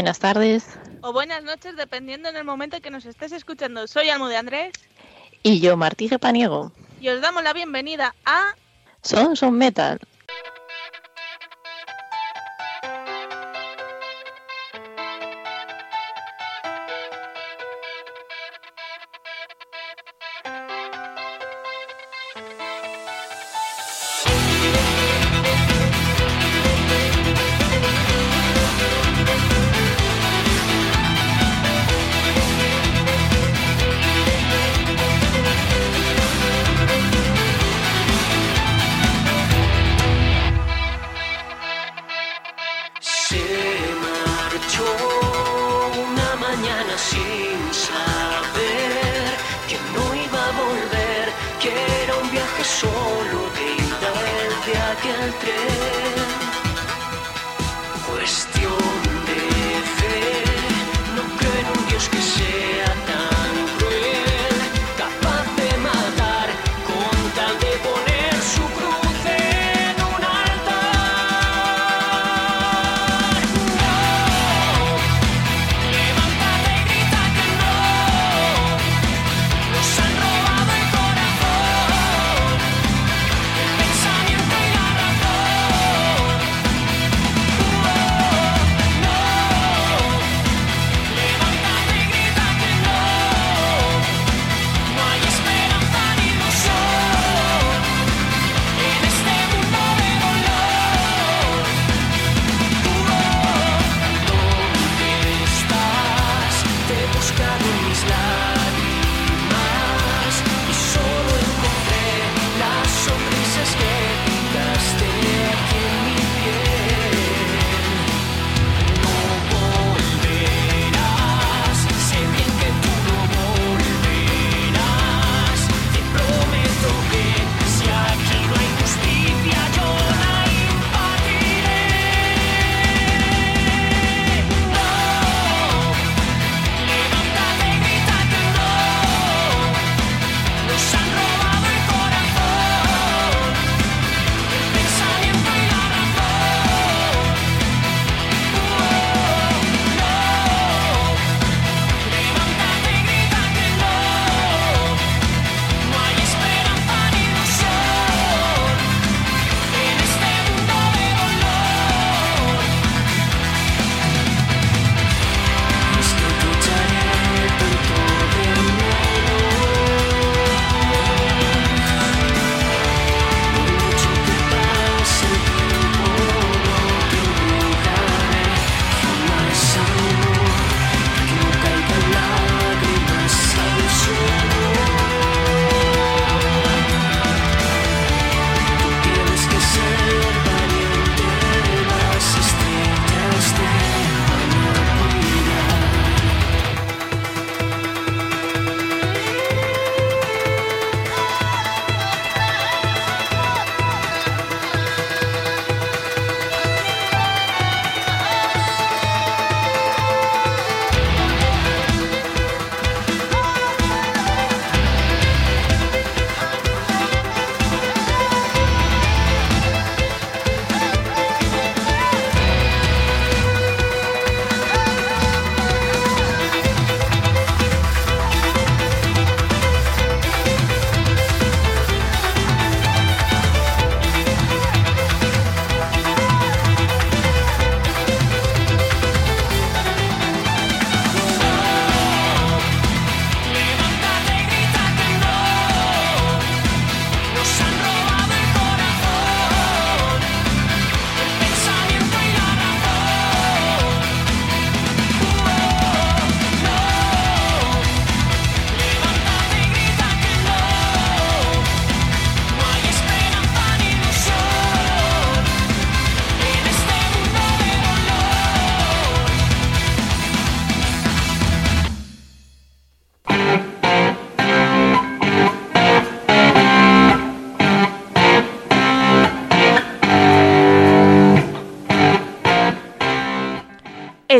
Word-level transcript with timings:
Buenas 0.00 0.18
tardes. 0.18 0.64
O 1.02 1.12
buenas 1.12 1.44
noches, 1.44 1.76
dependiendo 1.76 2.30
en 2.30 2.36
el 2.38 2.42
momento 2.44 2.80
que 2.80 2.88
nos 2.88 3.04
estés 3.04 3.32
escuchando. 3.32 3.86
Soy 3.86 4.08
Almo 4.08 4.28
de 4.28 4.38
Andrés. 4.38 4.72
Y 5.42 5.60
yo, 5.60 5.76
Martí 5.76 6.08
Paniego. 6.16 6.72
Y 7.02 7.10
os 7.10 7.20
damos 7.20 7.44
la 7.44 7.52
bienvenida 7.52 8.14
a... 8.24 8.54
Son 9.02 9.36
Son 9.36 9.58
Metal. 9.58 10.00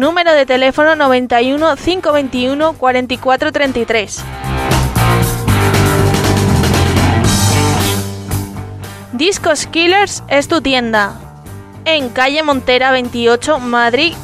Número 0.00 0.32
de 0.32 0.46
teléfono 0.46 0.96
91 0.96 1.76
521 1.76 2.72
4433. 2.72 4.24
Discos 9.12 9.66
Killers 9.66 10.24
es 10.28 10.48
tu 10.48 10.62
tienda. 10.62 11.20
En 11.84 12.08
calle 12.08 12.42
Montera 12.42 12.92
28, 12.92 13.58
Madrid. 13.58 14.14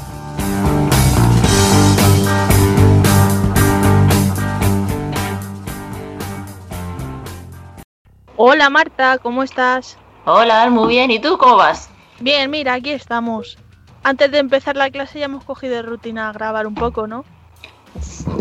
Hola 8.37 8.70
Marta, 8.70 9.19
¿cómo 9.19 9.43
estás? 9.43 9.99
Hola, 10.25 10.70
muy 10.70 10.88
bien. 10.88 11.11
¿Y 11.11 11.19
tú 11.19 11.37
cómo 11.37 11.56
vas? 11.56 11.90
Bien, 12.19 12.50
mira, 12.50 12.73
aquí 12.73 12.93
estamos. 12.93 13.58
Antes 14.06 14.31
de 14.31 14.38
empezar 14.38 14.76
la 14.76 14.88
clase 14.88 15.19
ya 15.19 15.25
hemos 15.25 15.43
cogido 15.43 15.75
de 15.75 15.82
rutina 15.82 16.29
a 16.29 16.32
grabar 16.32 16.69
un 16.69 16.75
poco, 16.76 17.08
¿no? 17.08 17.25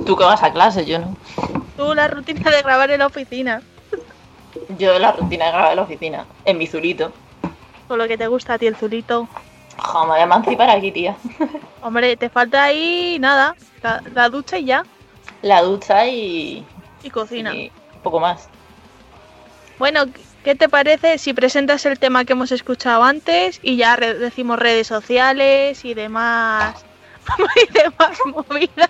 Tú 0.05 0.15
que 0.15 0.23
vas 0.23 0.43
a 0.43 0.53
clase, 0.53 0.85
yo 0.85 0.99
no. 0.99 1.15
Tú 1.75 1.95
la 1.95 2.07
rutina 2.07 2.51
de 2.51 2.61
grabar 2.61 2.91
en 2.91 2.99
la 2.99 3.07
oficina, 3.07 3.63
Yo 4.77 4.99
la 4.99 5.11
rutina 5.13 5.45
de 5.45 5.51
grabar 5.51 5.71
en 5.71 5.75
la 5.77 5.81
oficina, 5.81 6.25
en 6.45 6.57
mi 6.59 6.67
zulito. 6.67 7.11
con 7.87 7.97
lo 7.97 8.07
que 8.07 8.15
te 8.15 8.27
gusta 8.27 8.53
a 8.53 8.57
ti 8.59 8.67
el 8.67 8.75
zulito. 8.75 9.27
Jo, 9.77 10.01
me 10.03 10.11
voy 10.11 10.19
a 10.19 10.23
emancipar 10.23 10.69
aquí, 10.69 10.91
tía. 10.91 11.15
Hombre, 11.81 12.15
te 12.15 12.29
falta 12.29 12.63
ahí 12.65 13.17
nada, 13.19 13.55
la, 13.81 14.03
la 14.13 14.29
ducha 14.29 14.59
y 14.59 14.65
ya, 14.65 14.85
La 15.41 15.63
ducha 15.63 16.05
y, 16.07 16.63
y 17.01 17.09
cocina. 17.09 17.55
y 17.55 17.71
poco 18.03 18.19
más. 18.19 18.49
Bueno, 19.79 20.03
¿qué 20.45 20.55
te 20.55 20.69
parece 20.69 21.17
si 21.17 21.33
presentas 21.33 21.85
el 21.85 21.99
tema 21.99 22.23
que 22.23 22.31
hemos 22.33 22.51
escuchado 22.53 23.03
antes 23.03 23.59
y 23.61 23.75
ya 23.75 23.97
re- 23.97 24.13
decimos 24.13 24.57
redes 24.57 24.87
sociales 24.87 25.83
y 25.83 25.93
demás 25.93 26.85
y 27.69 27.73
demás 27.73 28.17
movidas? 28.25 28.89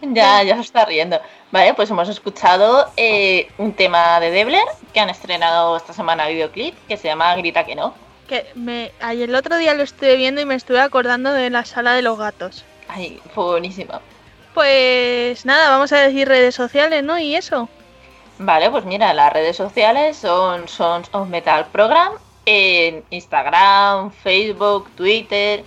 Ya, 0.00 0.42
ya 0.42 0.54
se 0.56 0.60
está 0.62 0.84
riendo. 0.84 1.20
Vale, 1.50 1.74
pues 1.74 1.90
hemos 1.90 2.08
escuchado 2.08 2.90
eh, 2.96 3.48
un 3.58 3.72
tema 3.74 4.20
de 4.20 4.30
Debler 4.30 4.64
que 4.92 5.00
han 5.00 5.10
estrenado 5.10 5.76
esta 5.76 5.92
semana 5.92 6.26
videoclip 6.28 6.74
que 6.88 6.96
se 6.96 7.08
llama 7.08 7.34
Grita 7.36 7.64
que 7.64 7.74
no. 7.74 7.94
Que 8.28 8.46
me, 8.54 8.92
ayer 9.00 9.28
el 9.28 9.34
otro 9.34 9.56
día 9.56 9.74
lo 9.74 9.82
estuve 9.82 10.16
viendo 10.16 10.40
y 10.40 10.44
me 10.46 10.54
estuve 10.54 10.80
acordando 10.80 11.32
de 11.32 11.50
la 11.50 11.64
sala 11.64 11.92
de 11.94 12.02
los 12.02 12.18
gatos. 12.18 12.64
Ay, 12.88 13.20
fue 13.34 13.44
buenísima. 13.44 14.00
Pues 14.54 15.44
nada, 15.44 15.70
vamos 15.70 15.92
a 15.92 15.98
decir 15.98 16.28
redes 16.28 16.54
sociales, 16.54 17.02
¿no? 17.02 17.18
Y 17.18 17.34
eso. 17.34 17.68
Vale, 18.38 18.70
pues 18.70 18.84
mira, 18.84 19.12
las 19.14 19.32
redes 19.32 19.56
sociales 19.56 20.16
son 20.16 20.66
Sons 20.68 21.08
of 21.12 21.28
Metal 21.28 21.66
Program 21.66 22.12
en 22.46 23.04
Instagram, 23.10 24.10
Facebook, 24.10 24.90
Twitter 24.96 25.64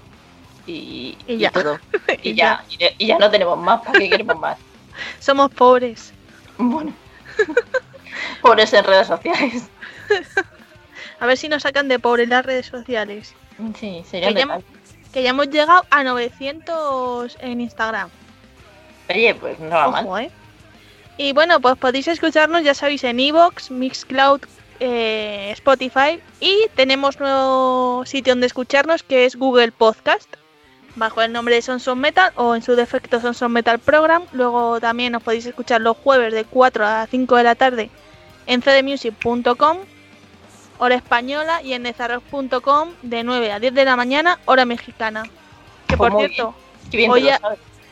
y, 0.66 1.18
Y 1.28 1.38
ya. 1.38 1.52
todo. 1.52 1.80
Y, 2.24 2.30
Y 2.32 2.36
ya, 2.36 2.64
y 2.70 2.78
ya- 2.78 2.92
y 2.98 3.08
ya 3.08 3.18
no 3.20 3.30
tenemos 3.32 3.58
más, 3.58 3.82
¿para 3.82 3.98
qué 4.00 4.10
queremos 4.10 4.38
más? 4.38 4.58
Somos 5.20 5.50
pobres. 5.52 6.14
Bueno, 6.58 6.92
pobres 8.42 8.74
en 8.74 8.84
redes 8.84 9.08
sociales. 9.08 9.70
A 11.20 11.26
ver 11.26 11.38
si 11.38 11.48
nos 11.50 11.64
sacan 11.64 11.88
de 11.88 12.00
pobres 12.00 12.28
las 12.30 12.46
redes 12.46 12.66
sociales. 12.66 13.34
Sí, 13.80 14.04
sería 14.10 14.30
Que 14.30 14.34
ya, 14.36 14.60
que 15.14 15.24
ya 15.24 15.30
hemos 15.32 15.50
llegado 15.50 15.84
a 15.90 16.04
900 16.04 17.38
en 17.42 17.62
Instagram. 17.62 18.10
Oye, 19.10 19.34
pues 19.36 19.58
no 19.60 19.70
va 19.70 19.88
mal. 20.04 20.24
¿eh? 20.24 20.32
Y 21.18 21.34
bueno, 21.34 21.60
pues 21.60 21.78
podéis 21.78 22.08
escucharnos, 22.08 22.64
ya 22.64 22.74
sabéis, 22.74 23.04
en 23.04 23.20
Evox, 23.20 23.72
Mixcloud, 23.72 24.42
eh, 24.80 25.50
Spotify 25.54 26.20
y 26.40 26.68
tenemos 26.76 27.20
nuevo 27.20 28.06
sitio 28.06 28.34
donde 28.34 28.46
escucharnos 28.46 29.02
que 29.02 29.26
es 29.26 29.36
Google 29.36 29.72
Podcast 29.72 30.32
bajo 30.96 31.22
el 31.24 31.32
nombre 31.32 31.56
de 31.56 31.64
Sons 31.64 31.88
of 31.88 31.98
Metal 31.98 32.32
o 32.36 32.56
en 32.56 32.62
su 32.62 32.76
defecto 32.76 33.20
Sons 33.20 33.42
of 33.42 33.50
Metal 33.50 33.80
Program. 33.80 34.24
Luego 34.34 34.80
también 34.80 35.14
nos 35.14 35.24
podéis 35.24 35.48
escuchar 35.48 35.82
los 35.82 35.98
jueves 35.98 36.34
de 36.34 36.44
4 36.46 36.86
a 36.86 37.08
5 37.08 37.36
de 37.36 37.44
la 37.44 37.56
tarde 37.56 37.90
en 38.46 38.62
cdmusic.com, 38.62 39.78
hora 40.78 40.96
española, 40.96 41.62
y 41.64 41.74
en 41.74 41.84
nezarrock.com 41.84 42.90
de 43.02 43.24
9 43.24 43.52
a 43.52 43.60
10 43.60 43.74
de 43.74 43.86
la 43.86 43.96
mañana, 43.96 44.40
hora 44.46 44.66
mexicana. 44.66 45.24
Que 45.88 45.98
Pues 45.98 46.12
por 46.12 46.14
muy 46.14 46.28
cierto. 46.28 46.56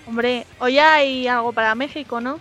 Hombre, 0.08 0.46
hoy 0.60 0.78
hay 0.78 1.28
algo 1.28 1.52
para 1.52 1.74
México, 1.74 2.22
¿no? 2.22 2.40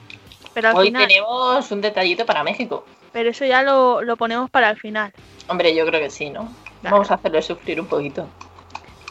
Pero 0.55 0.69
al 0.71 0.77
Hoy 0.77 0.87
final, 0.87 1.07
tenemos 1.09 1.71
un 1.71 1.81
detallito 1.81 2.25
para 2.25 2.43
México. 2.45 2.87
pero 3.13 3.31
eso 3.31 3.45
ya 3.45 3.63
lo, 3.63 4.03
lo 4.03 4.17
ponemos 4.17 4.49
para 4.51 4.71
el 4.71 4.77
final. 4.79 5.13
Hombre, 5.49 5.75
yo 5.75 5.85
creo 5.87 6.01
que 6.01 6.11
sí, 6.11 6.31
¿no? 6.31 6.53
Claro. 6.81 6.97
Vamos 6.97 7.11
a 7.11 7.15
hacerlo 7.15 7.43
sufrir 7.43 7.81
un 7.81 7.87
poquito. 7.87 8.29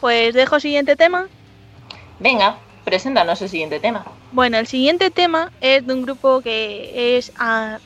Pues 0.00 0.34
dejo 0.34 0.58
siguiente 0.60 0.96
tema. 0.96 1.28
Venga, 2.18 2.56
preséntanos 2.84 3.40
el 3.42 3.48
siguiente 3.48 3.80
tema. 3.80 4.04
Bueno, 4.32 4.58
el 4.58 4.66
siguiente 4.66 5.10
tema 5.10 5.52
es 5.60 5.86
de 5.86 5.92
un 5.94 6.02
grupo 6.02 6.40
que 6.40 7.16
es 7.18 7.32
ah, 7.38 7.78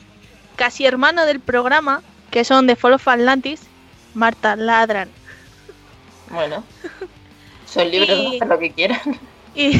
casi 0.55 0.85
hermano 0.85 1.25
del 1.25 1.39
programa, 1.39 2.01
que 2.31 2.43
son 2.43 2.65
de 2.67 2.75
Fall 2.75 2.93
of 2.93 3.07
Atlantis, 3.07 3.61
Marta 4.13 4.55
Ladran. 4.55 5.09
Bueno, 6.29 6.63
son 7.65 7.89
libres 7.89 8.09
de 8.09 8.15
Y- 8.23 8.35
hacer 8.37 8.47
lo 8.47 8.59
que 8.59 8.71
quieran. 8.71 8.99
Y, 9.55 9.79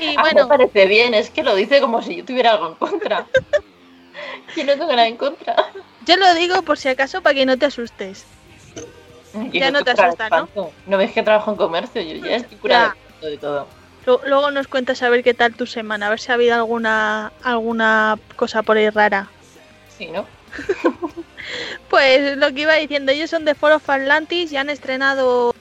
y 0.00 0.16
Ah, 0.16 0.22
bueno, 0.22 0.42
me 0.42 0.48
parece 0.58 0.86
bien, 0.86 1.14
es 1.14 1.30
que 1.30 1.42
lo 1.42 1.54
dice 1.54 1.80
como 1.80 2.02
si 2.02 2.16
yo 2.16 2.24
tuviera 2.24 2.52
algo 2.52 2.68
en 2.68 2.74
contra. 2.74 3.26
yo 4.56 4.64
no 4.64 4.72
tengo 4.72 4.86
nada 4.92 5.06
en 5.06 5.16
contra. 5.16 5.54
yo 6.06 6.16
lo 6.16 6.34
digo 6.34 6.62
por 6.62 6.78
si 6.78 6.88
acaso 6.88 7.22
para 7.22 7.34
que 7.34 7.46
no 7.46 7.56
te 7.56 7.66
asustes. 7.66 8.26
Ya 9.52 9.70
no 9.70 9.82
te 9.82 9.90
asusta, 9.90 10.30
¿no? 10.30 10.48
¿no? 10.86 10.98
ves 10.98 11.12
que 11.12 11.22
trabajo 11.22 11.50
en 11.50 11.56
comercio? 11.56 12.00
Yo 12.02 12.14
ya 12.16 12.36
estoy 12.36 12.56
curada 12.58 12.96
Ya. 13.20 13.28
de 13.28 13.36
todo. 13.38 13.66
Lu- 14.06 14.20
Luego 14.26 14.50
nos 14.50 14.68
cuentas 14.68 15.02
a 15.02 15.08
ver 15.08 15.24
qué 15.24 15.34
tal 15.34 15.54
tu 15.54 15.66
semana, 15.66 16.06
a 16.06 16.10
ver 16.10 16.20
si 16.20 16.30
ha 16.30 16.34
habido 16.34 16.54
alguna, 16.54 17.32
alguna 17.42 18.16
cosa 18.36 18.62
por 18.62 18.76
ahí 18.76 18.90
rara. 18.90 19.30
Sí, 19.88 20.06
¿no? 20.08 20.24
Pues 21.90 22.36
lo 22.36 22.52
que 22.52 22.62
iba 22.62 22.74
diciendo, 22.74 23.12
ellos 23.12 23.30
son 23.30 23.44
de 23.44 23.52
of 23.60 23.90
Atlantis 23.90 24.50
y 24.52 24.56
han 24.56 24.70
estrenado 24.70 25.52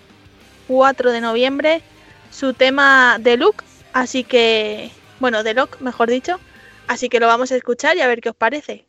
4 0.68 1.12
de 1.12 1.22
noviembre 1.22 1.82
su 2.32 2.54
tema 2.54 3.18
de 3.20 3.38
Look, 3.38 3.64
así 3.94 4.24
que, 4.24 4.92
bueno, 5.20 5.44
de 5.44 5.54
Lock, 5.54 5.80
mejor 5.82 6.10
dicho, 6.10 6.40
así 6.88 7.10
que 7.10 7.20
lo 7.20 7.28
vamos 7.28 7.52
a 7.52 7.56
escuchar 7.56 7.98
y 7.98 8.02
a 8.02 8.08
ver 8.08 8.22
qué 8.22 8.30
os 8.30 8.36
parece. 8.36 8.86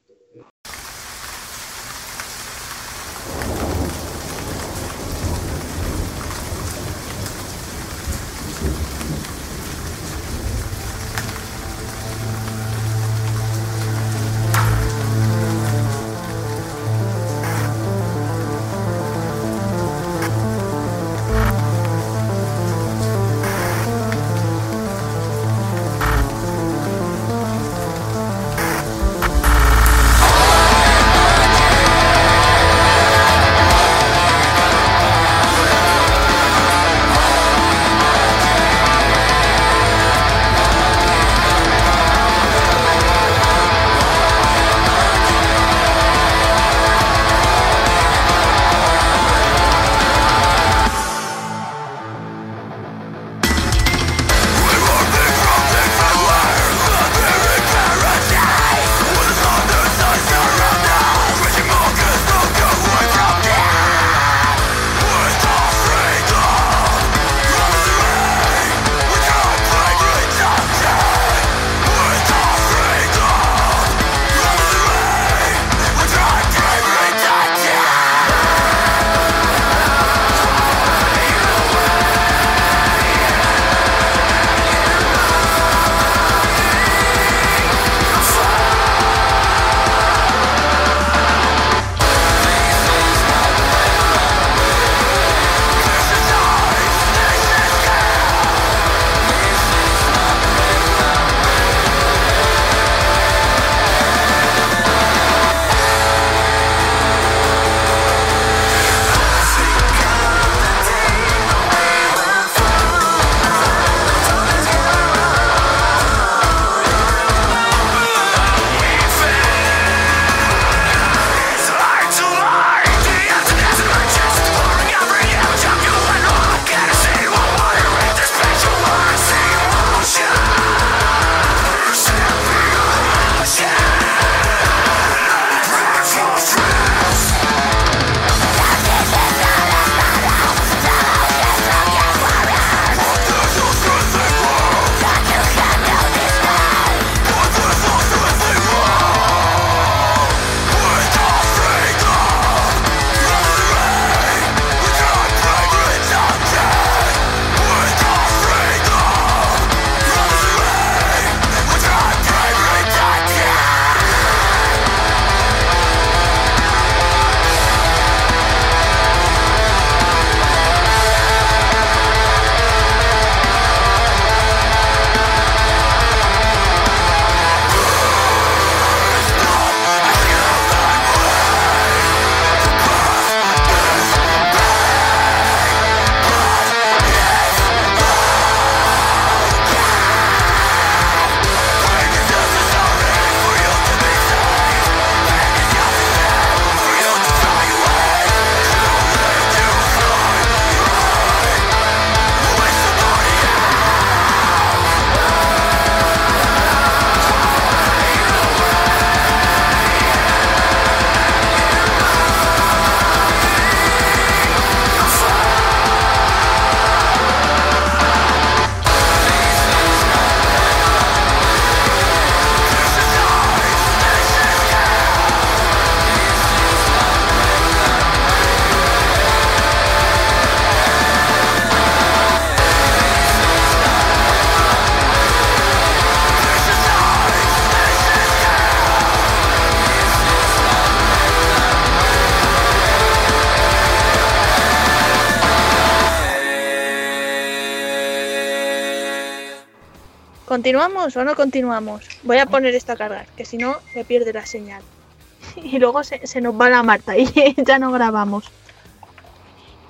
¿Continuamos 250.65 251.15
o 251.15 251.25
no 251.25 251.37
continuamos? 251.37 252.09
Voy 252.23 252.39
a 252.39 252.47
poner 252.47 252.75
esto 252.75 252.93
a 252.93 252.97
cargar, 252.97 253.27
que 253.37 253.45
si 253.45 253.59
no 253.59 253.77
se 253.93 254.03
pierde 254.03 254.33
la 254.33 254.47
señal. 254.47 254.83
Y 255.57 255.79
luego 255.79 256.03
se, 256.03 256.27
se 256.27 256.41
nos 256.41 256.59
va 256.59 256.71
la 256.71 256.83
Marta 256.83 257.19
y 257.19 257.27
ya 257.67 257.79
no 257.79 257.93
grabamos. 257.93 258.51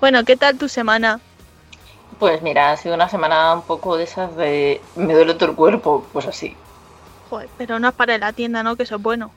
Bueno, 0.00 0.24
¿qué 0.24 0.36
tal 0.36 0.58
tu 0.58 0.68
semana? 0.68 1.20
Pues 2.18 2.42
mira, 2.42 2.72
ha 2.72 2.76
sido 2.76 2.96
una 2.96 3.08
semana 3.08 3.54
un 3.54 3.62
poco 3.62 3.96
de 3.96 4.02
esas 4.02 4.34
de 4.34 4.80
me 4.96 5.14
duele 5.14 5.34
todo 5.34 5.50
el 5.50 5.54
cuerpo, 5.54 6.04
pues 6.12 6.26
así. 6.26 6.56
Joder, 7.30 7.48
pero 7.56 7.78
no 7.78 7.90
es 7.90 7.94
para 7.94 8.18
la 8.18 8.32
tienda, 8.32 8.64
¿no? 8.64 8.74
Que 8.74 8.82
eso 8.82 8.96
es 8.96 9.02
bueno. 9.02 9.30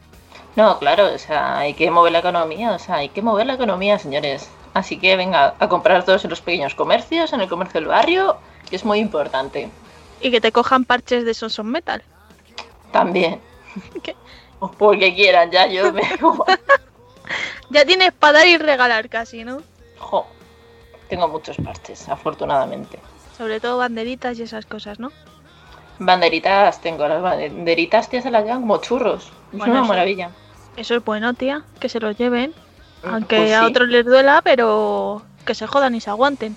No, 0.56 0.79
claro, 0.79 1.13
o 1.13 1.20
sea, 1.20 1.60
hay 1.60 1.75
que 1.75 1.91
mover 1.91 2.13
la 2.13 2.20
economía, 2.20 2.72
o 2.72 2.79
sea, 2.79 2.96
hay 2.96 3.10
que 3.10 3.22
mover 3.22 3.46
la 3.46 3.53
economía, 3.53 4.00
señores. 4.00 4.50
Así 4.74 4.98
que 4.98 5.15
venga 5.15 5.53
a 5.60 5.70
comprar 5.70 6.03
todos 6.03 6.24
en 6.24 6.32
los 6.32 6.41
pequeños 6.41 6.74
comercios, 6.74 7.32
en 7.32 7.41
el 7.41 7.48
comercio 7.48 7.79
del 7.79 7.89
barrio, 7.89 8.38
que 8.67 8.75
es 8.75 8.84
muy 8.84 8.98
importante. 8.98 9.70
Y 10.21 10.31
que 10.31 10.41
te 10.41 10.51
cojan 10.51 10.86
parches 10.86 11.25
de 11.25 11.33
Sonson 11.33 11.67
Metal. 11.67 12.01
También. 12.91 13.39
¿Qué? 14.03 14.15
Porque 14.77 15.13
quieran, 15.13 15.51
ya 15.51 15.67
yo 15.67 15.91
me... 15.93 16.01
Ya 17.69 17.83
tienes 17.83 18.13
para 18.13 18.39
dar 18.39 18.47
y 18.47 18.57
regalar 18.57 19.09
casi, 19.09 19.43
¿no? 19.43 19.62
Jo, 19.97 20.25
tengo 21.09 21.27
muchos 21.27 21.57
parches, 21.57 22.07
afortunadamente. 22.07 22.97
Sobre 23.38 23.59
todo 23.59 23.77
banderitas 23.77 24.39
y 24.39 24.43
esas 24.43 24.65
cosas, 24.65 25.00
¿no? 25.00 25.12
Banderitas 26.00 26.79
tengo, 26.79 27.07
las 27.07 27.21
banderitas 27.21 28.09
tías 28.09 28.24
se 28.24 28.31
las 28.31 28.43
llevan 28.45 28.62
como 28.62 28.77
churros. 28.77 29.31
Es 29.51 29.59
una 29.59 29.79
eso- 29.81 29.83
maravilla. 29.83 30.31
Eso 30.77 30.95
es 30.95 31.03
bueno, 31.03 31.33
tía, 31.33 31.63
que 31.79 31.89
se 31.89 32.00
los 32.00 32.17
lleven. 32.17 32.53
Aunque 33.03 33.36
Pues 33.38 33.53
a 33.53 33.65
otros 33.65 33.89
les 33.89 34.05
duela, 34.05 34.41
pero 34.43 35.24
que 35.45 35.53
se 35.55 35.67
jodan 35.67 35.93
y 35.95 36.00
se 36.01 36.09
aguanten. 36.09 36.55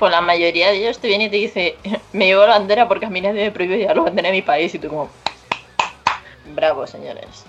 Pues 0.00 0.10
la 0.10 0.22
mayoría 0.22 0.70
de 0.70 0.78
ellos 0.78 0.98
te 0.98 1.08
viene 1.08 1.24
y 1.26 1.28
te 1.30 1.36
dice, 1.36 1.76
me 2.14 2.26
llevo 2.26 2.40
la 2.46 2.58
bandera 2.58 2.88
porque 2.88 3.06
a 3.06 3.10
mí 3.10 3.20
nadie 3.20 3.44
me 3.44 3.50
prohíbe 3.52 3.76
llevar 3.76 3.98
la 3.98 4.02
bandera 4.04 4.28
de 4.30 4.34
mi 4.34 4.42
país. 4.42 4.74
Y 4.74 4.78
tú 4.78 4.88
como, 4.88 5.10
bravo, 6.54 6.86
señores. 6.86 7.44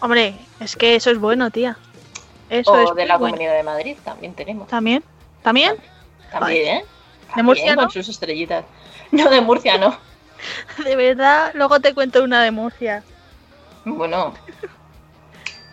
Hombre, 0.00 0.38
es 0.60 0.76
que 0.76 0.94
eso 0.94 1.10
es 1.10 1.18
bueno, 1.18 1.50
tía. 1.50 1.76
Eso 2.48 2.72
o 2.72 2.76
es 2.78 2.94
de 2.94 3.06
la 3.06 3.16
bueno. 3.18 3.34
Comunidad 3.34 3.56
de 3.56 3.62
Madrid 3.64 3.96
también 4.04 4.34
tenemos. 4.34 4.68
¿También? 4.68 5.04
¿También? 5.42 5.74
También, 6.30 6.76
¿eh? 6.76 6.84
¿De 7.34 7.42
Murcia 7.42 7.66
También, 7.66 7.76
no? 7.76 7.82
Con 7.82 7.90
sus 7.90 8.08
estrellitas. 8.08 8.64
No, 9.10 9.28
de 9.28 9.40
Murcia 9.40 9.76
no. 9.78 9.98
De 10.84 10.94
verdad, 10.96 11.50
luego 11.54 11.80
te 11.80 11.92
cuento 11.92 12.22
una 12.22 12.42
de 12.42 12.50
Murcia. 12.50 13.04
Bueno, 13.84 14.32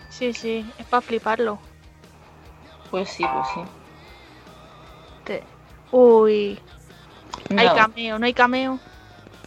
Sí, 0.10 0.34
sí, 0.34 0.72
es 0.78 0.86
para 0.86 1.02
fliparlo. 1.02 1.60
pues 2.92 3.10
sí, 3.10 3.24
pues 3.34 3.48
sí. 3.56 3.62
Te- 5.26 5.44
Uy, 5.94 6.60
hay 7.56 7.66
No, 7.68 7.76
cameo, 7.76 8.20
no 8.20 8.26
hay 8.26 8.34
cameo. 8.34 8.82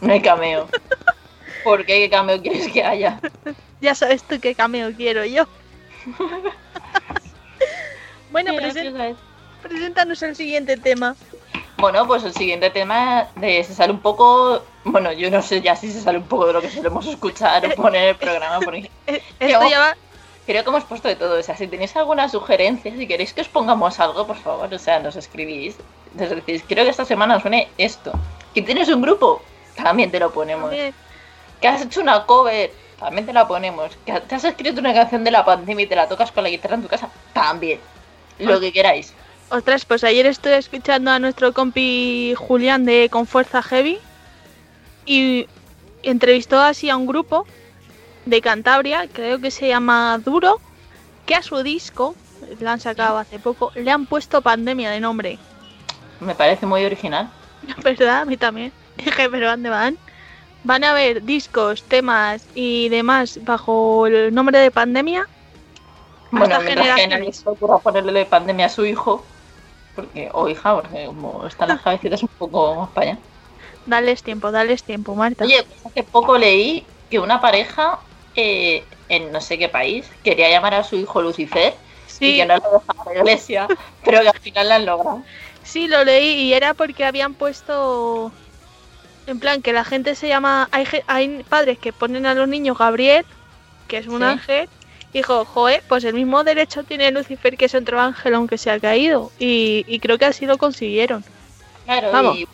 no 0.01 0.13
hay 0.13 0.23
cameo. 0.23 0.69
¿Por 1.65 1.85
qué? 1.87 1.99
¿Qué 2.01 2.11
cameo 2.11 2.41
quieres 2.41 2.73
que 2.73 2.83
haya? 2.85 3.21
Ya 3.81 3.95
sabes 3.95 4.25
tú 4.27 4.41
qué 4.41 4.55
cameo 4.55 4.95
quiero 4.95 5.25
yo. 5.25 5.45
bueno, 8.29 8.53
presen- 8.55 9.19
preséntanos 9.61 10.23
el 10.23 10.37
siguiente 10.37 10.77
tema. 10.77 11.17
Bueno, 11.79 12.07
pues 12.07 12.25
el 12.25 12.33
siguiente 12.33 12.71
tema 12.71 13.29
de, 13.37 13.63
se 13.63 13.75
sale 13.75 13.93
un 13.93 14.01
poco, 14.01 14.63
bueno, 14.85 15.13
yo 15.13 15.31
no 15.31 15.43
sé 15.43 15.61
ya 15.61 15.77
si 15.77 15.93
se 15.93 16.01
sale 16.01 16.19
un 16.19 16.27
poco 16.27 16.47
de 16.47 16.55
lo 16.55 16.63
que 16.63 16.71
solemos 16.71 17.07
escuchar 17.07 17.67
o 17.67 17.75
poner 17.75 18.03
en 18.03 18.09
el 18.11 18.17
programa, 18.17 18.61
porque 18.61 18.91
Eh, 19.07 19.23
Esto 19.39 19.69
ya 19.69 19.79
va... 19.81 19.97
creo 20.47 20.63
que 20.63 20.71
hemos 20.71 20.85
puesto 20.85 21.09
de 21.09 21.17
todo. 21.17 21.39
O 21.39 21.43
sea, 21.43 21.57
si 21.57 21.67
tenéis 21.67 21.95
alguna 21.97 22.29
sugerencia, 22.29 22.95
si 22.97 23.07
queréis 23.07 23.35
que 23.35 23.41
os 23.43 23.49
pongamos 23.49 24.01
algo, 24.01 24.27
por 24.27 24.37
favor, 24.37 24.73
o 24.73 24.79
sea, 24.79 25.01
nos 25.01 25.17
escribís. 25.17 25.77
Nos 26.15 26.31
decís, 26.31 26.63
creo 26.67 26.85
que 26.85 26.91
esta 26.91 27.05
semana 27.05 27.41
suene 27.41 27.69
esto. 27.77 28.13
Que 28.55 28.63
tienes 28.63 28.89
un 28.89 29.03
grupo, 29.03 29.43
también 29.75 30.11
te 30.11 30.21
lo 30.21 30.33
ponemos. 30.33 30.71
Que 31.61 31.69
has 31.69 31.83
hecho 31.83 32.01
una 32.01 32.25
cover, 32.25 32.71
también 32.99 33.27
te 33.27 33.33
la 33.33 33.47
ponemos. 33.47 33.91
Que 34.07 34.19
te 34.21 34.35
has 34.35 34.45
escrito 34.45 34.81
una 34.81 34.95
canción 34.95 35.25
de 35.25 35.31
la 35.31 35.45
pandemia 35.45 35.85
y 35.85 35.89
te 35.89 35.97
la 35.97 36.09
tocas 36.09 36.33
con 36.33 36.45
la 36.45 36.51
guitarra 36.51 36.77
en 36.77 36.83
tu 36.83 36.89
casa, 36.89 37.11
también. 37.33 37.81
Lo 38.39 38.61
que 38.61 38.73
queráis. 38.73 39.13
Ostras, 39.51 39.85
pues 39.85 40.05
ayer 40.05 40.27
estoy 40.27 40.53
escuchando 40.53 41.11
a 41.11 41.19
nuestro 41.19 41.53
compi 41.53 42.35
Julián 42.37 42.85
de 42.85 43.09
Con 43.11 43.27
Fuerza 43.27 43.63
Heavy 43.63 43.99
y 45.05 45.47
entrevistó 46.03 46.61
así 46.61 46.91
a 46.91 46.97
un 46.97 47.07
grupo 47.07 47.47
de 48.27 48.43
Cantabria, 48.43 49.09
creo 49.11 49.41
que 49.41 49.51
se 49.51 49.69
llama 49.69 50.21
Duro, 50.23 50.61
que 51.25 51.35
a 51.35 51.43
su 51.43 51.63
disco, 51.63 52.15
lo 52.61 52.69
han 52.71 52.81
sacado 52.81 53.17
hace 53.19 53.39
poco, 53.39 53.73
le 53.75 53.91
han 53.91 54.07
puesto 54.07 54.43
pandemia 54.43 54.91
de 54.91 55.01
nombre. 55.01 55.39
Me 56.21 56.35
parece 56.35 56.67
muy 56.67 56.85
original. 56.85 57.31
¿Verdad? 57.83 58.23
A 58.23 58.25
mí 58.25 58.37
también. 58.37 58.73
Dije, 58.97 59.31
pero 59.31 59.51
¿dónde 59.51 59.71
van? 59.71 59.97
Van 60.65 60.83
a 60.85 60.93
ver 60.93 61.23
discos, 61.23 61.85
temas 61.85 62.45
y 62.55 62.89
demás 62.89 63.39
bajo 63.45 64.07
el 64.07 64.35
nombre 64.35 64.59
de 64.59 64.71
pandemia. 64.71 65.29
Bueno, 66.33 66.61
mientras 66.61 66.97
que 66.97 67.07
nadie 67.07 67.33
se 67.33 67.49
ocurra 67.49 67.79
ponerle 67.79 68.27
pandemia 68.27 68.67
a 68.67 68.69
su 68.69 68.85
hijo, 68.85 69.25
porque, 69.95 70.29
o 70.33 70.49
hija, 70.49 70.75
porque 70.75 71.07
como 71.07 71.47
están 71.47 71.69
las 71.69 71.81
cabecitas 71.83 72.23
un 72.23 72.29
poco 72.37 72.75
más 72.75 72.91
para 72.91 73.11
allá. 73.13 73.19
Dales 73.87 74.25
tiempo, 74.25 74.51
dales 74.51 74.83
tiempo, 74.83 75.15
Marta. 75.15 75.45
Oye, 75.45 75.63
pues 75.63 75.87
hace 75.87 76.03
poco 76.03 76.37
leí 76.37 76.85
que 77.09 77.21
una 77.21 77.41
pareja 77.41 78.01
eh, 78.37 78.85
en 79.09 79.33
no 79.33 79.41
sé 79.41 79.59
qué 79.59 79.69
país 79.69 80.11
quería 80.23 80.51
llamar 80.51 80.75
a 80.75 80.85
su 80.85 80.97
hijo 80.97 81.23
Lucifer 81.23 81.75
y 82.23 82.35
que 82.35 82.47
no 82.47 82.55
lo 82.57 82.63
dejaba 82.63 83.05
la 83.07 83.15
iglesia, 83.21 83.73
pero 84.05 84.21
que 84.23 84.29
al 84.29 84.41
final 84.41 84.69
la 84.69 84.77
han 84.77 84.87
logrado. 84.87 85.25
sí, 85.63 85.89
lo 85.89 86.05
leí 86.05 86.43
y 86.45 86.55
era 86.55 86.75
porque 86.75 87.05
habían 87.05 87.35
puesto. 87.35 88.33
En 89.27 89.41
plan, 89.41 89.63
que 89.63 89.73
la 89.73 89.85
gente 89.85 90.15
se 90.15 90.29
llama. 90.29 90.69
Hay, 90.73 90.87
hay 91.07 91.43
padres 91.45 91.79
que 91.79 91.93
ponen 91.93 92.27
a 92.27 92.35
los 92.35 92.49
niños 92.49 92.79
Gabriel, 92.79 93.27
que 93.89 93.99
es 93.99 94.07
un 94.07 94.23
Sí. 94.23 94.25
ángel. 94.25 94.69
Dijo, 95.13 95.45
joder, 95.45 95.83
pues 95.89 96.05
el 96.05 96.15
mismo 96.15 96.45
derecho 96.45 96.85
tiene 96.85 97.11
Lucifer 97.11 97.57
que 97.57 97.65
es 97.67 97.75
otro 97.75 98.01
ángel, 98.01 98.35
aunque 98.35 98.59
se 98.59 98.71
ha 98.71 98.79
caído. 98.81 99.33
Y, 99.39 99.85
y 99.87 99.99
creo 100.01 100.19
que 100.19 100.27
así 100.27 100.47
lo 100.47 100.59
consiguieron. 100.59 101.25
Claro, 101.85 102.11
Vamos. 102.13 102.37
y 102.37 102.47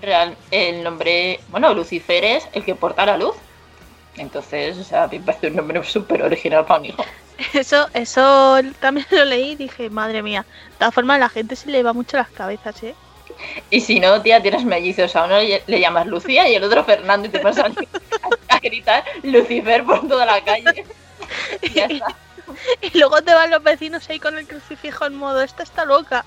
real, 0.00 0.36
el 0.50 0.82
nombre, 0.82 1.40
bueno, 1.48 1.72
Lucifer 1.74 2.24
es 2.24 2.48
el 2.52 2.64
que 2.64 2.74
porta 2.74 3.06
la 3.06 3.16
luz. 3.16 3.36
Entonces, 4.16 4.76
o 4.78 4.84
sea, 4.84 5.08
me 5.08 5.20
parece 5.20 5.48
un 5.48 5.56
nombre 5.56 5.82
súper 5.84 6.22
original 6.22 6.64
para 6.66 6.80
un 6.80 6.86
hijo. 6.86 7.04
Eso, 7.54 7.88
eso 7.94 8.60
también 8.80 9.06
lo 9.10 9.24
leí 9.24 9.52
y 9.52 9.56
dije, 9.56 9.88
madre 9.88 10.22
mía. 10.22 10.44
De 10.72 10.76
todas 10.78 10.94
formas, 10.94 11.18
la 11.18 11.30
gente 11.30 11.56
se 11.56 11.70
le 11.70 11.82
va 11.82 11.94
mucho 11.94 12.18
las 12.18 12.28
cabezas, 12.28 12.82
¿eh? 12.82 12.94
Y 13.70 13.80
si 13.80 13.98
no, 13.98 14.20
tía, 14.20 14.42
tienes 14.42 14.62
mellizos. 14.64 15.16
A 15.16 15.24
uno 15.24 15.38
le, 15.38 15.80
llamas 15.80 16.06
Lucía 16.06 16.46
y 16.50 16.54
el 16.54 16.64
otro 16.64 16.84
Fernando 16.84 17.28
y 17.28 17.30
te 17.30 17.38
vas 17.38 17.56
a, 17.58 17.70
a 18.48 18.58
gritar 18.58 19.04
Lucifer 19.22 19.84
por 19.84 20.06
toda 20.06 20.26
la 20.26 20.44
calle. 20.44 20.84
Y 21.62 21.70
ya 21.70 21.86
está. 21.86 22.14
Y 22.82 22.98
luego 22.98 23.22
te 23.22 23.32
van 23.32 23.50
los 23.50 23.62
vecinos 23.62 24.08
ahí 24.10 24.18
con 24.18 24.36
el 24.36 24.46
crucifijo 24.46 25.06
en 25.06 25.14
modo, 25.14 25.40
esta 25.40 25.62
está 25.62 25.84
loca. 25.84 26.24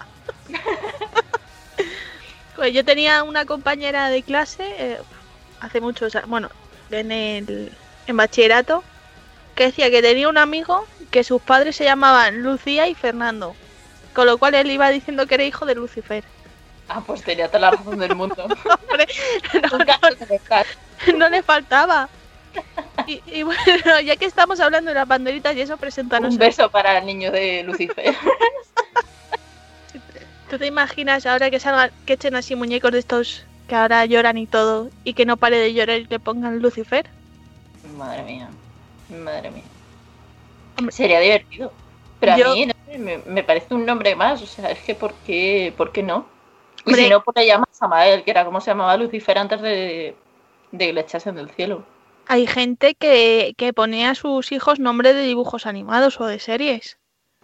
pues 2.56 2.74
yo 2.74 2.84
tenía 2.86 3.24
una 3.24 3.46
compañera 3.46 4.10
de 4.10 4.24
clase 4.24 4.64
eh, 4.78 4.98
hace 5.60 5.82
muchos 5.82 6.16
años, 6.16 6.30
bueno, 6.30 6.50
en 6.98 7.12
el 7.12 7.72
en 8.08 8.18
bachillerato, 8.18 8.84
que 9.56 9.66
decía 9.66 9.90
que 9.90 10.02
tenía 10.02 10.30
un 10.30 10.38
amigo 10.38 10.86
que 11.12 11.24
sus 11.24 11.42
padres 11.42 11.76
se 11.76 11.84
llamaban 11.84 12.42
Lucía 12.42 12.88
y 12.88 12.96
Fernando. 12.96 13.56
Con 14.14 14.26
lo 14.26 14.38
cual 14.38 14.56
él 14.56 14.72
iba 14.72 14.90
diciendo 14.90 15.28
que 15.28 15.36
era 15.36 15.44
hijo 15.44 15.66
de 15.66 15.76
Lucifer. 15.76 16.24
Ah, 16.90 17.02
pues 17.06 17.24
tenía 17.24 17.48
toda 17.48 17.60
la 17.60 17.72
razón 17.72 18.00
del 18.00 18.16
mundo. 18.16 18.36
Hombre, 18.46 19.08
no, 21.16 21.30
le 21.30 21.42
faltaba. 21.42 22.10
Y, 23.08 23.22
y 23.26 23.44
bueno, 23.44 24.00
ya 24.04 24.16
que 24.16 24.26
estamos 24.26 24.60
hablando 24.60 24.90
de 24.90 24.96
las 24.96 25.08
banderitas 25.08 25.56
y 25.56 25.62
eso, 25.62 25.78
preséntanos. 25.78 26.34
Un 26.34 26.40
beso 26.40 26.70
para 26.70 26.98
el 26.98 27.06
niño 27.06 27.32
de 27.32 27.64
Lucifer. 27.64 28.16
¿Tú 30.50 30.60
te 30.60 30.68
imaginas 30.68 31.26
ahora 31.26 31.50
que 31.50 31.60
salgan, 31.60 31.92
que 32.06 32.14
echen 32.14 32.36
así 32.36 32.56
muñecos 32.56 32.92
de 32.92 33.00
estos 33.00 33.46
que 33.68 33.76
ahora 33.76 34.06
lloran 34.06 34.38
y 34.38 34.48
todo 34.48 34.90
y 35.04 35.14
que 35.14 35.26
no 35.26 35.38
pare 35.38 35.58
de 35.58 35.74
llorar 35.74 36.00
y 36.00 36.06
le 36.06 36.20
pongan 36.20 36.60
Lucifer? 36.60 37.06
Madre 37.98 38.24
mía. 38.24 38.50
Madre 39.10 39.52
mía. 39.52 39.64
Hombre, 40.78 40.92
Sería 40.94 41.20
divertido. 41.20 41.72
Pero 42.20 42.38
yo- 42.38 42.52
a 42.52 42.54
mí 42.54 42.66
no 42.66 42.74
sé, 42.86 42.98
me, 42.98 43.18
me 43.26 43.44
parece 43.44 43.74
un 43.74 43.86
nombre 43.86 44.16
más. 44.16 44.42
O 44.42 44.46
sea, 44.46 44.72
es 44.72 44.80
que 44.80 44.96
¿por 44.96 45.14
qué, 45.26 45.74
¿por 45.76 45.92
qué 45.92 46.04
no? 46.04 46.26
Y 46.86 46.90
Hombre. 46.90 47.04
si 47.04 47.10
no, 47.10 47.24
pues 47.24 47.36
le 47.38 47.48
llamas 47.48 47.70
Samael, 47.72 48.24
que 48.24 48.32
era 48.32 48.46
como 48.46 48.60
se 48.62 48.72
llamaba 48.72 48.98
Lucifer 48.98 49.38
antes 49.38 49.62
de, 49.62 50.16
de 50.72 50.86
que 50.88 50.94
le 50.94 51.02
echasen 51.02 51.36
del 51.36 51.50
cielo. 51.50 51.84
Hay 52.28 52.48
gente 52.48 52.96
que, 52.96 53.54
que 53.58 53.74
pone 53.74 54.08
a 54.08 54.16
sus 54.16 54.52
hijos 54.52 54.80
nombre 54.80 55.14
de 55.14 55.24
dibujos 55.24 55.66
animados 55.66 56.20
o 56.22 56.26
de 56.26 56.40
series. 56.40 56.98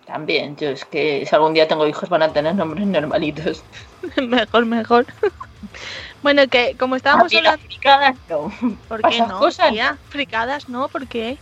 También, 0.10 0.56
yo 0.58 0.70
es 0.70 0.86
que 0.86 1.24
si 1.24 1.36
algún 1.36 1.54
día 1.54 1.68
tengo 1.68 1.86
hijos 1.86 2.10
van 2.10 2.24
a 2.24 2.34
tener 2.34 2.56
nombres 2.56 2.88
normalitos. 2.88 3.64
mejor, 4.18 4.66
mejor. 4.66 5.06
bueno, 6.24 6.48
que 6.48 6.76
como 6.80 6.96
estábamos 6.96 7.28
ti 7.28 7.36
las 7.36 7.54
hablando... 7.54 7.68
fricadas 7.68 8.16
no. 8.28 8.52
¿Por 8.88 9.08
qué 9.08 9.20
no? 9.20 9.38
cosas, 9.38 9.70
tía? 9.70 10.00
Fricadas, 10.10 10.68
¿no? 10.68 10.88
¿Por 10.88 11.06
qué? 11.06 11.38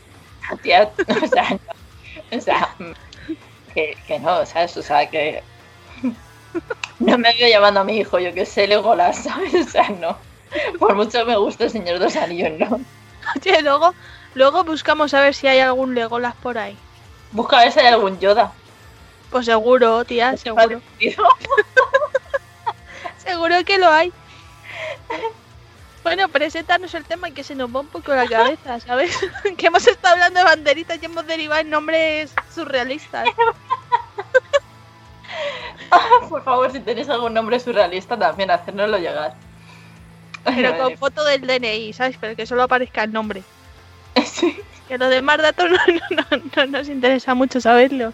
Tía, 0.64 0.92
o 1.24 1.28
sea, 1.28 1.50
no. 1.52 2.38
O 2.38 2.42
sea, 2.42 2.76
que, 3.74 3.98
que 4.06 4.20
no, 4.20 4.46
¿sabes? 4.46 4.76
O 4.76 4.82
sea, 4.82 5.10
que 5.10 5.42
no 7.00 7.18
me 7.18 7.34
veo 7.36 7.48
llamando 7.48 7.80
a 7.80 7.84
mi 7.86 8.00
hijo, 8.00 8.20
yo 8.20 8.34
que 8.34 8.46
sé, 8.46 8.68
Legolas, 8.68 9.24
¿sabes? 9.24 9.54
O 9.66 9.70
sea, 9.70 9.88
no. 9.92 10.18
Por 10.78 10.94
mucho 10.94 11.26
me 11.26 11.38
gusta 11.38 11.64
el 11.64 11.70
Señor 11.70 12.00
de 12.00 12.06
los 12.06 12.18
Anillos, 12.18 12.52
¿no? 12.60 12.82
Oye, 13.38 13.62
luego, 13.62 13.94
luego 14.34 14.66
buscamos 14.66 15.14
a 15.14 15.22
ver 15.22 15.34
si 15.34 15.48
hay 15.48 15.60
algún 15.60 15.96
Legolas 15.96 16.36
por 16.36 16.58
ahí. 16.58 16.78
Busca 17.32 17.60
a 17.60 17.63
ver 17.63 17.72
si 17.72 17.80
hay 17.80 17.88
algún 17.88 18.20
Yoda. 18.20 18.52
Pues 19.30 19.46
seguro, 19.46 20.06
tía, 20.06 20.38
seguro. 20.38 20.82
seguro 23.18 23.56
que 23.66 23.78
lo 23.78 23.90
hay. 23.90 24.13
Bueno, 26.04 26.30
preséntanos 26.30 26.94
el 26.94 27.04
tema 27.04 27.28
y 27.28 27.34
que 27.34 27.44
se 27.44 27.54
nos 27.54 27.76
va 27.76 27.82
un 27.82 27.88
poco 27.88 28.16
la 28.16 28.26
cabeza, 28.28 28.80
¿sabes? 28.80 29.18
que 29.58 29.68
hemos 29.68 29.86
estado 29.86 30.13
hablando 30.13 30.40
de 30.40 30.46
banderitas 30.46 31.00
y 31.02 31.06
hemos 31.06 31.28
derivado 31.28 31.62
en 31.62 31.70
nombres 31.70 32.34
surrealistas. 32.54 33.28
Por 36.30 36.44
favor, 36.44 36.72
si 36.72 36.80
tenéis 36.80 37.10
algún 37.10 37.34
nombre 37.34 37.60
surrealista, 37.60 38.18
también 38.18 38.52
hacérnoslo 38.52 38.98
llegar. 38.98 39.36
Pero 40.44 40.78
con 40.84 40.98
foto 40.98 41.26
del 41.26 41.46
DNI, 41.46 41.92
¿sabes? 41.94 42.18
Pero 42.20 42.36
que 42.36 42.46
solo 42.46 42.63
aparezca 42.63 43.04
el 43.04 43.12
nombre. 43.12 43.44
Sí. 44.26 44.62
Que 44.88 44.97
los 44.97 45.10
demás 45.10 45.38
datos 45.39 45.69
no, 46.56 46.65
nos 46.67 46.89
interesa 46.89 47.34
mucho 47.34 47.60
saberlo. 47.60 48.13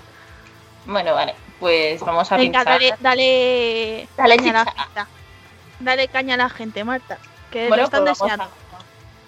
Bueno, 0.86 1.14
vale, 1.14 1.36
pues 1.60 2.02
vamos 2.02 2.32
a 2.32 2.38
Venga, 2.38 2.64
dale, 2.64 2.94
dale, 3.00 4.08
dale 4.18 4.38
caña 4.38 4.62
a 4.62 4.66
la 4.66 4.72
gente. 4.72 5.12
Dale 5.80 6.08
caña 6.08 6.34
a 6.34 6.38
la 6.38 6.50
gente, 6.50 6.84
Marta. 6.84 7.18
Que 7.52 7.70
lo 7.70 7.76
están 7.76 8.04
pues 8.04 8.20
deseando. 8.20 8.48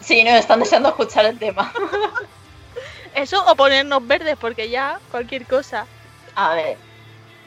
Sí, 0.02 0.24
no, 0.24 0.32
están 0.32 0.60
deseando 0.60 0.90
escuchar 0.90 1.26
el 1.26 1.40
tema. 1.40 1.72
Eso 3.16 3.44
o 3.48 3.56
ponernos 3.56 4.06
verdes, 4.06 4.38
porque 4.40 4.70
ya 4.70 5.00
cualquier 5.12 5.46
cosa. 5.46 5.86
A 6.36 6.54
ver, 6.54 6.78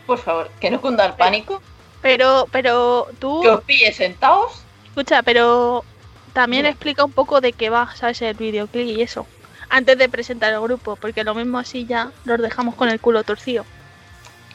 por 0.07 0.19
favor, 0.19 0.51
que 0.61 0.71
no 0.71 0.81
cunda 0.81 1.05
el 1.05 1.13
pánico. 1.15 1.61
Pero, 2.01 2.47
pero 2.51 3.09
tú. 3.19 3.43
Que 3.43 3.51
os 3.51 3.65
pille 3.65 3.93
sentados. 3.93 4.63
Escucha, 4.87 5.23
pero 5.23 5.85
también 6.33 6.67
explica 6.67 7.05
un 7.05 7.13
poco 7.13 7.41
de 7.41 7.53
qué 7.53 7.69
va, 7.69 7.95
¿sabes? 7.95 8.23
El 8.23 8.35
videoclip 8.35 8.87
y 8.87 9.03
eso. 9.03 9.27
Antes 9.71 9.99
de 9.99 10.09
presentar 10.09 10.53
el 10.53 10.61
grupo, 10.61 10.97
porque 10.97 11.25
lo 11.25 11.35
mismo 11.35 11.59
así 11.59 11.87
ya 11.87 12.11
los 12.25 12.41
dejamos 12.41 12.75
con 12.75 12.89
el 12.89 13.01
culo 13.01 13.23
torcido. 13.23 13.65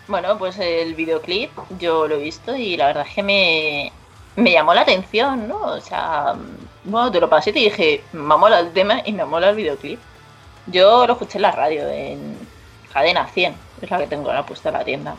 Bueno, 0.07 0.37
pues 0.37 0.57
el 0.59 0.95
videoclip 0.95 1.51
yo 1.79 2.07
lo 2.07 2.15
he 2.15 2.23
visto 2.23 2.55
y 2.55 2.75
la 2.75 2.87
verdad 2.87 3.05
es 3.07 3.13
que 3.13 3.23
me, 3.23 3.91
me 4.35 4.51
llamó 4.51 4.73
la 4.73 4.81
atención, 4.81 5.47
¿no? 5.47 5.61
O 5.61 5.79
sea, 5.81 6.35
bueno, 6.83 7.11
te 7.11 7.21
lo 7.21 7.29
pasé 7.29 7.51
y 7.51 7.53
te 7.53 7.59
dije, 7.59 8.03
me 8.11 8.35
mola 8.35 8.59
el 8.59 8.73
tema 8.73 9.01
y 9.05 9.13
me 9.13 9.23
mola 9.23 9.49
el 9.49 9.55
videoclip. 9.55 9.99
Yo 10.67 11.07
lo 11.07 11.13
escuché 11.13 11.37
en 11.37 11.43
la 11.43 11.51
radio, 11.51 11.87
en 11.87 12.37
Cadena 12.91 13.27
100, 13.27 13.55
es 13.81 13.91
la 13.91 13.97
que 13.99 14.07
tengo 14.07 14.33
la 14.33 14.45
puesta 14.45 14.69
en 14.69 14.73
la 14.73 14.83
tienda. 14.83 15.15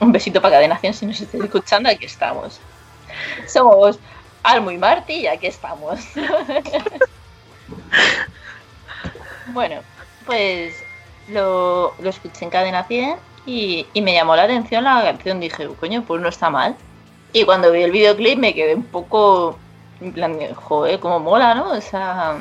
Un 0.00 0.12
besito 0.12 0.40
para 0.40 0.56
Cadena 0.56 0.78
100 0.78 0.94
si 0.94 1.06
nos 1.06 1.20
estáis 1.20 1.44
escuchando, 1.44 1.88
aquí 1.88 2.04
estamos. 2.04 2.60
Somos 3.46 3.98
Almo 4.42 4.70
y 4.70 4.78
Marti 4.78 5.14
y 5.14 5.26
aquí 5.26 5.46
estamos. 5.46 6.00
bueno, 9.52 9.80
pues 10.26 10.74
lo, 11.28 11.94
lo, 12.00 12.10
escuché 12.10 12.44
en 12.44 12.50
Cadena 12.50 12.84
100 12.84 13.16
y, 13.46 13.86
y 13.92 14.02
me 14.02 14.12
llamó 14.12 14.36
la 14.36 14.44
atención 14.44 14.84
la 14.84 15.02
canción. 15.02 15.40
Dije, 15.40 15.68
coño, 15.78 16.02
pues 16.06 16.20
no 16.20 16.28
está 16.28 16.50
mal. 16.50 16.76
Y 17.32 17.44
cuando 17.44 17.70
vi 17.70 17.82
el 17.82 17.92
videoclip 17.92 18.38
me 18.38 18.54
quedé 18.54 18.74
un 18.74 18.84
poco, 18.84 19.58
en 20.00 20.12
plan, 20.12 20.36
joder, 20.54 20.98
como 20.98 21.20
mola, 21.20 21.54
¿no? 21.54 21.70
O 21.70 21.80
sea, 21.80 22.38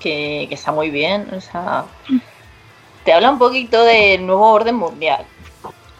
que, 0.00 0.48
está 0.50 0.72
muy 0.72 0.90
bien, 0.90 1.28
o 1.32 1.40
sea, 1.40 1.84
te 3.04 3.12
habla 3.12 3.30
un 3.30 3.38
poquito 3.38 3.82
del 3.84 4.26
nuevo 4.26 4.50
orden 4.50 4.76
mundial. 4.76 5.24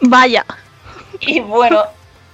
Vaya. 0.00 0.44
Y 1.20 1.40
bueno, 1.40 1.84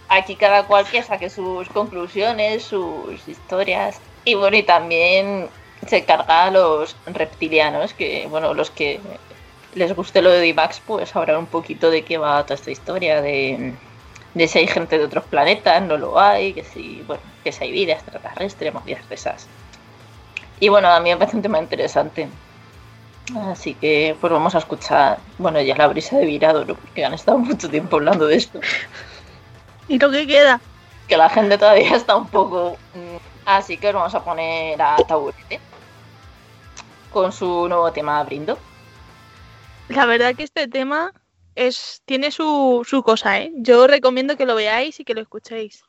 aquí 0.09 0.35
cada 0.35 0.67
cual 0.67 0.87
que 0.87 1.03
saque 1.03 1.29
sus 1.29 1.69
conclusiones, 1.69 2.63
sus 2.63 3.29
historias. 3.29 4.01
Y 4.25 4.35
bueno, 4.35 4.57
y 4.57 4.63
también 4.63 5.49
se 5.87 6.05
carga 6.05 6.45
a 6.45 6.51
los 6.51 6.97
reptilianos, 7.07 7.95
que 7.95 8.27
bueno, 8.29 8.55
los 8.55 8.71
que 8.71 9.01
les 9.75 9.95
guste 9.95 10.23
lo 10.23 10.31
de 10.31 10.41
D-Max, 10.41 10.83
pues 10.87 11.15
hablar 11.15 11.39
un 11.39 11.47
poquito 11.47 11.91
de 11.91 12.03
qué 12.03 12.19
va 12.19 12.43
toda 12.45 12.55
esta 12.57 12.71
historia, 12.71 13.23
de 13.23 13.75
de 14.35 14.49
si 14.49 14.59
hay 14.59 14.67
gente 14.67 14.99
de 14.99 15.05
otros 15.05 15.25
planetas, 15.25 15.83
no 15.83 15.97
lo 15.97 16.19
hay, 16.19 16.53
que 16.53 16.65
si, 16.65 17.03
bueno, 17.07 17.23
que 17.43 17.53
si 17.53 17.65
hay 17.65 17.73
vida 17.73 17.95
extraterrestre, 17.95 18.71
movidas 18.71 19.09
de 19.09 19.15
esas. 19.15 19.49
Y 20.61 20.69
bueno, 20.69 20.89
a 20.89 21.01
mí 21.01 21.11
me 21.11 21.17
parece 21.17 21.37
un 21.37 21.43
tema 21.43 21.59
interesante. 21.59 22.29
Así 23.49 23.75
que 23.75 24.17
pues 24.21 24.33
vamos 24.33 24.55
a 24.55 24.59
escuchar, 24.59 25.19
bueno, 25.39 25.61
ya 25.61 25.77
la 25.77 25.87
brisa 25.87 26.19
de 26.19 26.27
virado, 26.27 26.65
¿no? 26.65 26.75
porque 26.75 27.05
han 27.05 27.15
estado 27.15 27.39
mucho 27.39 27.69
tiempo 27.69 27.97
hablando 27.97 28.27
de 28.27 28.37
esto. 28.37 28.61
¿Y 29.89 29.99
lo 29.99 30.11
que 30.11 30.27
queda? 30.27 30.61
Que 31.09 31.17
la 31.17 31.29
gente 31.29 31.59
todavía 31.59 31.97
está 31.97 32.17
un 32.17 32.29
poco... 32.29 32.77
Mm, 32.95 33.17
así 33.47 33.77
que 33.77 33.93
vamos 33.93 34.15
a 34.15 34.23
poner 34.23 34.81
a 34.81 34.97
Taburete 34.97 35.61
con 37.11 37.33
su 37.33 37.69
nuevo 37.69 37.93
tema 37.93 38.23
Brindo. 38.25 38.59
La 39.89 40.07
verdad 40.07 40.35
que 40.35 40.45
este 40.45 40.69
tema 40.69 41.13
es, 41.55 42.03
tiene 42.05 42.31
su, 42.31 42.87
su 42.89 43.03
cosa, 43.03 43.41
¿eh? 43.41 43.53
Yo 43.57 43.87
recomiendo 43.87 44.37
que 44.37 44.47
lo 44.47 44.55
veáis 44.55 45.01
y 45.01 45.05
que 45.05 45.15
lo 45.15 45.21
escuchéis. 45.21 45.83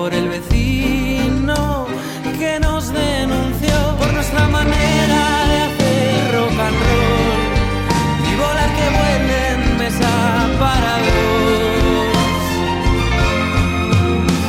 Por 0.00 0.14
el 0.14 0.30
vecino 0.30 1.86
que 2.38 2.58
nos 2.58 2.90
denunció 2.90 3.76
por 3.98 4.10
nuestra 4.14 4.48
manera 4.48 5.20
de 5.50 5.56
hacer 5.68 6.34
rock 6.36 6.58
and 6.66 6.78
roll 6.86 7.42
y 8.28 8.32
volar 8.42 8.70
que 8.78 8.86
vuelen 8.98 9.58
mesa 9.76 10.12
para 10.58 10.92
dos. 11.06 12.40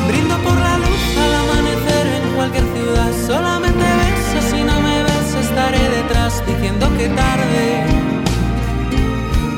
Brindo 0.08 0.36
por 0.46 0.58
la 0.68 0.76
luz 0.84 1.04
al 1.26 1.34
amanecer 1.44 2.06
en 2.18 2.26
cualquier 2.38 2.66
ciudad, 2.76 3.12
solamente 3.28 3.86
beso 4.00 4.40
si 4.52 4.60
no 4.64 4.76
me 4.80 5.04
ves 5.04 5.30
estaré 5.48 5.84
detrás 5.98 6.34
diciendo 6.48 6.86
que 6.98 7.10
tarde, 7.10 7.64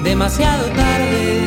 demasiado 0.04 0.66
tarde. 0.70 1.43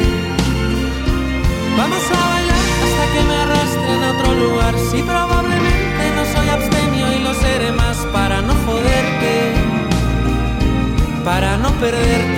Para 11.80 12.35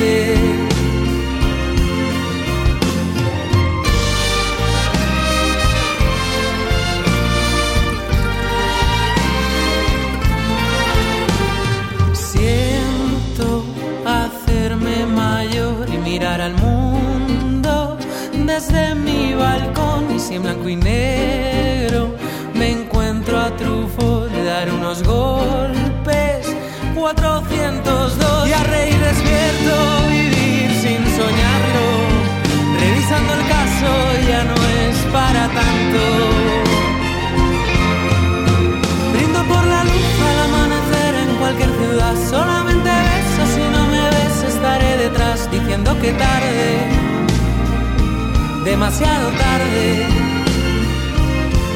tarde 46.13 47.09
demasiado 48.69 49.31
tarde. 49.31 50.07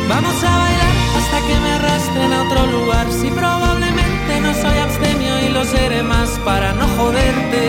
Vamos 0.08 0.44
a 0.44 0.58
bailar 0.58 0.94
hasta 1.18 1.38
que 1.46 1.54
me 1.64 1.70
arrastren 1.72 2.32
a 2.32 2.42
otro 2.42 2.66
lugar. 2.66 3.06
Si 3.10 3.30
probablemente 3.30 4.40
no 4.42 4.52
soy 4.52 4.78
abstemio 4.78 5.40
y 5.40 5.48
lo 5.48 5.64
seré 5.64 6.02
más 6.02 6.28
para 6.44 6.74
no 6.74 6.86
joderte, 6.98 7.64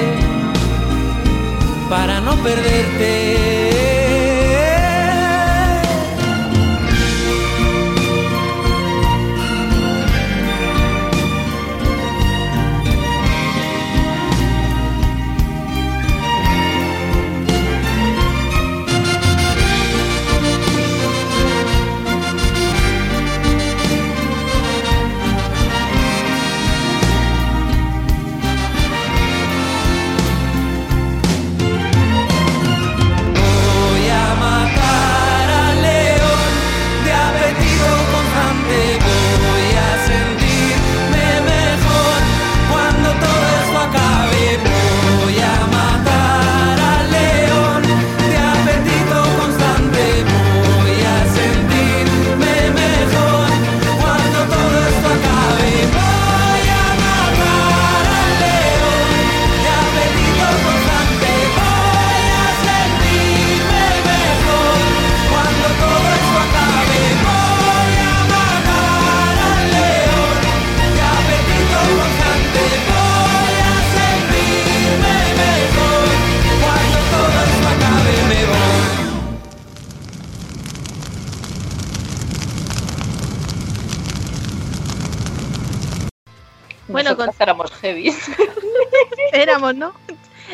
para 1.89 2.19
no 2.19 2.35
perderte. 2.43 4.02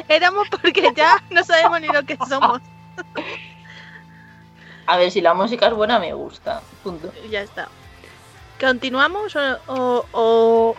Éramos 0.10 0.48
porque 0.50 0.92
ya 0.96 1.24
no 1.30 1.44
sabemos 1.44 1.80
ni 1.82 1.88
lo 1.88 2.04
que 2.04 2.18
somos. 2.28 2.62
A 4.88 4.98
ver, 4.98 5.12
si 5.12 5.22
la 5.22 5.34
música 5.34 5.68
es 5.68 5.74
buena, 5.74 6.00
me 6.00 6.14
gusta. 6.14 6.62
Punto. 6.84 7.14
Ya 7.30 7.42
está. 7.42 7.68
¿Continuamos 8.60 9.36
o, 9.36 9.58
o- 9.68 10.06
o- 10.12 10.76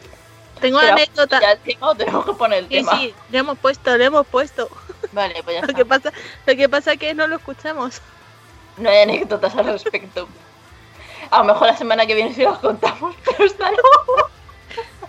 tengo 0.60 0.80
Pero, 0.80 0.92
anécdota? 0.92 1.40
¿Ya 1.40 1.52
el 1.52 1.58
tema 1.60 1.94
tenemos 1.94 2.26
que 2.26 2.32
poner 2.34 2.58
el 2.58 2.68
Sí, 2.68 2.74
tema? 2.74 2.92
sí, 2.92 3.14
le 3.30 3.38
hemos 3.38 3.56
puesto, 3.58 3.96
le 3.96 4.04
hemos 4.04 4.26
puesto. 4.26 4.68
Vale, 5.12 5.42
pues 5.42 5.54
ya 5.56 5.60
Lo 5.62 5.66
está. 5.68 5.78
que 5.78 5.84
pasa, 5.86 6.12
lo 6.46 6.56
que 6.56 6.68
pasa 6.68 6.92
es 6.92 6.98
que 6.98 7.14
no 7.14 7.26
lo 7.26 7.36
escuchamos. 7.36 8.02
No 8.76 8.90
hay 8.90 8.98
anécdotas 9.02 9.54
al 9.54 9.66
respecto. 9.66 10.28
A 11.30 11.38
lo 11.38 11.44
mejor 11.44 11.68
la 11.68 11.76
semana 11.76 12.04
que 12.06 12.14
viene 12.14 12.34
sí 12.34 12.42
las 12.42 12.58
contamos, 12.58 13.14
pero 13.24 13.44
esta 13.44 13.70
no. 13.70 13.76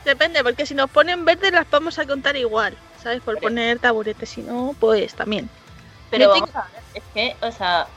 Depende, 0.06 0.44
porque 0.44 0.66
si 0.66 0.74
nos 0.76 0.90
ponen 0.90 1.26
verdes 1.26 1.52
las 1.52 1.70
vamos 1.70 1.98
a 2.00 2.06
contar 2.06 2.36
igual, 2.36 2.78
¿sabes? 3.02 3.22
Por 3.22 3.36
Pero- 3.36 3.48
poner 3.48 3.80
taburete, 3.80 4.26
si 4.26 4.42
no, 4.42 4.76
pues 4.80 5.14
también. 5.14 5.50
Pero 6.10 6.26
Yo 6.26 6.30
vamos 6.32 6.56
a 6.56 6.64
ver, 6.74 6.82
es 6.96 7.04
que, 7.14 7.36
o 7.46 7.52
sea, 7.52 7.88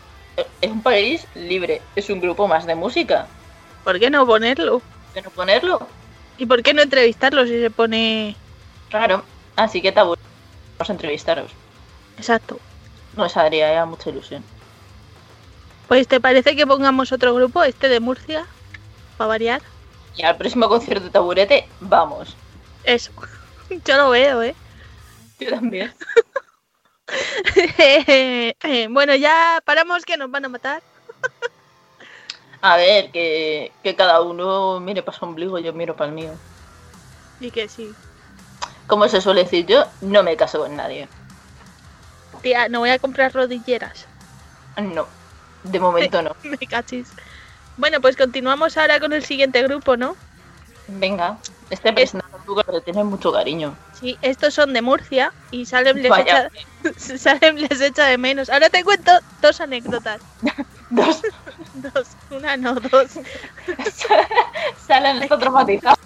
es 0.61 0.71
un 0.71 0.83
país 0.83 1.27
libre, 1.35 1.83
es 1.97 2.09
un 2.11 2.21
grupo 2.21 2.47
más 2.49 2.67
de 2.67 2.75
música. 2.75 3.27
¿Por 3.83 3.99
qué 3.99 4.11
no 4.11 4.27
ponerlo? 4.27 4.81
¿De 5.15 5.23
no 5.23 5.31
ponerlo? 5.31 5.87
¿Y 6.39 6.47
por 6.47 6.63
qué 6.63 6.75
no 6.75 6.83
entrevistarlo 6.83 7.45
si 7.45 7.61
se 7.61 7.71
pone 7.71 8.37
Claro. 8.89 9.25
Así 9.57 9.81
que 9.83 9.93
tabú. 9.93 10.17
Vamos 10.79 10.91
a 10.91 10.93
entrevistaros. 10.93 11.51
exacto? 12.19 12.59
Nos 13.17 13.37
haría 13.37 13.73
ya 13.73 13.85
mucha 13.87 14.11
ilusión. 14.11 14.43
Pues 15.87 16.09
¿te 16.09 16.19
parece 16.21 16.57
que 16.57 16.67
pongamos 16.67 17.13
otro 17.13 17.35
grupo, 17.35 17.63
este 17.63 17.89
de 17.89 18.01
Murcia, 18.01 18.47
para 19.17 19.29
variar? 19.29 19.63
Y 20.17 20.23
al 20.23 20.37
próximo 20.37 20.69
concierto 20.69 21.05
de 21.05 21.11
taburete, 21.11 21.69
vamos. 21.81 22.37
Eso. 22.85 23.13
Yo 23.85 23.97
lo 23.97 24.11
veo, 24.11 24.43
¿eh? 24.43 24.55
Yo 25.45 25.51
también. 25.51 25.93
bueno, 28.91 29.15
ya 29.15 29.63
paramos 29.65 30.05
que 30.05 30.17
nos 30.17 30.31
van 30.31 30.47
a 30.47 30.49
matar. 30.49 30.83
A 32.63 32.77
ver, 32.77 33.11
que, 33.11 33.73
que 33.83 33.95
cada 33.95 34.23
uno 34.23 34.81
mire 34.81 35.03
para 35.03 35.19
su 35.19 35.25
ombligo, 35.27 35.59
yo 35.59 35.75
miro 35.75 35.95
para 35.95 36.09
el 36.09 36.15
mío. 36.15 36.31
Y 37.41 37.51
que 37.51 37.69
sí. 37.69 37.93
Como 38.87 39.07
se 39.09 39.21
suele 39.21 39.45
decir 39.45 39.67
yo, 39.67 39.85
no 40.01 40.23
me 40.23 40.35
caso 40.37 40.61
con 40.61 40.75
nadie. 40.77 41.09
Tía, 42.41 42.71
no 42.71 42.81
voy 42.81 42.91
a 42.91 42.99
comprar 42.99 43.35
rodilleras. 43.35 44.07
No, 44.79 45.07
de 45.63 45.79
momento 45.79 46.23
no. 46.23 46.35
Me 46.43 46.67
cachis. 46.67 47.09
Bueno, 47.77 48.01
pues 48.01 48.17
continuamos 48.17 48.79
ahora 48.79 48.99
con 48.99 49.13
el 49.13 49.25
siguiente 49.25 49.63
grupo, 49.63 49.97
¿no? 49.97 50.17
Venga, 50.89 51.39
este 51.71 51.93
presentador 51.93 52.41
tú 52.45 52.55
que 52.57 52.73
le 52.73 52.81
tienes 52.81 53.05
mucho 53.05 53.33
cariño. 53.33 53.77
Sí, 54.05 54.19
estos 54.21 54.53
son 54.53 54.75
de 54.75 54.83
Murcia 54.83 55.33
y 55.51 55.65
Salem 55.65 55.97
les, 55.97 56.11
Vaya. 56.11 56.51
echa, 56.85 57.19
Salem 57.19 57.57
les 57.57 57.81
echa 57.81 58.05
de 58.05 58.19
menos. 58.19 58.51
Ahora 58.51 58.69
te 58.69 58.85
cuento 58.85 59.11
dos 59.41 59.63
anécdotas. 59.63 60.21
Dos. 60.91 61.23
Dos, 61.73 62.09
una 62.31 62.59
no, 62.59 62.75
dos. 62.75 63.13
Salen 64.87 65.23
está 65.23 65.39
traumatizado. 65.39 65.97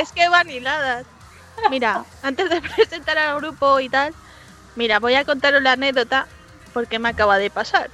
es 0.00 0.12
que 0.12 0.26
van 0.30 0.48
hiladas. 0.48 1.04
Mira, 1.68 2.06
antes 2.22 2.48
de 2.48 2.62
presentar 2.62 3.18
al 3.18 3.36
grupo 3.36 3.78
y 3.80 3.90
tal, 3.90 4.14
mira, 4.74 4.98
voy 4.98 5.14
a 5.14 5.26
contaros 5.26 5.62
la 5.62 5.72
anécdota 5.72 6.26
porque 6.72 6.98
me 6.98 7.10
acaba 7.10 7.36
de 7.36 7.50
pasar. 7.50 7.90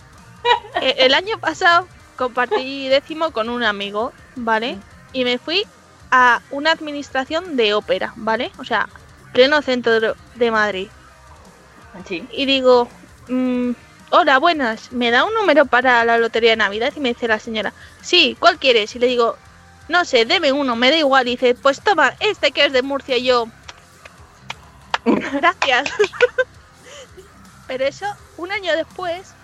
Eh, 0.81 0.95
El 0.99 1.15
año 1.15 1.37
pasado 1.39 1.89
compartí 2.17 2.87
décimo 2.89 3.33
con 3.33 3.49
un 3.49 3.65
amigo, 3.65 4.13
¿vale? 4.37 4.79
Y 5.13 5.25
me 5.25 5.39
fui 5.39 5.67
a 6.13 6.41
una 6.51 6.71
administración 6.71 7.57
de 7.57 7.75
ópera, 7.75 8.13
¿vale? 8.17 8.53
O 8.59 8.65
sea, 8.65 8.89
pleno 9.33 9.63
centro 9.63 10.15
de 10.35 10.51
Madrid. 10.51 10.89
Sí. 12.07 12.27
Y 12.33 12.47
digo, 12.47 12.89
mm, 13.29 13.73
hola, 14.11 14.39
buenas, 14.39 14.93
¿me 14.93 15.11
da 15.11 15.25
un 15.25 15.35
número 15.35 15.67
para 15.67 16.05
la 16.05 16.19
lotería 16.19 16.51
de 16.51 16.57
Navidad? 16.57 16.93
Y 16.97 17.01
me 17.01 17.11
dice 17.11 17.29
la 17.29 17.39
señora, 17.39 17.73
sí, 18.03 18.37
¿cuál 18.39 18.59
quieres? 18.59 18.95
Y 18.95 18.99
le 18.99 19.07
digo, 19.07 19.37
no 19.89 20.05
sé, 20.05 20.25
deme 20.25 20.53
uno, 20.53 20.77
me 20.77 20.91
da 20.91 20.97
igual. 20.97 21.27
Y 21.29 21.33
dice, 21.33 21.55
pues 21.55 21.81
toma, 21.81 22.15
este 22.21 22.53
que 22.53 22.65
es 22.65 22.73
de 22.73 22.83
Murcia. 22.83 23.17
Y 23.17 23.25
yo, 23.25 23.47
gracias. 25.05 25.91
Pero 27.67 27.85
eso, 27.85 28.07
un 28.37 28.53
año 28.53 28.75
después, 28.75 29.35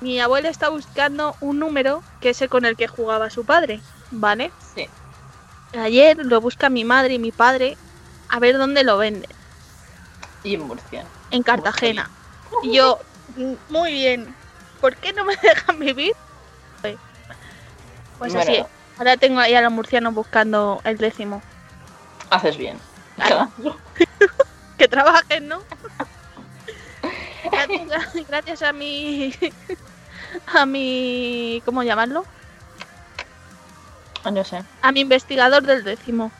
mi 0.00 0.20
abuela 0.20 0.48
está 0.48 0.68
buscando 0.68 1.36
un 1.40 1.58
número 1.58 2.02
que 2.20 2.30
es 2.30 2.42
el 2.42 2.48
con 2.48 2.64
el 2.64 2.76
que 2.76 2.88
jugaba 2.88 3.30
su 3.30 3.44
padre, 3.44 3.80
¿vale? 4.10 4.50
Sí. 4.74 4.88
Ayer 5.78 6.16
lo 6.18 6.40
busca 6.40 6.70
mi 6.70 6.84
madre 6.84 7.14
y 7.14 7.18
mi 7.18 7.32
padre 7.32 7.76
a 8.28 8.38
ver 8.38 8.56
dónde 8.58 8.84
lo 8.84 8.98
venden. 8.98 9.30
Y 10.42 10.54
en 10.54 10.62
Murcia. 10.66 11.04
en 11.30 11.42
Cartagena. 11.42 12.08
Y 12.62 12.76
yo, 12.76 12.98
"Mm, 13.36 13.54
muy 13.68 13.92
bien, 13.92 14.34
¿por 14.80 14.94
qué 14.96 15.12
no 15.12 15.24
me 15.24 15.34
dejan 15.42 15.78
vivir? 15.80 16.12
Pues 18.18 18.32
Bueno. 18.32 18.40
así, 18.40 18.64
ahora 18.98 19.16
tengo 19.18 19.40
ahí 19.40 19.54
a 19.54 19.60
los 19.60 19.72
murcianos 19.72 20.14
buscando 20.14 20.80
el 20.84 20.96
décimo. 20.96 21.42
Haces 22.30 22.56
bien. 22.56 22.78
Claro. 23.16 23.50
Que 24.78 24.88
trabajen, 24.88 25.48
¿no? 25.48 25.60
gracias, 27.50 28.26
gracias 28.28 28.62
a 28.62 28.72
mi... 28.74 29.34
a 30.54 30.66
mi... 30.66 31.62
¿cómo 31.64 31.82
llamarlo? 31.82 32.24
No 34.30 34.44
sé. 34.44 34.62
A 34.82 34.92
mi 34.92 35.00
investigador 35.00 35.62
del 35.62 35.82
décimo. 35.84 36.30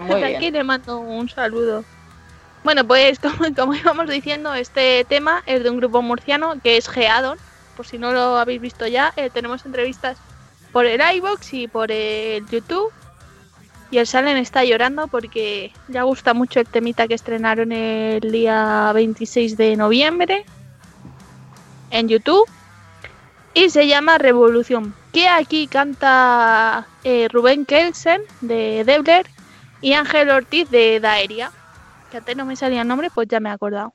Muy 0.00 0.20
Desde 0.20 0.36
aquí 0.36 0.50
le 0.50 0.64
mando 0.64 0.98
un 0.98 1.28
saludo. 1.28 1.84
Bueno, 2.64 2.84
pues 2.84 3.18
como, 3.20 3.54
como 3.54 3.74
íbamos 3.74 4.08
diciendo, 4.08 4.52
este 4.54 5.04
tema 5.08 5.42
es 5.46 5.62
de 5.62 5.70
un 5.70 5.78
grupo 5.78 6.02
murciano 6.02 6.60
que 6.62 6.76
es 6.76 6.88
Geadon. 6.88 7.38
Por 7.76 7.86
si 7.86 7.98
no 7.98 8.12
lo 8.12 8.38
habéis 8.38 8.60
visto 8.60 8.86
ya, 8.86 9.12
eh, 9.16 9.30
tenemos 9.30 9.64
entrevistas 9.66 10.18
por 10.72 10.86
el 10.86 11.00
iBox 11.16 11.54
y 11.54 11.68
por 11.68 11.92
el 11.92 12.46
YouTube. 12.48 12.90
Y 13.90 13.98
el 13.98 14.06
Salen 14.06 14.36
está 14.36 14.64
llorando 14.64 15.06
porque 15.06 15.72
le 15.88 16.02
gusta 16.02 16.34
mucho 16.34 16.58
el 16.58 16.66
temita 16.66 17.06
que 17.06 17.14
estrenaron 17.14 17.70
el 17.70 18.32
día 18.32 18.90
26 18.92 19.56
de 19.56 19.76
noviembre 19.76 20.44
en 21.90 22.08
YouTube. 22.08 22.48
Y 23.54 23.70
se 23.70 23.86
llama 23.86 24.18
Revolución. 24.18 24.92
Que 25.12 25.28
aquí 25.28 25.66
canta 25.66 26.86
eh, 27.04 27.28
Rubén 27.30 27.64
Kelsen 27.64 28.22
de 28.40 28.82
Debler 28.84 29.26
y 29.80 29.92
Ángel 29.92 30.30
Ortiz 30.30 30.70
de 30.70 31.00
Daeria. 31.00 31.50
Que 32.10 32.18
antes 32.18 32.36
no 32.36 32.44
me 32.44 32.56
salía 32.56 32.82
el 32.82 32.88
nombre, 32.88 33.10
pues 33.12 33.28
ya 33.28 33.40
me 33.40 33.48
he 33.48 33.52
acordado. 33.52 33.94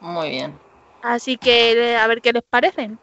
Muy 0.00 0.30
bien. 0.30 0.58
Así 1.02 1.36
que 1.36 1.72
eh, 1.72 1.96
a 1.96 2.06
ver 2.06 2.20
qué 2.20 2.32
les 2.32 2.42
parecen. 2.42 2.98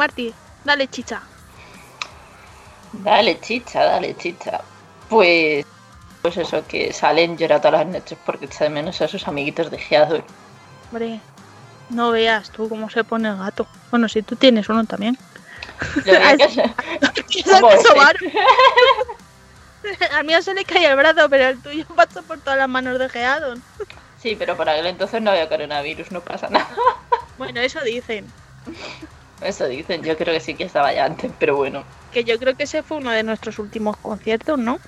Marti, 0.00 0.32
dale 0.64 0.88
chicha. 0.88 1.20
Dale 3.04 3.38
chicha, 3.38 3.84
dale 3.84 4.16
chicha. 4.16 4.62
Pues, 5.10 5.66
pues 6.22 6.38
eso, 6.38 6.66
que 6.66 6.90
salen 6.94 7.36
llora 7.36 7.60
todas 7.60 7.84
las 7.84 7.86
noches 7.86 8.16
porque 8.24 8.46
echa 8.46 8.64
de 8.64 8.70
menos 8.70 8.98
a 9.02 9.08
sus 9.08 9.28
amiguitos 9.28 9.70
de 9.70 9.76
Geador. 9.76 10.24
Hombre, 10.90 11.20
no 11.90 12.12
veas 12.12 12.50
tú 12.50 12.66
cómo 12.66 12.88
se 12.88 13.04
pone 13.04 13.28
el 13.28 13.36
gato. 13.36 13.66
Bueno, 13.90 14.08
si 14.08 14.22
tú 14.22 14.36
tienes 14.36 14.70
uno 14.70 14.86
también. 14.86 15.18
Al 20.12 20.24
mío 20.24 20.40
se 20.40 20.54
le 20.54 20.64
cae 20.64 20.86
el 20.86 20.96
brazo, 20.96 21.28
pero 21.28 21.48
el 21.48 21.60
tuyo 21.60 21.84
pasa 21.94 22.22
por 22.22 22.40
todas 22.40 22.58
las 22.58 22.70
manos 22.70 22.98
de 22.98 23.06
Geadon. 23.10 23.62
Sí, 24.18 24.34
pero 24.34 24.56
por 24.56 24.66
aquel 24.66 24.86
entonces 24.86 25.20
no 25.20 25.30
había 25.30 25.46
coronavirus, 25.46 26.10
no 26.10 26.22
pasa 26.22 26.48
nada. 26.48 26.70
Bueno, 27.36 27.60
eso 27.60 27.80
dicen. 27.82 28.26
Eso 29.42 29.66
dicen, 29.66 30.02
yo 30.02 30.16
creo 30.16 30.34
que 30.34 30.40
sí 30.40 30.54
que 30.54 30.64
estaba 30.64 30.92
ya 30.92 31.06
antes, 31.06 31.32
pero 31.38 31.56
bueno. 31.56 31.82
Que 32.12 32.24
yo 32.24 32.38
creo 32.38 32.56
que 32.56 32.64
ese 32.64 32.82
fue 32.82 32.98
uno 32.98 33.10
de 33.10 33.22
nuestros 33.22 33.58
últimos 33.58 33.96
conciertos, 33.96 34.58
¿no? 34.58 34.78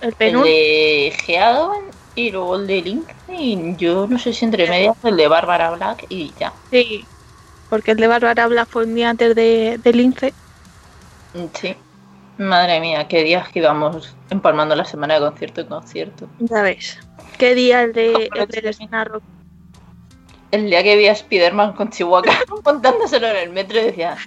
El 0.00 0.14
El 0.18 0.42
de 0.42 1.14
Geadon 1.24 1.84
y 2.16 2.30
luego 2.30 2.56
el 2.56 2.66
de 2.66 2.82
Link. 2.82 3.08
Y 3.28 3.76
yo 3.76 4.06
no 4.08 4.18
sé 4.18 4.32
si 4.32 4.44
entre 4.44 4.68
medias 4.68 4.96
el 5.04 5.16
de 5.16 5.28
Bárbara 5.28 5.70
Black 5.70 6.06
y 6.08 6.32
ya. 6.38 6.52
Sí. 6.70 7.04
Porque 7.70 7.92
el 7.92 7.98
de 7.98 8.08
Bárbara 8.08 8.48
Blas 8.48 8.68
fue 8.68 8.84
un 8.84 8.94
día 8.94 9.10
antes 9.10 9.34
de, 9.34 9.78
del 9.82 9.96
Lince. 9.96 10.34
Sí. 11.54 11.76
Madre 12.38 12.80
mía, 12.80 13.06
qué 13.08 13.22
días 13.22 13.48
que 13.48 13.60
íbamos 13.60 14.14
empalmando 14.30 14.74
la 14.74 14.84
semana 14.84 15.14
de 15.14 15.20
concierto 15.20 15.60
en 15.60 15.66
concierto. 15.68 16.28
Ya 16.40 16.62
ves. 16.62 16.98
¿Qué 17.38 17.54
día 17.54 17.82
el 17.82 17.92
de 17.92 18.28
el 18.34 19.04
Rock? 19.06 19.22
El 20.52 20.68
día 20.68 20.82
que 20.82 20.96
vi 20.96 21.08
a 21.08 21.12
Spider-Man 21.12 21.72
con 21.72 21.90
Chihuahua 21.90 22.22
montándoselo 22.64 23.26
en 23.28 23.36
el 23.36 23.50
metro 23.50 23.80
y 23.80 23.84
decía. 23.84 24.18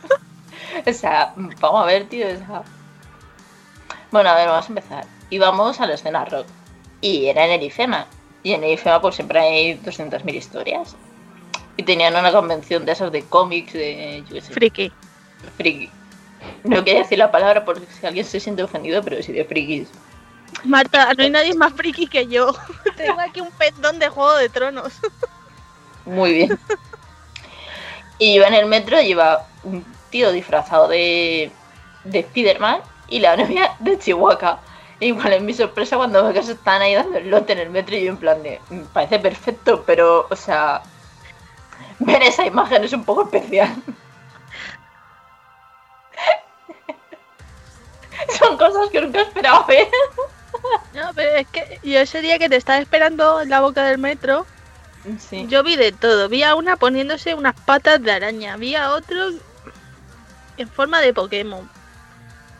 o 0.86 0.92
sea, 0.92 1.34
vamos 1.36 1.82
a 1.82 1.86
ver, 1.86 2.08
tío. 2.08 2.26
o 2.26 2.36
sea. 2.36 2.62
Bueno, 4.10 4.30
a 4.30 4.34
ver, 4.34 4.48
vamos 4.48 4.64
a 4.64 4.68
empezar. 4.68 5.06
Íbamos 5.28 5.80
a 5.80 5.86
la 5.86 5.94
escena 5.94 6.24
rock. 6.24 6.46
Y 7.02 7.26
era 7.26 7.44
en 7.44 7.52
el 7.52 7.62
IFEMA. 7.62 8.06
Y 8.42 8.52
en 8.52 8.64
el 8.64 8.72
IFEMA, 8.72 9.02
pues 9.02 9.16
siempre 9.16 9.38
hay 9.38 9.74
200.000 9.74 10.34
historias. 10.34 10.96
Y 11.76 11.82
tenían 11.82 12.16
una 12.16 12.32
convención 12.32 12.86
de 12.86 12.92
esas 12.92 13.12
de 13.12 13.22
cómics, 13.24 13.74
de. 13.74 14.24
Yo 14.26 14.34
qué 14.34 14.40
sé, 14.40 14.52
Friki. 14.52 14.92
friki. 15.58 15.90
No 16.62 16.82
quería 16.84 17.02
decir 17.02 17.18
la 17.18 17.30
palabra 17.30 17.64
porque 17.64 17.84
si 18.00 18.06
alguien 18.06 18.24
se 18.24 18.40
siente 18.40 18.62
ofendido, 18.62 19.02
pero 19.02 19.22
sí 19.22 19.32
de 19.32 19.44
frikis. 19.44 19.88
Marta, 20.64 21.12
no 21.14 21.24
hay 21.24 21.30
nadie 21.30 21.54
más 21.54 21.72
friki 21.74 22.06
que 22.06 22.26
yo. 22.26 22.54
Tengo 22.96 23.20
aquí 23.20 23.40
un 23.40 23.50
pendón 23.52 23.98
de 23.98 24.08
Juego 24.08 24.36
de 24.36 24.48
Tronos. 24.48 24.92
Muy 26.04 26.32
bien. 26.34 26.58
Y 28.18 28.34
yo 28.36 28.44
en 28.44 28.54
el 28.54 28.66
metro 28.66 29.00
lleva 29.00 29.46
un 29.62 29.84
tío 30.10 30.32
disfrazado 30.32 30.88
de, 30.88 31.50
de 32.04 32.22
Spiderman 32.22 32.80
y 33.08 33.20
la 33.20 33.36
novia 33.36 33.74
de 33.80 33.98
Chihuahua. 33.98 34.60
E 35.00 35.06
igual 35.06 35.32
es 35.32 35.42
mi 35.42 35.52
sorpresa 35.54 35.96
cuando 35.96 36.22
veo 36.22 36.32
que 36.32 36.42
se 36.42 36.52
están 36.52 36.80
ahí 36.82 36.94
dando 36.94 37.18
el 37.18 37.28
lote 37.30 37.52
en 37.52 37.58
el 37.58 37.70
metro 37.70 37.96
y 37.96 38.04
yo 38.04 38.10
en 38.10 38.16
plan 38.18 38.42
de, 38.42 38.60
"Me 38.70 38.84
parece 38.84 39.18
perfecto, 39.18 39.82
pero, 39.84 40.26
o 40.30 40.36
sea, 40.36 40.82
ver 41.98 42.22
esa 42.22 42.46
imagen 42.46 42.84
es 42.84 42.92
un 42.92 43.04
poco 43.04 43.22
especial. 43.24 43.74
Son 48.38 48.56
cosas 48.56 48.90
que 48.90 49.00
nunca 49.00 49.22
esperaba 49.22 49.64
ver. 49.66 49.88
No, 50.94 51.10
pero 51.14 51.34
es 51.36 51.48
que 51.48 51.80
yo 51.82 51.98
ese 52.00 52.22
día 52.22 52.38
que 52.38 52.48
te 52.48 52.56
estaba 52.56 52.78
esperando 52.78 53.40
en 53.40 53.50
la 53.50 53.60
boca 53.60 53.84
del 53.84 53.98
metro, 53.98 54.46
Sí. 55.18 55.46
yo 55.48 55.62
vi 55.62 55.76
de 55.76 55.92
todo. 55.92 56.28
Vi 56.28 56.42
a 56.42 56.54
una 56.54 56.76
poniéndose 56.76 57.34
unas 57.34 57.54
patas 57.60 58.02
de 58.02 58.12
araña. 58.12 58.56
Vi 58.56 58.74
a 58.74 58.90
otro 58.92 59.30
en 60.56 60.68
forma 60.68 61.00
de 61.00 61.12
Pokémon. 61.12 61.68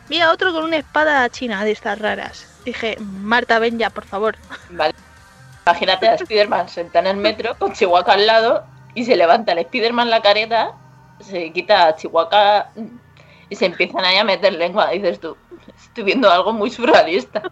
Vi 0.09 0.21
a 0.21 0.31
otro 0.31 0.53
con 0.53 0.63
una 0.63 0.77
espada 0.77 1.27
china 1.29 1.63
de 1.63 1.71
estas 1.71 1.97
raras. 1.99 2.47
Dije, 2.63 2.97
Marta, 2.99 3.57
ven 3.59 3.79
ya, 3.79 3.89
por 3.89 4.05
favor. 4.05 4.35
Vale. 4.69 4.93
Imagínate 5.65 6.07
a 6.07 6.17
Spiderman 6.17 6.69
sentado 6.69 7.09
en 7.09 7.15
el 7.15 7.21
metro 7.21 7.55
con 7.57 7.73
Chihuahua 7.73 8.13
al 8.13 8.27
lado 8.27 8.63
y 8.93 9.03
se 9.05 9.15
levanta 9.15 9.53
el 9.53 9.65
Spiderman 9.65 10.11
la 10.11 10.21
careta, 10.21 10.73
se 11.19 11.51
quita 11.51 11.87
a 11.87 11.95
Chihuahua 11.95 12.69
y 13.49 13.55
se 13.55 13.65
empiezan 13.65 14.05
ahí 14.05 14.17
a 14.17 14.23
meter 14.23 14.53
lengua. 14.53 14.91
Dices 14.91 15.19
tú, 15.19 15.35
estoy 15.75 16.03
viendo 16.03 16.29
algo 16.31 16.53
muy 16.53 16.69
surrealista. 16.69 17.41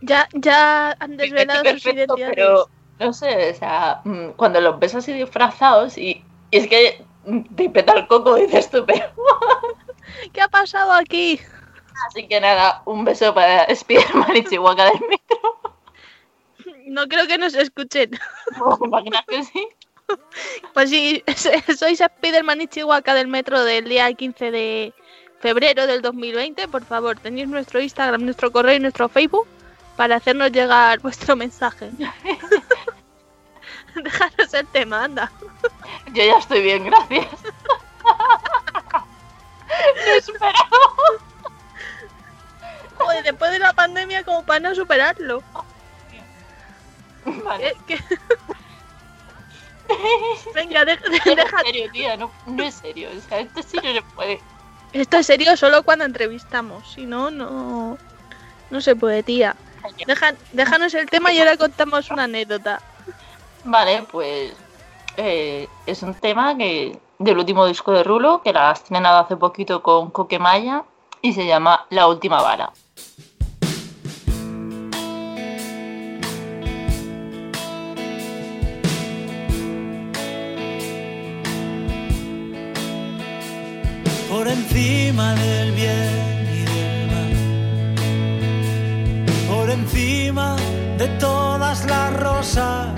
Ya, 0.00 0.28
ya 0.34 0.94
han 0.98 1.16
desvelado 1.16 1.60
sus 1.60 1.82
perfecto, 1.82 1.98
identidades. 2.18 2.34
pero 2.34 2.68
no 2.98 3.12
sé, 3.12 3.50
o 3.50 3.54
sea, 3.54 4.00
mm, 4.04 4.30
cuando 4.36 4.60
los 4.60 4.78
ves 4.78 4.94
así 4.94 5.12
disfrazados 5.12 5.98
y, 5.98 6.22
y 6.50 6.56
es 6.56 6.68
que 6.68 7.04
te 7.56 7.70
peta 7.70 7.92
el 7.94 8.06
coco, 8.06 8.34
dices 8.36 8.70
tú, 8.70 8.84
pero. 8.86 9.06
¿Qué 10.32 10.40
ha 10.40 10.48
pasado 10.48 10.92
aquí? 10.92 11.40
Así 12.08 12.26
que 12.26 12.40
nada, 12.40 12.82
un 12.84 13.04
beso 13.04 13.32
para 13.34 13.66
Spiderman 13.74 14.36
y 14.36 14.44
Chihuahua 14.44 14.84
del 14.84 15.00
metro. 15.08 15.74
No 16.86 17.06
creo 17.08 17.26
que 17.26 17.38
nos 17.38 17.54
escuchen. 17.54 18.10
¿Te 18.80 18.86
imaginas 18.86 19.24
que 19.26 19.42
sí? 19.44 19.68
Pues 20.74 20.90
si 20.90 21.24
sois 21.76 21.98
Spiderman 21.98 22.60
y 22.60 22.66
Chihuahua 22.66 23.14
del 23.14 23.28
metro 23.28 23.64
del 23.64 23.88
día 23.88 24.12
15 24.12 24.50
de 24.50 24.94
febrero 25.40 25.86
del 25.86 26.02
2020, 26.02 26.68
por 26.68 26.84
favor, 26.84 27.18
tenéis 27.18 27.48
nuestro 27.48 27.80
Instagram, 27.80 28.24
nuestro 28.24 28.52
correo 28.52 28.76
y 28.76 28.80
nuestro 28.80 29.08
Facebook 29.08 29.46
para 29.96 30.16
hacernos 30.16 30.50
llegar 30.50 31.00
vuestro 31.00 31.36
mensaje. 31.36 31.90
Dejaros 34.02 34.54
el 34.54 34.66
tema, 34.68 35.04
anda. 35.04 35.30
Yo 36.12 36.24
ya 36.24 36.38
estoy 36.38 36.62
bien, 36.62 36.84
gracias. 36.84 37.26
No. 40.40 40.50
Joder, 42.98 43.24
después 43.24 43.50
de 43.50 43.58
la 43.58 43.72
pandemia, 43.72 44.22
como 44.24 44.44
para 44.44 44.60
no 44.60 44.74
superarlo. 44.74 45.42
Vale. 47.24 47.74
¿Qué- 47.86 47.98
qué? 47.98 48.18
Venga, 50.54 50.84
deja, 50.84 51.02
No 51.08 51.14
es 51.14 51.50
serio, 51.64 51.90
tía, 51.92 52.16
no, 52.16 52.30
no 52.46 52.62
es 52.62 52.74
serio. 52.74 53.08
O 53.16 53.20
sea, 53.28 53.40
esto 53.40 53.62
sí 53.62 53.76
no 53.82 53.92
se 53.92 54.02
puede. 54.14 54.40
Esto 54.92 55.16
es 55.18 55.26
serio 55.26 55.56
solo 55.56 55.82
cuando 55.82 56.04
entrevistamos. 56.04 56.92
Si 56.92 57.04
no, 57.04 57.30
no, 57.30 57.98
no 58.70 58.80
se 58.80 58.94
puede, 58.96 59.22
tía. 59.22 59.56
Deja- 60.06 60.34
déjanos 60.52 60.94
el 60.94 61.10
tema 61.10 61.32
y 61.32 61.38
ahora 61.40 61.56
contamos 61.56 62.10
una 62.10 62.24
anécdota. 62.24 62.80
Vale, 63.64 64.04
pues 64.10 64.52
eh, 65.16 65.68
es 65.86 66.02
un 66.02 66.14
tema 66.14 66.56
que 66.56 66.98
del 67.18 67.38
último 67.38 67.66
disco 67.66 67.92
de 67.92 68.04
Rulo, 68.04 68.42
que 68.42 68.52
la 68.52 68.70
has 68.70 68.80
estrenado 68.80 69.18
hace 69.18 69.36
poquito 69.36 69.82
con 69.82 70.10
Coquemaya 70.10 70.84
y 71.22 71.32
se 71.32 71.46
llama 71.46 71.86
La 71.90 72.06
Última 72.06 72.42
Bala. 72.42 72.72
por 84.44 84.48
encima 84.48 85.34
del 85.36 85.72
bien 85.72 86.48
y 86.52 86.64
del 86.64 87.06
mal, 87.12 87.32
por 89.48 89.70
encima 89.70 90.56
de 90.98 91.06
todas 91.20 91.86
las 91.86 92.20
rosas, 92.20 92.88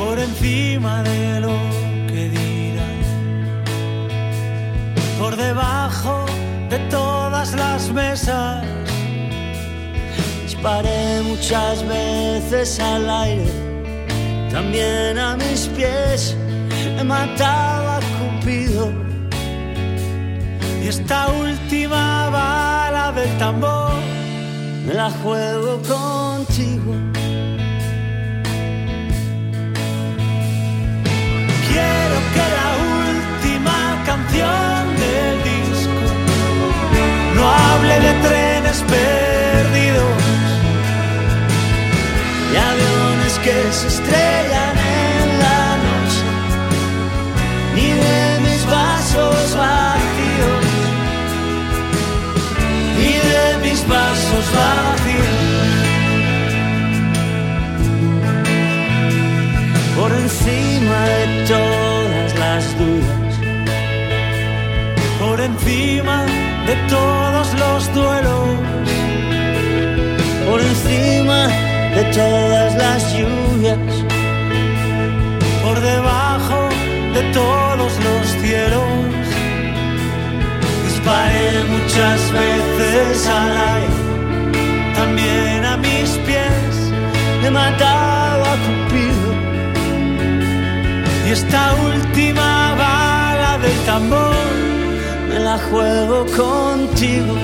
por 0.00 0.18
encima 0.18 1.02
de 1.02 1.40
lo 1.40 1.56
que 2.08 2.22
dirán, 2.30 3.00
por 5.18 5.36
debajo 5.36 6.24
de 6.70 6.78
todas 6.96 7.52
las 7.52 7.92
mesas. 7.92 8.64
Disparé 10.42 11.20
muchas 11.22 11.86
veces 11.86 12.80
al 12.80 13.10
aire, 13.10 13.52
también 14.50 15.18
a 15.18 15.36
mis 15.36 15.68
pies 15.76 16.34
he 16.98 17.04
matado 17.04 17.90
a 17.96 18.00
Cupido. 18.16 18.90
Y 20.82 20.88
esta 20.88 21.28
última 21.28 22.30
bala 22.30 23.12
del 23.12 23.32
tambor 23.36 24.00
me 24.86 24.94
la 24.94 25.10
juego 25.22 25.78
contigo. 25.94 27.19
Quiero 31.72 32.16
que 32.34 32.44
la 32.58 32.68
última 33.06 33.78
canción 34.04 34.80
del 35.04 35.34
disco 35.52 36.00
no 37.36 37.42
hable 37.48 37.94
de 38.06 38.12
trenes 38.26 38.78
perdidos 38.94 40.22
y 42.52 42.56
aviones 42.56 43.34
que 43.44 43.56
se 43.72 43.86
estrellan 43.86 44.76
en 44.78 45.26
la 45.44 45.62
noche, 45.86 46.24
ni 47.76 47.88
de 48.04 48.22
mis 48.46 48.62
vasos 48.66 49.56
vacíos, 49.64 50.64
ni 52.98 53.12
de 53.30 53.44
mis 53.62 53.80
vasos 53.86 54.46
vacíos. 54.56 54.89
Encima 65.60 66.24
de 66.66 66.74
todos 66.88 67.48
los 67.54 67.94
duelos, 67.94 68.48
por 70.48 70.60
encima 70.60 71.48
de 71.94 72.04
todas 72.12 72.74
las 72.76 73.14
lluvias, 73.14 73.78
por 75.62 75.80
debajo 75.80 76.68
de 77.14 77.22
todos 77.32 77.92
los 78.06 78.26
cielos. 78.42 78.82
Disparé 80.84 81.64
muchas 81.64 82.32
veces 82.32 83.28
al 83.28 83.56
aire, 83.76 84.94
también 84.94 85.64
a 85.64 85.76
mis 85.76 86.10
pies 86.26 86.92
he 87.44 87.50
matado 87.50 88.44
a 88.44 88.56
Cupido. 88.64 89.30
Y 91.26 91.32
esta 91.32 91.74
última 91.74 92.74
bala 92.74 93.58
del 93.58 93.78
tambor 93.84 94.49
me 95.30 95.38
la 95.38 95.56
juego 95.58 96.26
contigo. 96.26 97.34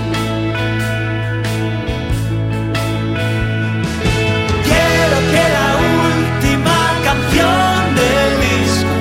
Quiero 4.69 5.19
que 5.33 5.45
la 5.59 5.71
última 6.09 6.79
canción 7.09 7.79
del 8.01 8.31
disco 8.49 8.97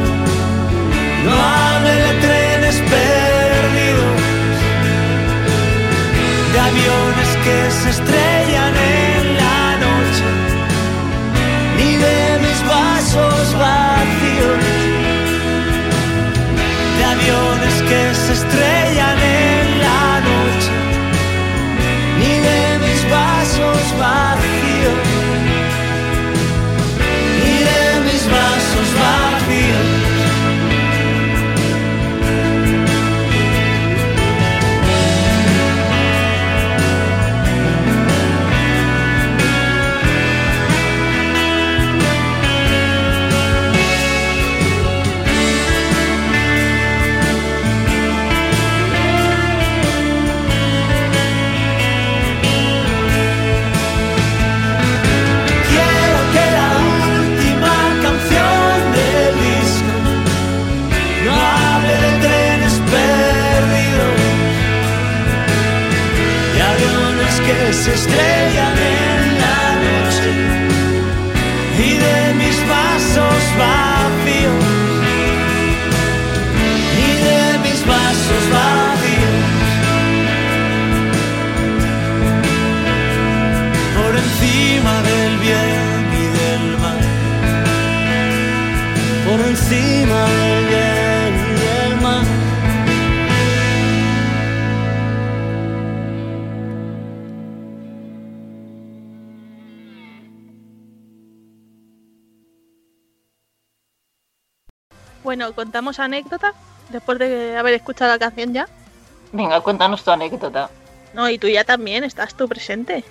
no 1.25 1.33
hable 1.55 1.93
de 2.05 2.11
trenes 2.25 2.77
perdidos, 2.93 4.21
de 6.53 6.59
aviones 6.69 7.31
que 7.43 7.57
se 7.71 7.89
estrellan 7.89 8.44
que 17.87 18.15
se 18.15 18.33
estrellan 18.33 19.54
Bueno, 105.45 105.55
contamos 105.55 105.99
anécdota 105.99 106.53
después 106.89 107.19
de 107.19 107.55
haber 107.55 107.75
escuchado 107.75 108.11
la 108.11 108.17
canción 108.17 108.51
ya. 108.51 108.67
Venga, 109.31 109.61
cuéntanos 109.61 110.03
tu 110.03 110.09
anécdota. 110.09 110.71
No, 111.13 111.29
y 111.29 111.37
tú 111.37 111.47
ya 111.47 111.63
también, 111.63 112.03
estás 112.03 112.33
tú 112.33 112.47
presente. 112.47 113.03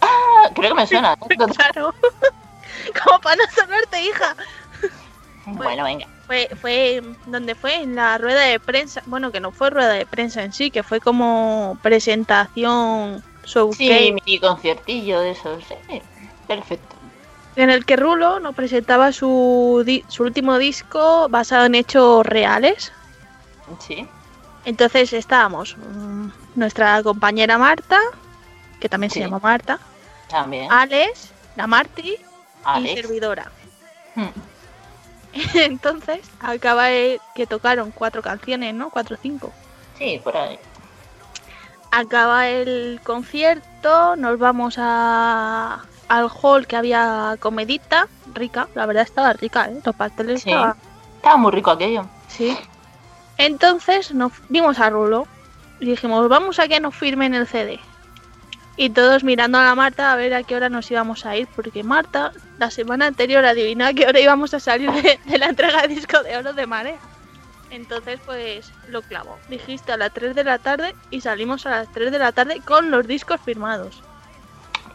Ah, 0.00 0.48
creo 0.54 0.70
que 0.70 0.74
me 0.76 0.86
suena. 0.86 1.16
anécdota. 1.20 1.52
Claro. 1.72 1.92
Como 3.04 3.18
para 3.20 3.36
no 3.36 3.42
sonarte, 3.52 4.00
hija. 4.00 4.36
Bueno, 5.46 5.82
venga. 5.82 6.06
Fue, 6.28 6.48
fue 6.60 7.02
donde 7.26 7.56
fue 7.56 7.82
en 7.82 7.96
la 7.96 8.16
rueda 8.16 8.42
de 8.42 8.60
prensa. 8.60 9.02
Bueno, 9.06 9.32
que 9.32 9.40
no 9.40 9.50
fue 9.50 9.70
rueda 9.70 9.92
de 9.92 10.06
prensa 10.06 10.44
en 10.44 10.52
sí, 10.52 10.70
que 10.70 10.84
fue 10.84 11.00
como 11.00 11.78
presentación 11.82 13.24
showcase 13.44 13.76
Sí, 13.76 14.16
mi 14.24 14.38
conciertillo 14.38 15.20
de 15.20 15.32
esos. 15.32 15.64
Sí, 15.64 16.00
perfecto. 16.46 16.91
En 17.56 17.70
el 17.70 17.84
que 17.84 17.96
Rulo 17.96 18.40
nos 18.40 18.54
presentaba 18.54 19.12
su, 19.12 19.82
di- 19.84 20.04
su 20.08 20.22
último 20.22 20.58
disco 20.58 21.28
basado 21.28 21.66
en 21.66 21.74
hechos 21.74 22.24
reales. 22.26 22.92
Sí. 23.80 24.06
Entonces 24.64 25.12
estábamos 25.12 25.76
mm, 25.76 26.28
nuestra 26.54 27.02
compañera 27.02 27.58
Marta, 27.58 27.98
que 28.80 28.88
también 28.88 29.10
se 29.10 29.20
llama 29.20 29.38
Marta, 29.42 29.78
También. 30.28 30.70
Alex, 30.70 31.30
la 31.56 31.66
Marti 31.66 32.16
y 32.80 32.88
servidora. 32.94 33.50
Hmm. 34.14 34.26
Entonces 35.54 36.20
acaba 36.40 36.84
de 36.86 37.20
que 37.34 37.46
tocaron 37.46 37.90
cuatro 37.90 38.22
canciones, 38.22 38.74
¿no? 38.74 38.90
Cuatro 38.90 39.16
o 39.16 39.18
cinco. 39.20 39.52
Sí, 39.98 40.20
por 40.22 40.36
ahí. 40.36 40.58
Acaba 41.90 42.48
el 42.48 43.00
concierto, 43.04 44.16
nos 44.16 44.38
vamos 44.38 44.76
a, 44.78 45.82
al 46.12 46.28
hall 46.30 46.66
que 46.66 46.76
había 46.76 47.36
comedita, 47.40 48.06
rica, 48.34 48.68
la 48.74 48.84
verdad 48.84 49.02
estaba 49.04 49.32
rica, 49.32 49.66
¿eh? 49.70 49.80
Los 49.84 49.96
pasteles 49.96 50.42
Sí. 50.42 50.50
estaban... 50.50 50.76
Estaba 51.16 51.36
muy 51.38 51.52
rico 51.52 51.70
aquello. 51.70 52.04
Sí. 52.28 52.56
Entonces 53.38 54.12
nos 54.12 54.32
vimos 54.50 54.78
a 54.78 54.90
Rulo 54.90 55.26
y 55.80 55.86
dijimos, 55.86 56.28
vamos 56.28 56.58
a 56.58 56.68
que 56.68 56.80
nos 56.80 56.94
firmen 56.94 57.34
el 57.34 57.46
CD. 57.46 57.80
Y 58.76 58.90
todos 58.90 59.24
mirando 59.24 59.58
a 59.58 59.64
la 59.64 59.74
Marta 59.74 60.12
a 60.12 60.16
ver 60.16 60.34
a 60.34 60.42
qué 60.42 60.54
hora 60.56 60.68
nos 60.68 60.90
íbamos 60.90 61.24
a 61.24 61.36
ir, 61.36 61.48
porque 61.54 61.82
Marta 61.82 62.32
la 62.58 62.70
semana 62.70 63.06
anterior 63.06 63.44
adivinó 63.44 63.86
a 63.86 63.92
qué 63.94 64.06
hora 64.06 64.20
íbamos 64.20 64.52
a 64.54 64.60
salir 64.60 64.90
de, 64.92 65.18
de 65.24 65.38
la 65.38 65.46
entrega 65.46 65.82
de 65.82 65.88
disco 65.88 66.22
de 66.22 66.36
oro 66.36 66.52
de 66.52 66.66
Marea. 66.66 66.98
Entonces 67.70 68.20
pues 68.26 68.70
lo 68.88 69.00
clavó. 69.00 69.38
Dijiste 69.48 69.92
a 69.92 69.96
las 69.96 70.12
3 70.12 70.34
de 70.34 70.44
la 70.44 70.58
tarde 70.58 70.94
y 71.10 71.22
salimos 71.22 71.64
a 71.64 71.70
las 71.70 71.92
3 71.92 72.12
de 72.12 72.18
la 72.18 72.32
tarde 72.32 72.60
con 72.64 72.90
los 72.90 73.06
discos 73.06 73.40
firmados. 73.40 74.02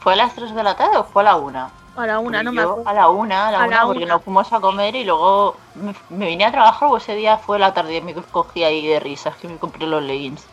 ¿Fue 0.08 0.14
a 0.14 0.16
las 0.16 0.34
3 0.36 0.56
de 0.56 0.64
la 0.64 0.74
tarde 0.74 0.96
o 0.96 1.04
fue 1.04 1.22
a 1.22 1.26
la 1.26 1.36
1? 1.36 1.70
A 1.98 2.08
la 2.08 2.20
una, 2.20 2.42
no 2.42 2.54
me 2.54 2.62
acuerdo. 2.62 2.90
A 2.90 2.94
la 2.94 3.10
1, 3.10 3.36
a 3.36 3.52
la 3.52 3.62
A 3.62 3.66
1, 3.66 3.76
la 3.76 3.86
porque 3.86 4.06
una. 4.06 4.14
nos 4.14 4.24
fuimos 4.24 4.54
a 4.54 4.62
comer 4.62 4.96
y 4.96 5.04
luego 5.04 5.58
me, 5.76 5.94
me 6.12 6.28
vine 6.28 6.46
a 6.46 6.52
trabajar 6.54 6.88
o 6.90 6.96
ese 6.96 7.14
día 7.14 7.38
fue 7.38 7.60
la 7.60 7.74
tarde 7.74 7.98
y 7.98 8.02
me 8.02 8.14
cogí 8.14 8.64
ahí 8.64 8.88
de 8.88 9.02
risas 9.02 9.36
que 9.36 9.50
me 9.50 9.58
compré 9.58 9.86
los 9.86 10.02
leggings. 10.02 10.46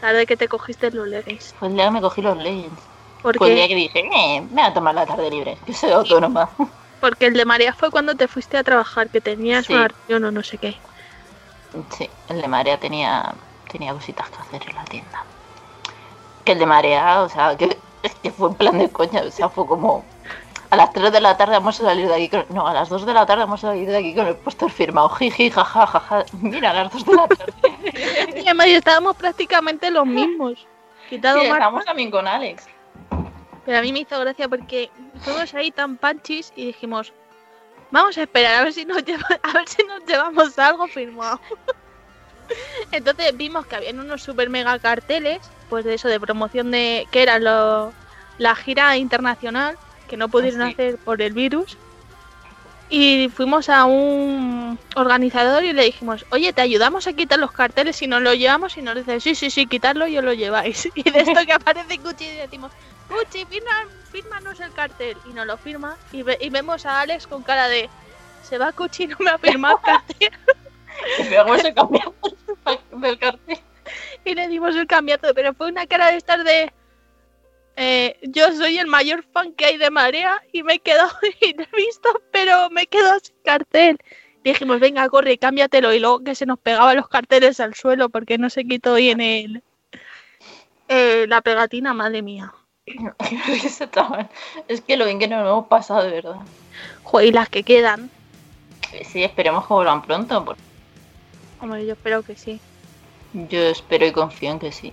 Tarde 0.00 0.26
que 0.26 0.36
te 0.36 0.46
cogiste 0.46 0.92
los 0.92 1.08
leggings. 1.08 1.56
Fue 1.58 1.66
el 1.66 1.74
día 1.74 1.86
que 1.86 1.90
me 1.90 2.00
cogí 2.00 2.22
los 2.22 2.36
leggings. 2.36 2.78
¿Por 3.20 3.36
Fue 3.36 3.48
el 3.48 3.56
día 3.56 3.66
que 3.66 3.74
dije, 3.74 3.98
eh, 3.98 4.40
me 4.42 4.62
voy 4.62 4.70
a 4.70 4.74
tomar 4.74 4.94
la 4.94 5.06
tarde 5.06 5.28
libre, 5.28 5.58
que 5.66 5.74
soy 5.74 5.90
autónoma. 5.90 6.48
Porque 7.00 7.26
el 7.26 7.32
de 7.34 7.44
María 7.44 7.72
fue 7.74 7.90
cuando 7.90 8.14
te 8.14 8.28
fuiste 8.28 8.58
a 8.58 8.62
trabajar, 8.62 9.10
que 9.10 9.20
tenías 9.20 9.66
Sí. 9.66 9.72
una 9.74 9.88
reunión 9.88 10.28
o 10.28 10.30
no 10.30 10.44
sé 10.44 10.56
qué. 10.56 10.76
Sí, 11.98 12.08
el 12.28 12.40
de 12.40 12.46
Marea 12.46 12.78
tenía, 12.78 13.34
tenía 13.72 13.92
cositas 13.92 14.28
que 14.30 14.36
hacer 14.36 14.70
en 14.70 14.76
la 14.76 14.84
tienda. 14.84 15.24
Que 16.44 16.52
el 16.52 16.60
de 16.60 16.66
Marea, 16.66 17.22
o 17.22 17.28
sea, 17.28 17.56
que, 17.56 17.76
es 18.02 18.14
que 18.16 18.30
fue 18.30 18.48
en 18.48 18.54
plan 18.54 18.78
de 18.78 18.88
coña, 18.90 19.22
o 19.22 19.30
sea, 19.30 19.48
fue 19.48 19.66
como... 19.66 20.04
A 20.70 20.76
las 20.76 20.92
3 20.92 21.10
de 21.10 21.20
la 21.20 21.36
tarde 21.36 21.54
vamos 21.54 21.80
a 21.80 21.84
salir 21.84 22.06
de 22.06 22.14
aquí 22.14 22.28
con... 22.28 22.44
No, 22.50 22.64
a 22.66 22.72
las 22.72 22.88
2 22.88 23.04
de 23.04 23.12
la 23.12 23.26
tarde 23.26 23.42
vamos 23.42 23.64
a 23.64 23.68
salir 23.68 23.88
de 23.88 23.96
aquí 23.96 24.14
con 24.14 24.28
el 24.28 24.36
póster 24.36 24.70
firmado. 24.70 25.08
Jiji, 25.08 25.50
jaja, 25.50 25.84
jaja. 25.84 26.24
Mira, 26.40 26.70
a 26.70 26.74
las 26.84 26.92
2 26.92 27.04
de 27.06 27.14
la 27.16 27.26
tarde. 27.26 27.52
Y 28.40 28.46
además 28.46 28.66
estábamos 28.68 29.16
prácticamente 29.16 29.90
los 29.90 30.06
mismos. 30.06 30.64
Quitado 31.08 31.40
Sí, 31.40 31.48
Marta, 31.48 31.64
estamos 31.64 31.84
también 31.84 32.10
con 32.12 32.28
Alex. 32.28 32.66
pero 33.66 33.78
a 33.78 33.82
mí 33.82 33.92
me 33.92 33.98
hizo 34.00 34.20
gracia 34.20 34.48
porque 34.48 34.90
fuimos 35.22 35.52
ahí 35.54 35.72
tan 35.72 35.96
panchis 35.96 36.52
y 36.54 36.66
dijimos, 36.66 37.12
vamos 37.90 38.16
a 38.16 38.22
esperar 38.22 38.54
a 38.60 38.62
ver 38.62 38.72
si 38.72 38.84
nos 38.84 39.04
lleva- 39.04 39.40
a 39.42 39.52
ver 39.52 39.68
si 39.68 39.82
nos 39.82 40.04
llevamos 40.06 40.56
algo 40.56 40.86
firmado. 40.86 41.40
Entonces 42.92 43.36
vimos 43.36 43.66
que 43.66 43.76
habían 43.76 44.00
unos 44.00 44.22
super 44.22 44.48
mega 44.50 44.78
carteles, 44.78 45.38
pues 45.68 45.84
de 45.84 45.94
eso, 45.94 46.08
de 46.08 46.20
promoción 46.20 46.70
de 46.70 47.06
que 47.10 47.22
era 47.22 47.38
lo, 47.38 47.92
la 48.38 48.54
gira 48.56 48.96
internacional, 48.96 49.76
que 50.08 50.16
no 50.16 50.28
pudieron 50.28 50.62
Ah, 50.62 50.68
hacer 50.68 50.98
por 50.98 51.22
el 51.22 51.32
virus. 51.32 51.76
y 52.92 53.28
fuimos 53.28 53.68
a 53.68 53.84
un 53.84 54.76
organizador 54.96 55.62
y 55.62 55.72
le 55.72 55.84
dijimos, 55.84 56.26
oye, 56.30 56.52
te 56.52 56.60
ayudamos 56.60 57.06
a 57.06 57.12
quitar 57.12 57.38
los 57.38 57.52
carteles 57.52 58.02
y 58.02 58.08
nos 58.08 58.20
lo 58.20 58.34
llevamos 58.34 58.76
y 58.76 58.82
nos 58.82 58.96
dice, 58.96 59.20
sí, 59.20 59.36
sí, 59.36 59.48
sí, 59.50 59.66
quitarlo 59.66 60.08
y 60.08 60.18
os 60.18 60.24
lo 60.24 60.32
lleváis. 60.32 60.88
Y 60.96 61.08
de 61.08 61.20
esto 61.20 61.46
que 61.46 61.52
aparece 61.52 61.98
Gucci 61.98 62.24
y 62.24 62.34
decimos, 62.36 62.72
Gucci, 63.08 63.44
firma, 63.44 63.70
fírmanos 64.10 64.58
el 64.58 64.72
cartel. 64.72 65.16
Y 65.28 65.32
nos 65.32 65.46
lo 65.46 65.56
firma 65.56 65.96
y, 66.12 66.22
ve- 66.24 66.38
y 66.40 66.50
vemos 66.50 66.84
a 66.86 67.00
Alex 67.00 67.28
con 67.28 67.44
cara 67.44 67.68
de, 67.68 67.88
se 68.42 68.58
va 68.58 68.72
Gucci 68.72 69.06
no 69.06 69.16
me 69.20 69.30
ha 69.30 69.38
firmado 69.38 69.76
el 69.76 69.82
cartel. 69.84 70.32
Y 71.18 71.28
luego 71.30 71.58
se 71.58 71.72
cambiamos 71.74 72.14
del 72.92 73.18
cartel. 73.18 73.58
y 74.24 74.34
le 74.34 74.48
dimos 74.48 74.76
el 74.76 74.86
cambiazo, 74.86 75.34
pero 75.34 75.54
fue 75.54 75.68
una 75.68 75.86
cara 75.86 76.10
de 76.10 76.16
estar 76.18 76.42
de... 76.44 76.72
eh, 77.76 78.18
yo 78.22 78.52
soy 78.52 78.78
el 78.78 78.86
mayor 78.86 79.24
fan 79.32 79.52
que 79.54 79.66
hay 79.66 79.76
de 79.78 79.90
Marea 79.90 80.42
y 80.52 80.62
me 80.62 80.74
he 80.74 80.80
visto, 81.76 82.22
pero 82.30 82.70
me 82.70 82.82
he 82.82 82.86
quedado 82.86 83.18
sin 83.20 83.36
cartel. 83.44 83.98
Dijimos, 84.44 84.80
venga, 84.80 85.08
corre, 85.08 85.38
cámbiatelo. 85.38 85.92
Y 85.92 86.00
luego 86.00 86.20
que 86.24 86.34
se 86.34 86.46
nos 86.46 86.58
pegaban 86.58 86.96
los 86.96 87.08
carteles 87.08 87.60
al 87.60 87.74
suelo 87.74 88.08
porque 88.08 88.38
no 88.38 88.48
se 88.50 88.64
quitó 88.64 88.94
bien 88.94 89.20
el, 89.20 89.62
eh, 90.88 91.26
la 91.28 91.40
pegatina, 91.42 91.94
madre 91.94 92.22
mía. 92.22 92.52
Es 94.68 94.80
que 94.80 94.96
lo 94.96 95.04
bien 95.04 95.18
que 95.18 95.28
nos 95.28 95.40
hemos 95.46 95.66
pasado, 95.68 96.02
de 96.02 96.10
verdad. 96.10 96.36
Joder, 97.02 97.28
y 97.28 97.32
las 97.32 97.48
que 97.48 97.62
quedan. 97.62 98.10
Sí, 99.04 99.22
esperemos 99.22 99.66
que 99.66 99.74
vuelvan 99.74 100.02
pronto. 100.02 100.44
porque 100.44 100.62
Hombre, 101.60 101.84
yo 101.86 101.92
espero 101.92 102.22
que 102.22 102.36
sí. 102.36 102.60
Yo 103.32 103.60
espero 103.60 104.06
y 104.06 104.12
confío 104.12 104.50
en 104.50 104.58
que 104.58 104.72
sí. 104.72 104.92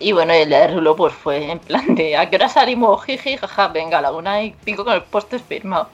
Y 0.00 0.12
bueno, 0.12 0.32
el 0.32 0.74
Rulo 0.74 0.96
pues 0.96 1.14
fue 1.14 1.50
en 1.50 1.58
plan 1.60 1.94
de 1.94 2.16
¿a 2.16 2.28
qué 2.28 2.36
hora 2.36 2.48
salimos? 2.48 3.04
Jiji, 3.04 3.36
jaja, 3.36 3.68
venga, 3.68 3.98
a 3.98 4.02
la 4.02 4.12
una 4.12 4.42
y 4.42 4.50
pico 4.64 4.84
con 4.84 4.94
el 4.94 5.02
póster 5.02 5.40
firmado. 5.40 5.88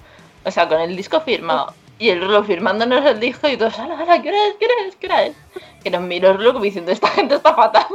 O 0.45 0.51
sea, 0.51 0.69
con 0.69 0.81
el 0.81 0.97
disco 0.97 1.21
firmado. 1.21 1.75
Y 1.99 2.09
el 2.09 2.21
Rulo 2.23 2.43
firmándonos 2.43 3.05
el 3.05 3.21
disco 3.21 3.47
y 3.49 3.59
todos, 3.59 3.79
ala, 3.79 3.99
ala, 3.99 4.23
¿qué 4.23 4.31
hora 4.31 4.47
es? 4.49 4.55
¿Qué 4.57 4.65
hora 4.65 4.75
es? 4.89 4.97
¿Qué 4.97 5.07
hora 5.07 5.23
es? 5.25 5.37
Que 5.85 5.91
nos 5.91 6.01
miró 6.01 6.33
Rulo 6.33 6.55
como 6.55 6.65
diciendo, 6.65 6.91
esta 6.91 7.09
gente 7.09 7.35
está 7.35 7.55
fatal. 7.55 7.87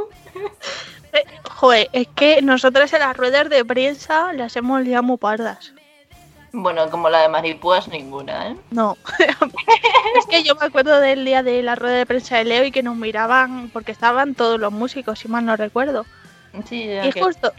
Eh, 1.12 1.24
joder, 1.50 1.88
es 1.92 2.06
que 2.14 2.40
nosotras 2.42 2.92
en 2.92 3.00
las 3.00 3.16
ruedas 3.16 3.48
de 3.48 3.64
prensa 3.64 4.32
las 4.32 4.54
hemos 4.56 4.82
liado 4.82 5.02
muy 5.02 5.16
pardas. 5.16 5.72
Bueno, 6.58 6.88
como 6.90 7.10
la 7.10 7.20
de 7.20 7.28
Maripúas, 7.28 7.86
ninguna, 7.88 8.48
¿eh? 8.48 8.56
No. 8.70 8.96
es 10.18 10.26
que 10.26 10.42
yo 10.42 10.54
me 10.54 10.64
acuerdo 10.66 11.00
del 11.00 11.22
día 11.24 11.42
de 11.42 11.62
la 11.62 11.74
rueda 11.74 11.96
de 11.96 12.06
prensa 12.06 12.38
de 12.38 12.44
Leo 12.44 12.64
y 12.64 12.70
que 12.70 12.82
nos 12.82 12.96
miraban 12.96 13.68
porque 13.72 13.92
estaban 13.92 14.34
todos 14.34 14.58
los 14.58 14.72
músicos, 14.72 15.18
si 15.18 15.28
mal 15.28 15.44
no 15.44 15.54
recuerdo. 15.56 16.06
Sí, 16.66 16.88
Y 16.90 17.10
que- 17.12 17.20
justo, 17.20 17.52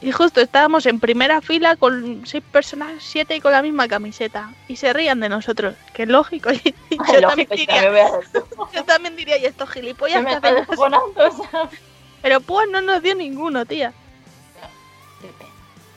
y 0.00 0.10
justo 0.12 0.40
estábamos 0.40 0.86
en 0.86 1.00
primera 1.00 1.42
fila 1.42 1.76
con 1.76 2.22
seis 2.24 2.42
personas, 2.50 2.92
siete 3.00 3.36
y 3.36 3.40
con 3.40 3.52
la 3.52 3.60
misma 3.60 3.88
camiseta. 3.88 4.54
Y 4.68 4.76
se 4.76 4.92
rían 4.94 5.20
de 5.20 5.28
nosotros, 5.28 5.74
que 5.92 6.04
es 6.04 6.08
lógico. 6.08 6.48
Y 6.90 6.96
yo, 7.12 7.20
también 7.20 7.46
Lógico, 7.50 7.54
diría, 7.56 8.10
yo 8.74 8.84
también 8.84 9.16
diría, 9.16 9.36
y 9.36 9.44
estos 9.44 9.68
gilipollas 9.70 10.22
me 10.22 10.30
que 10.30 10.34
está 10.36 10.48
hacen 10.48 10.62
eso?". 10.62 10.70
descojonando, 10.70 11.28
o 11.28 11.30
sea. 11.50 11.68
Pero 12.22 12.40
pues 12.40 12.66
no 12.70 12.80
nos 12.80 13.02
dio 13.02 13.14
ninguno, 13.14 13.66
tía. 13.66 13.92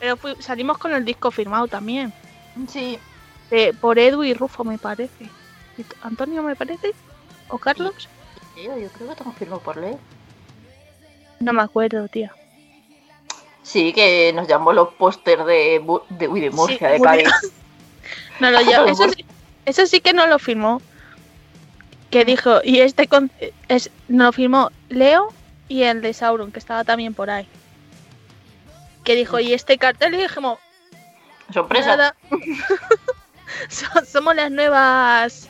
Pero 0.01 0.17
salimos 0.39 0.79
con 0.79 0.91
el 0.93 1.05
disco 1.05 1.29
firmado 1.29 1.67
también. 1.67 2.11
Sí, 2.67 2.97
de- 3.51 3.71
por 3.79 3.99
Edu 3.99 4.23
y 4.23 4.33
Rufo, 4.33 4.63
me 4.63 4.79
parece. 4.79 5.29
¿Y 5.77 5.83
t- 5.83 5.95
¿Antonio 6.01 6.41
me 6.41 6.55
parece? 6.55 6.91
¿O 7.49 7.59
Carlos? 7.59 8.09
tío, 8.55 8.75
yo 8.77 8.89
creo 8.89 9.09
que 9.09 9.15
te 9.15 9.23
confirmo 9.23 9.59
por 9.59 9.77
ley. 9.77 9.95
No 11.39 11.53
me 11.53 11.61
acuerdo, 11.61 12.07
tía. 12.07 12.33
Sí, 13.61 13.93
que 13.93 14.33
nos 14.33 14.47
llamó 14.47 14.73
los 14.73 14.89
póster 14.95 15.45
de, 15.45 15.79
de, 16.09 16.27
uy, 16.27 16.41
de 16.41 16.49
Murcia, 16.49 16.77
Sí, 16.87 16.93
de. 16.93 16.99
Cádiz. 16.99 17.29
No 18.39 18.49
lo 18.49 18.57
eso, 18.87 19.07
sí, 19.09 19.23
eso 19.67 19.85
sí 19.85 20.01
que 20.01 20.13
no 20.13 20.25
lo 20.25 20.39
firmó. 20.39 20.81
Que 22.09 22.25
dijo, 22.25 22.59
y 22.63 22.79
este 22.79 23.07
con- 23.07 23.31
es, 23.67 23.91
no 24.07 24.25
lo 24.25 24.31
firmó 24.31 24.71
Leo 24.89 25.31
y 25.69 25.83
el 25.83 26.01
de 26.01 26.11
Sauron, 26.13 26.51
que 26.51 26.57
estaba 26.57 26.83
también 26.83 27.13
por 27.13 27.29
ahí. 27.29 27.47
Que 29.03 29.15
dijo, 29.15 29.39
y 29.39 29.53
este 29.53 29.77
cartel, 29.77 30.13
y 30.15 30.17
dijimos, 30.17 30.59
Sorpresa. 31.53 32.15
Somos 34.07 34.35
las 34.35 34.51
nuevas 34.51 35.49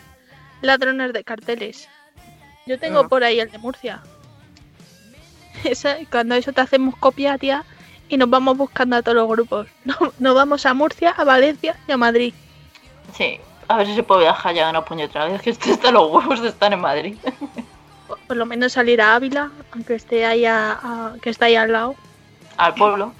ladrones 0.62 1.14
de 1.14 1.24
carteles. 1.24 1.88
Yo 2.66 2.80
tengo 2.80 3.02
Ah. 3.02 3.08
por 3.08 3.24
ahí 3.24 3.39
el 3.39 3.52
de 3.52 3.58
Murcia. 3.58 4.02
Esa- 5.64 5.97
cuando 6.10 6.36
eso 6.36 6.52
te 6.54 6.62
hacemos 6.62 6.95
copia, 6.97 7.38
tía, 7.38 7.64
y 8.10 8.18
nos 8.18 8.30
vamos 8.30 8.58
buscando 8.58 8.95
a 8.95 9.02
todos 9.02 9.16
los 9.16 9.28
grupos. 9.28 9.68
No, 9.86 9.95
nos 10.20 10.36
vamos 10.36 10.66
a 10.66 10.74
Murcia, 10.74 11.12
a 11.12 11.24
Valencia 11.24 11.76
y 11.88 11.91
a 11.91 11.97
Madrid. 11.97 12.34
Sí, 13.16 13.39
a 13.68 13.78
ver 13.78 13.88
si 13.88 13.95
se 13.95 14.04
puede 14.04 14.22
viajar 14.22 14.56
ya 14.56 14.70
una 14.70 14.84
puñetera 14.84 15.26
vez, 15.26 15.41
que 15.41 15.49
esto 15.52 15.70
está 15.72 15.91
los 15.91 16.10
huevos 16.12 16.41
de 16.41 16.49
estar 16.49 16.72
en 16.74 16.80
Madrid. 16.82 17.18
Por, 18.08 18.18
por 18.20 18.38
lo 18.38 18.45
menos 18.45 18.74
salir 18.74 19.02
a 19.02 19.16
Ávila, 19.16 19.52
aunque 19.74 19.95
esté 19.95 20.26
ahí, 20.26 20.45
a- 20.45 20.72
a- 20.74 21.14
que 21.22 21.30
está 21.30 21.45
ahí 21.45 21.56
al 21.56 21.72
lado. 21.72 21.95
Al 22.58 22.74
pueblo. 22.76 23.14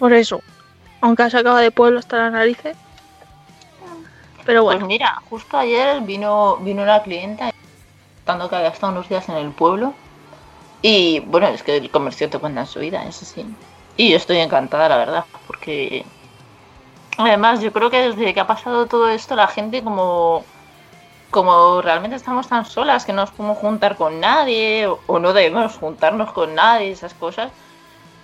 Por 0.00 0.14
eso. 0.14 0.40
Aunque 1.02 1.24
ha 1.24 1.30
sacado 1.30 1.56
de 1.58 1.70
pueblo 1.70 1.98
hasta 1.98 2.16
las 2.16 2.32
narices. 2.32 2.74
Pero 4.46 4.64
Pues 4.64 4.76
bueno, 4.76 4.86
mira, 4.86 5.20
justo 5.28 5.58
ayer 5.58 6.00
vino, 6.00 6.56
vino 6.56 6.82
una 6.82 7.02
clienta 7.02 7.52
contando 8.16 8.48
que 8.48 8.56
había 8.56 8.70
estado 8.70 8.92
unos 8.92 9.10
días 9.10 9.28
en 9.28 9.36
el 9.36 9.50
pueblo. 9.50 9.92
Y 10.80 11.20
bueno, 11.20 11.48
es 11.48 11.62
que 11.62 11.76
el 11.76 11.90
comercio 11.90 12.30
te 12.30 12.38
cuenta 12.38 12.62
en 12.62 12.66
su 12.66 12.80
vida, 12.80 13.04
eso 13.04 13.26
sí. 13.26 13.44
Y 13.98 14.10
yo 14.10 14.16
estoy 14.16 14.38
encantada, 14.38 14.88
la 14.88 14.96
verdad, 14.96 15.24
porque 15.46 16.06
además 17.18 17.60
yo 17.60 17.70
creo 17.70 17.90
que 17.90 18.00
desde 18.00 18.32
que 18.32 18.40
ha 18.40 18.46
pasado 18.46 18.86
todo 18.86 19.10
esto, 19.10 19.36
la 19.36 19.48
gente 19.48 19.84
como, 19.84 20.46
como 21.30 21.82
realmente 21.82 22.16
estamos 22.16 22.48
tan 22.48 22.64
solas 22.64 23.04
que 23.04 23.12
no 23.12 23.20
nos 23.20 23.32
podemos 23.32 23.58
juntar 23.58 23.96
con 23.96 24.18
nadie 24.18 24.86
o, 24.86 24.98
o 25.06 25.18
no 25.18 25.34
debemos 25.34 25.76
juntarnos 25.76 26.32
con 26.32 26.54
nadie, 26.54 26.90
esas 26.90 27.12
cosas. 27.12 27.52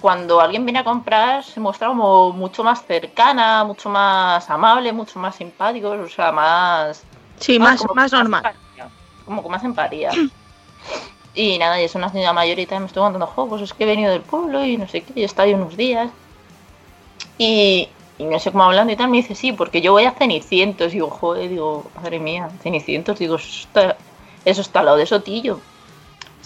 Cuando 0.01 0.41
alguien 0.41 0.65
viene 0.65 0.81
a 0.81 0.85
comprar 0.85 1.43
se 1.43 1.59
muestra 1.59 1.89
como 1.89 2.33
mucho 2.33 2.63
más 2.63 2.85
cercana, 2.85 3.65
mucho 3.65 3.89
más 3.89 4.49
amable, 4.51 4.93
mucho 4.93 5.19
más 5.19 5.37
simpático, 5.37 5.91
o 5.91 6.09
sea, 6.09 6.33
más, 6.33 7.03
sí, 7.39 7.59
más, 7.59 7.81
como 7.81 7.95
más 7.95 8.13
normal. 8.13 8.45
empatía, 8.45 8.89
como 9.25 9.43
con 9.43 9.53
más 9.53 9.65
empatía. 9.65 10.11
y 11.35 11.59
nada, 11.59 11.81
y 11.81 11.85
es 11.85 11.95
una 11.95 12.11
señora 12.11 12.33
mayor 12.33 12.59
y 12.59 12.67
tal, 12.67 12.81
me 12.81 12.87
estoy 12.87 13.03
contando, 13.03 13.31
pues 13.49 13.63
es 13.63 13.73
que 13.73 13.85
he 13.85 13.87
venido 13.87 14.13
del 14.13 14.23
pueblo 14.23 14.65
y 14.65 14.77
no 14.77 14.87
sé 14.87 15.03
qué, 15.03 15.13
y 15.17 15.23
he 15.23 15.25
estado 15.25 15.49
ahí 15.49 15.55
unos 15.55 15.77
días. 15.77 16.11
Y, 17.39 17.89
y 18.19 18.25
no 18.25 18.39
sé 18.39 18.51
cómo 18.53 18.65
hablando 18.65 18.93
y 18.93 18.97
tal, 18.97 19.11
me 19.11 19.19
dice, 19.19 19.35
sí, 19.35 19.53
porque 19.53 19.81
yo 19.81 19.93
voy 19.93 20.05
a 20.05 20.13
Cenicientos. 20.13 20.93
Y 20.93 20.97
digo, 20.97 21.11
joder, 21.11 21.49
digo, 21.51 21.91
madre 21.97 22.19
mía, 22.19 22.49
Cenicientos, 22.63 23.19
digo, 23.19 23.37
eso 23.37 23.61
está, 23.61 23.97
eso 24.45 24.61
está 24.61 24.81
al 24.81 24.87
lado 24.87 24.99
de 24.99 25.07
Sotillo. 25.07 25.61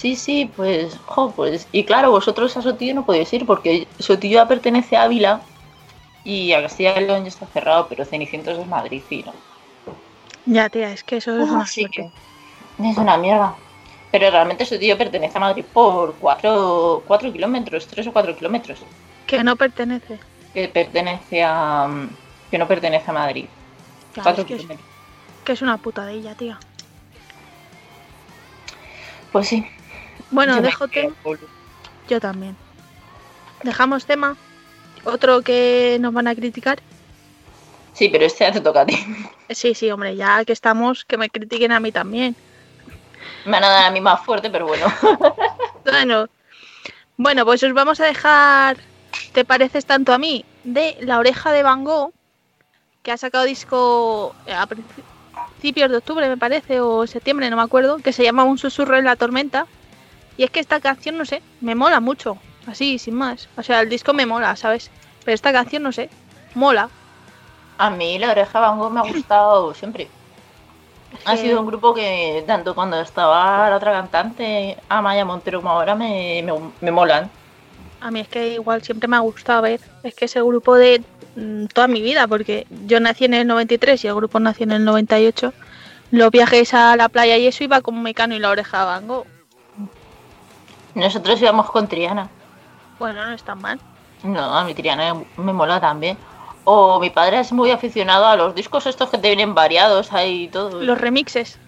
Sí, 0.01 0.17
sí, 0.17 0.51
pues, 0.57 0.97
jo, 1.05 1.31
pues, 1.31 1.69
y 1.73 1.85
claro, 1.85 2.11
vosotros 2.11 2.57
a 2.57 2.63
Sotillo 2.63 2.95
no 2.95 3.05
podéis 3.05 3.31
ir 3.35 3.45
porque 3.45 3.87
Sotillo 3.99 4.37
ya 4.37 4.49
pertenece 4.49 4.97
a 4.97 5.03
Ávila 5.03 5.43
y 6.25 6.55
a 6.55 6.63
Castilla 6.63 6.99
y 6.99 7.05
León 7.05 7.25
ya 7.25 7.29
está 7.29 7.45
cerrado, 7.45 7.87
pero 7.87 8.07
Cenicientos 8.07 8.57
es 8.57 8.67
Madrid, 8.67 9.03
sí, 9.11 9.23
¿no? 9.27 9.35
Ya, 10.47 10.71
tía, 10.71 10.91
es 10.91 11.05
que 11.05 11.19
eso 11.19 11.39
es 11.39 11.51
una 11.51 11.67
que 11.93 12.11
es 12.79 12.97
una 12.97 13.19
mierda. 13.19 13.55
Pero 14.11 14.31
realmente 14.31 14.65
tío 14.65 14.97
pertenece 14.97 15.37
a 15.37 15.41
Madrid 15.43 15.67
por 15.71 16.15
4 16.15 17.05
kilómetros, 17.31 17.87
3 17.87 18.07
o 18.07 18.13
4 18.15 18.37
kilómetros. 18.37 18.79
Que 19.27 19.45
no 19.45 19.55
pertenece. 19.55 20.19
Que 20.55 20.69
pertenece 20.69 21.45
a. 21.45 21.87
que 22.51 22.57
no 22.57 22.67
pertenece 22.67 23.11
a 23.11 23.13
Madrid. 23.13 23.45
Claro, 24.15 24.25
4 24.25 24.41
es 24.41 24.49
que, 24.49 24.55
es, 24.55 24.61
kilómetros. 24.63 24.89
que 25.45 25.53
es 25.53 25.61
una 25.61 25.77
puta 25.77 26.07
de 26.07 26.15
ella, 26.15 26.35
tía. 26.35 26.59
Pues 29.31 29.47
sí. 29.47 29.67
Bueno, 30.31 30.57
yo 30.57 30.63
dejo 30.63 30.89
tema. 30.89 31.15
Yo 32.09 32.21
también. 32.21 32.57
Dejamos 33.63 34.07
tema. 34.07 34.37
Otro 35.05 35.43
que 35.43 35.99
nos 36.01 36.13
van 36.13 36.29
a 36.29 36.35
criticar. 36.35 36.81
Sí, 37.93 38.09
pero 38.09 38.25
este 38.25 38.45
ya 38.45 38.53
te 38.53 38.61
toca 38.61 38.83
a 38.83 38.87
ti. 38.87 38.97
Sí, 39.51 39.75
sí, 39.75 39.91
hombre, 39.91 40.15
ya 40.15 40.45
que 40.45 40.53
estamos, 40.53 41.05
que 41.05 41.17
me 41.17 41.29
critiquen 41.29 41.73
a 41.73 41.81
mí 41.81 41.91
también. 41.91 42.37
Me 43.45 43.51
van 43.51 43.65
a 43.65 43.69
dar 43.69 43.85
a 43.87 43.91
mí 43.91 44.01
más 44.01 44.25
fuerte, 44.25 44.49
pero 44.49 44.67
bueno. 44.67 44.87
Bueno, 45.85 46.29
bueno, 47.17 47.45
pues 47.45 47.63
os 47.65 47.73
vamos 47.73 47.99
a 48.01 48.05
dejar 48.05 48.77
Te 49.33 49.45
pareces 49.45 49.87
tanto 49.87 50.13
a 50.13 50.19
mí 50.19 50.45
de 50.63 50.97
La 51.01 51.19
Oreja 51.19 51.51
de 51.51 51.65
Van 51.65 51.83
Gogh, 51.83 52.13
que 53.03 53.11
ha 53.11 53.17
sacado 53.17 53.45
disco 53.45 54.37
a 54.55 54.67
principios 54.67 55.91
de 55.91 55.97
octubre, 55.97 56.29
me 56.29 56.37
parece, 56.37 56.81
o 56.81 57.07
septiembre, 57.09 57.51
no 57.51 57.57
me 57.57 57.63
acuerdo, 57.63 57.99
que 57.99 58.13
se 58.13 58.23
llama 58.23 58.45
Un 58.45 58.59
susurro 58.59 58.97
en 58.97 59.05
la 59.05 59.17
tormenta. 59.17 59.67
Y 60.41 60.45
es 60.45 60.51
que 60.51 60.61
esta 60.61 60.81
canción, 60.81 61.19
no 61.19 61.27
sé, 61.27 61.43
me 61.61 61.75
mola 61.75 62.01
mucho, 62.01 62.39
así, 62.67 62.99
sin 62.99 63.13
más. 63.13 63.51
O 63.59 63.63
sea, 63.63 63.83
el 63.83 63.91
disco 63.91 64.15
me 64.15 64.25
mola, 64.25 64.57
¿sabes? 64.57 64.91
Pero 65.23 65.35
esta 65.35 65.53
canción, 65.53 65.83
no 65.83 65.93
sé, 65.93 66.09
mola. 66.55 66.89
A 67.77 67.91
mí 67.91 68.19
la 68.19 68.31
oreja 68.31 68.59
Van 68.59 68.79
Gogh 68.79 68.91
me 68.91 69.01
ha 69.01 69.13
gustado 69.13 69.75
siempre. 69.75 70.09
Ha 71.27 71.37
sido 71.37 71.61
un 71.61 71.67
grupo 71.67 71.93
que 71.93 72.43
tanto 72.47 72.75
cuando 72.75 72.99
estaba 73.03 73.69
la 73.69 73.77
otra 73.77 73.93
cantante, 73.93 74.79
Amaya 74.89 75.27
Montero, 75.27 75.61
como 75.61 75.75
ahora 75.75 75.95
me, 75.95 76.43
me, 76.43 76.55
me 76.81 76.91
molan. 76.91 77.31
A 78.01 78.11
mí 78.11 78.21
es 78.21 78.29
que 78.29 78.55
igual 78.55 78.83
siempre 78.83 79.09
me 79.09 79.17
ha 79.17 79.21
gustado 79.21 79.61
ver. 79.61 79.81
Es 80.03 80.15
que 80.15 80.25
ese 80.25 80.41
grupo 80.41 80.75
de 80.75 81.03
mm, 81.37 81.67
toda 81.67 81.87
mi 81.87 82.01
vida, 82.01 82.27
porque 82.27 82.67
yo 82.87 82.99
nací 82.99 83.27
en 83.27 83.35
el 83.35 83.47
93 83.47 84.03
y 84.03 84.09
el 84.09 84.15
grupo 84.15 84.41
nació 84.41 84.65
en 84.65 84.73
el 84.73 84.87
98. 84.87 85.53
Los 86.13 86.31
viajes 86.31 86.73
a 86.73 86.97
la 86.97 87.11
playa 87.11 87.37
y 87.37 87.47
eso 87.47 87.63
iba 87.63 87.83
con 87.83 88.03
Mecano 88.03 88.35
y 88.35 88.39
la 88.39 88.49
oreja 88.49 88.87
Van 88.87 89.07
Gogh. 89.07 89.27
Nosotros 90.95 91.41
íbamos 91.41 91.71
con 91.71 91.89
Triana. 91.89 92.29
Bueno, 92.99 93.25
no 93.27 93.33
es 93.33 93.43
tan 93.43 93.61
mal. 93.61 93.81
No, 94.23 94.57
a 94.57 94.65
mi 94.65 94.75
Triana 94.75 95.15
me, 95.37 95.53
mola 95.53 95.81
también. 95.81 96.17
O 96.65 97.01
mi 97.01 97.11
padre 97.11 97.41
es 97.41 97.53
muy 97.53 97.71
aficionado 97.71 98.27
a 98.27 98.37
los 98.37 98.55
discos 98.55 98.87
estos 98.87 99.09
que 99.11 99.19
te 99.19 99.29
vienen 99.29 99.55
variados 99.55 100.13
ahí 100.13 100.45
y 100.45 100.49
todo. 100.49 100.83
Los 100.83 101.01
remixes. 101.01 101.59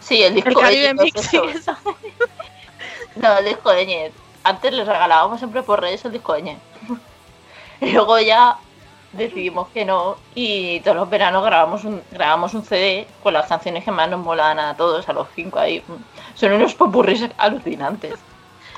Sí, 0.00 0.22
el 0.22 0.34
disco 0.34 0.60
de 0.62 0.94
Mix. 0.94 1.30
No, 3.16 3.38
el 3.38 3.44
disco 3.44 3.70
de 3.70 3.86
Ñez. 3.86 4.12
Antes 4.44 4.72
les 4.72 4.86
regalábamos 4.86 5.38
siempre 5.38 5.62
por 5.62 5.80
redes 5.80 6.04
el 6.04 6.12
disco 6.12 6.32
de 6.32 6.42
Ñez. 6.42 6.58
Y 7.80 7.90
luego 7.92 8.18
ya 8.18 8.56
decidimos 9.12 9.68
que 9.70 9.84
no 9.84 10.16
y 10.34 10.80
todos 10.80 10.96
los 10.96 11.10
veranos 11.10 11.44
grabamos 11.44 11.84
un, 11.84 12.00
grabamos 12.12 12.54
un 12.54 12.64
CD 12.64 13.08
con 13.22 13.34
las 13.34 13.46
canciones 13.46 13.84
que 13.84 13.90
más 13.90 14.08
nos 14.08 14.20
molan 14.20 14.58
a 14.58 14.76
todos, 14.76 15.08
a 15.08 15.12
los 15.12 15.28
cinco 15.34 15.58
ahí. 15.58 15.82
Son 16.34 16.52
unos 16.52 16.74
popurris 16.74 17.28
alucinantes. 17.36 18.14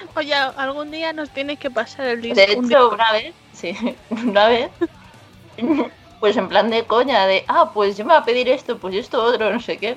Oye, 0.16 0.34
algún 0.34 0.90
día 0.90 1.12
nos 1.12 1.30
tienes 1.30 1.58
que 1.58 1.70
pasar 1.70 2.06
el 2.06 2.22
disco. 2.22 2.36
De 2.36 2.52
hecho, 2.52 2.90
una 2.90 3.12
vez, 3.12 3.34
sí, 3.52 3.76
una 4.10 4.48
vez, 4.48 4.70
pues 6.20 6.36
en 6.36 6.48
plan 6.48 6.70
de 6.70 6.84
coña, 6.84 7.26
de, 7.26 7.44
ah, 7.48 7.70
pues 7.72 7.96
yo 7.96 8.04
me 8.04 8.12
voy 8.12 8.22
a 8.22 8.24
pedir 8.24 8.48
esto, 8.48 8.78
pues 8.78 8.94
esto 8.94 9.22
otro, 9.22 9.52
no 9.52 9.60
sé 9.60 9.78
qué. 9.78 9.96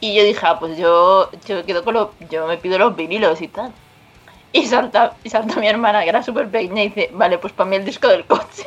Y 0.00 0.14
yo 0.14 0.22
dije, 0.22 0.40
ah, 0.42 0.58
pues 0.58 0.78
yo, 0.78 1.30
yo 1.46 1.64
quedo 1.66 1.84
con 1.84 1.94
los, 1.94 2.08
yo 2.30 2.46
me 2.46 2.56
pido 2.56 2.78
los 2.78 2.94
vinilos 2.94 3.40
y 3.42 3.48
tal. 3.48 3.72
Y 4.52 4.66
salta, 4.66 5.16
y 5.24 5.30
salta 5.30 5.60
mi 5.60 5.66
hermana, 5.66 6.04
que 6.04 6.08
era 6.08 6.22
súper 6.22 6.48
pequeña, 6.48 6.84
y 6.84 6.88
dice, 6.88 7.10
vale, 7.12 7.38
pues 7.38 7.52
para 7.52 7.68
mí 7.68 7.76
el 7.76 7.84
disco 7.84 8.08
del 8.08 8.24
coche. 8.24 8.66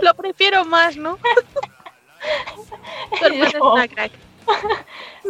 Lo 0.00 0.14
prefiero 0.14 0.64
más, 0.64 0.96
¿no? 0.96 1.18
Tu 3.18 3.24
hermana 3.24 3.48
es 3.48 3.54
una 3.60 3.88
crack. 3.88 4.12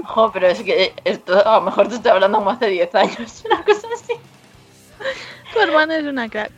Jo, 0.05 0.31
pero 0.33 0.49
es 0.49 0.63
que 0.63 0.95
esto, 1.05 1.47
a 1.47 1.57
lo 1.57 1.63
mejor 1.63 1.89
te 1.89 1.97
estoy 1.97 2.11
hablando 2.11 2.39
como 2.39 2.51
hace 2.51 2.67
10 2.67 2.95
años, 2.95 3.45
una 3.51 3.65
cosa 3.65 3.87
así. 3.95 4.15
Tu 5.53 5.61
hermana 5.61 5.97
es 5.97 6.05
una 6.05 6.29
crack. 6.29 6.53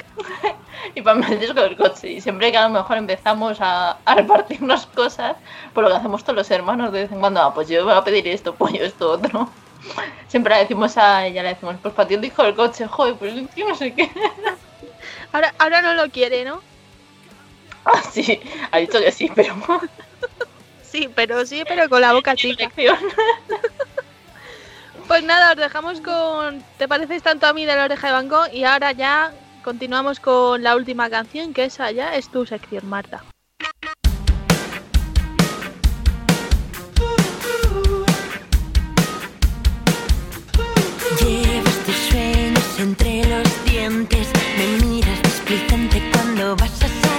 y 0.95 1.03
para 1.03 1.17
mí 1.17 1.27
el 1.29 1.41
disco 1.41 1.61
del 1.61 1.77
coche. 1.77 2.13
Y 2.13 2.21
siempre 2.21 2.53
que 2.53 2.59
a 2.59 2.69
lo 2.69 2.75
mejor 2.75 2.97
empezamos 2.97 3.61
a, 3.61 3.99
a 4.05 4.15
repartirnos 4.15 4.87
cosas, 4.87 5.37
por 5.73 5.85
lo 5.85 5.91
que 5.91 5.97
hacemos 5.97 6.23
todos 6.23 6.37
los 6.37 6.51
hermanos 6.51 6.93
de 6.93 7.03
vez 7.03 7.13
en 7.13 7.21
cuando, 7.21 7.41
ah, 7.41 7.53
pues 7.53 7.69
yo 7.69 7.85
voy 7.85 7.95
a 7.95 8.05
pedir 8.05 8.29
esto, 8.29 8.55
pues 8.55 8.75
yo 8.75 8.85
esto 8.85 9.11
otro. 9.13 9.49
Siempre 10.29 10.55
le 10.55 10.61
decimos 10.61 10.97
a 10.97 11.27
ella, 11.27 11.43
le 11.43 11.51
decimos, 11.51 11.77
pues 11.83 11.95
para 11.95 12.09
ti 12.09 12.15
el 12.15 12.21
disco 12.21 12.43
del 12.43 12.55
coche, 12.55 12.87
joder, 12.87 13.17
pues 13.17 13.35
yo 13.55 13.69
no 13.69 13.75
sé 13.75 13.95
qué. 13.95 14.11
Ahora, 15.33 15.53
ahora 15.59 15.83
no 15.83 15.95
lo 15.95 16.11
quiere, 16.11 16.45
¿no? 16.45 16.61
Ah, 17.85 18.03
sí, 18.11 18.41
ha 18.71 18.79
dicho 18.79 18.99
que 18.99 19.13
sí, 19.13 19.31
pero... 19.35 19.55
Sí, 20.95 21.11
pero 21.13 21.45
sí, 21.45 21.65
pero 21.67 21.89
con 21.89 22.01
la 22.01 22.13
boca 22.13 22.37
chica. 22.37 22.71
Pues 25.09 25.23
nada, 25.25 25.51
os 25.51 25.57
dejamos 25.57 26.01
con 26.01 26.65
Te 26.79 26.89
pareces 26.89 27.23
tanto 27.23 27.47
a 27.47 27.53
mí 27.53 27.67
de 27.67 27.75
la 27.75 27.85
oreja 27.85 28.07
de 28.07 28.13
Van 28.13 28.29
Gogh 28.29 28.49
y 28.53 28.65
ahora 28.65 28.93
ya 28.93 29.35
continuamos 29.65 30.21
con 30.21 30.63
la 30.63 30.77
última 30.77 31.11
canción, 31.11 31.53
que 31.53 31.65
esa 31.65 31.91
ya 31.91 32.15
es 32.15 32.31
tu 32.31 32.47
sección, 32.47 32.89
Marta. 32.89 33.25
Llevas 41.21 41.79
tus 41.85 41.97
sueños 42.09 42.79
entre 42.79 43.25
los 43.27 43.65
dientes, 43.65 44.29
me 44.57 44.87
miras 44.87 45.23
displicente 45.23 46.11
cuando 46.13 46.57
vas 46.57 46.83
a 46.83 46.89
salir. 46.89 47.14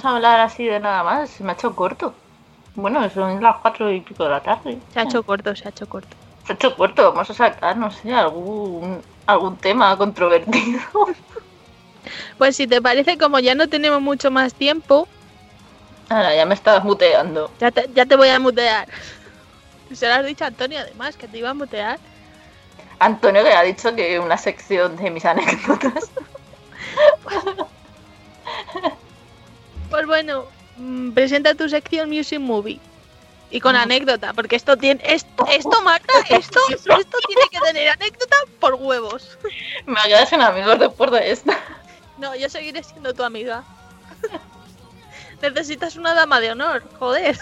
Vamos 0.00 0.04
a 0.04 0.16
hablar 0.16 0.40
así 0.40 0.64
de 0.64 0.80
nada 0.80 1.02
más, 1.04 1.30
se 1.30 1.44
me 1.44 1.50
ha 1.50 1.54
hecho 1.54 1.74
corto. 1.76 2.14
Bueno, 2.74 3.08
son 3.10 3.42
las 3.42 3.56
cuatro 3.58 3.90
y 3.92 4.00
pico 4.00 4.24
de 4.24 4.30
la 4.30 4.40
tarde. 4.40 4.78
Se 4.92 5.00
ha 5.00 5.02
hecho 5.02 5.22
corto, 5.22 5.54
se 5.54 5.66
ha 5.66 5.70
hecho 5.70 5.86
corto. 5.88 6.16
Se 6.46 6.52
ha 6.52 6.54
hecho 6.54 6.74
corto, 6.74 7.12
vamos 7.12 7.28
a 7.28 7.34
sacar, 7.34 7.76
no 7.76 7.90
sé, 7.90 8.14
algún, 8.14 9.02
algún 9.26 9.56
tema 9.56 9.96
controvertido. 9.96 10.80
Pues 12.38 12.56
si 12.56 12.66
te 12.66 12.80
parece, 12.80 13.18
como 13.18 13.38
ya 13.40 13.54
no 13.54 13.68
tenemos 13.68 14.00
mucho 14.00 14.30
más 14.30 14.54
tiempo, 14.54 15.06
Ahora 16.08 16.34
ya 16.34 16.46
me 16.46 16.54
estabas 16.54 16.82
muteando. 16.82 17.50
ya 17.60 17.70
te, 17.70 17.90
ya 17.94 18.06
te 18.06 18.16
voy 18.16 18.30
a 18.30 18.40
mutear. 18.40 18.88
Se 19.92 20.08
lo 20.08 20.14
has 20.14 20.24
dicho 20.24 20.44
a 20.44 20.46
Antonio, 20.46 20.80
además, 20.80 21.16
que 21.18 21.28
te 21.28 21.36
iba 21.36 21.50
a 21.50 21.54
mutear. 21.54 21.98
Antonio 22.98 23.44
que 23.44 23.52
ha 23.52 23.62
dicho 23.62 23.94
que 23.94 24.18
una 24.18 24.38
sección 24.38 24.96
de 24.96 25.10
mis 25.10 25.26
anécdotas. 25.26 26.10
Pues 29.90 30.06
bueno, 30.06 30.46
mm, 30.76 31.10
presenta 31.10 31.54
tu 31.54 31.68
sección 31.68 32.08
Music 32.08 32.40
Movie. 32.40 32.80
Y 33.52 33.60
con 33.60 33.74
anécdota, 33.74 34.32
porque 34.32 34.54
esto 34.54 34.76
tiene. 34.76 35.00
Esto, 35.04 35.44
esto 35.50 35.82
Marta, 35.82 36.12
esto, 36.30 36.60
esto 36.70 37.18
tiene 37.26 37.42
que 37.50 37.58
tener 37.58 37.88
anécdota 37.88 38.36
por 38.60 38.74
huevos. 38.74 39.36
me 39.86 40.00
quedar 40.02 40.26
sin 40.28 40.40
amigos 40.40 40.78
después 40.78 41.10
de 41.10 41.32
esta. 41.32 41.58
No, 42.16 42.36
yo 42.36 42.48
seguiré 42.48 42.84
siendo 42.84 43.12
tu 43.12 43.24
amiga. 43.24 43.64
Necesitas 45.42 45.96
una 45.96 46.14
dama 46.14 46.38
de 46.38 46.52
honor, 46.52 46.84
joder. 46.98 47.36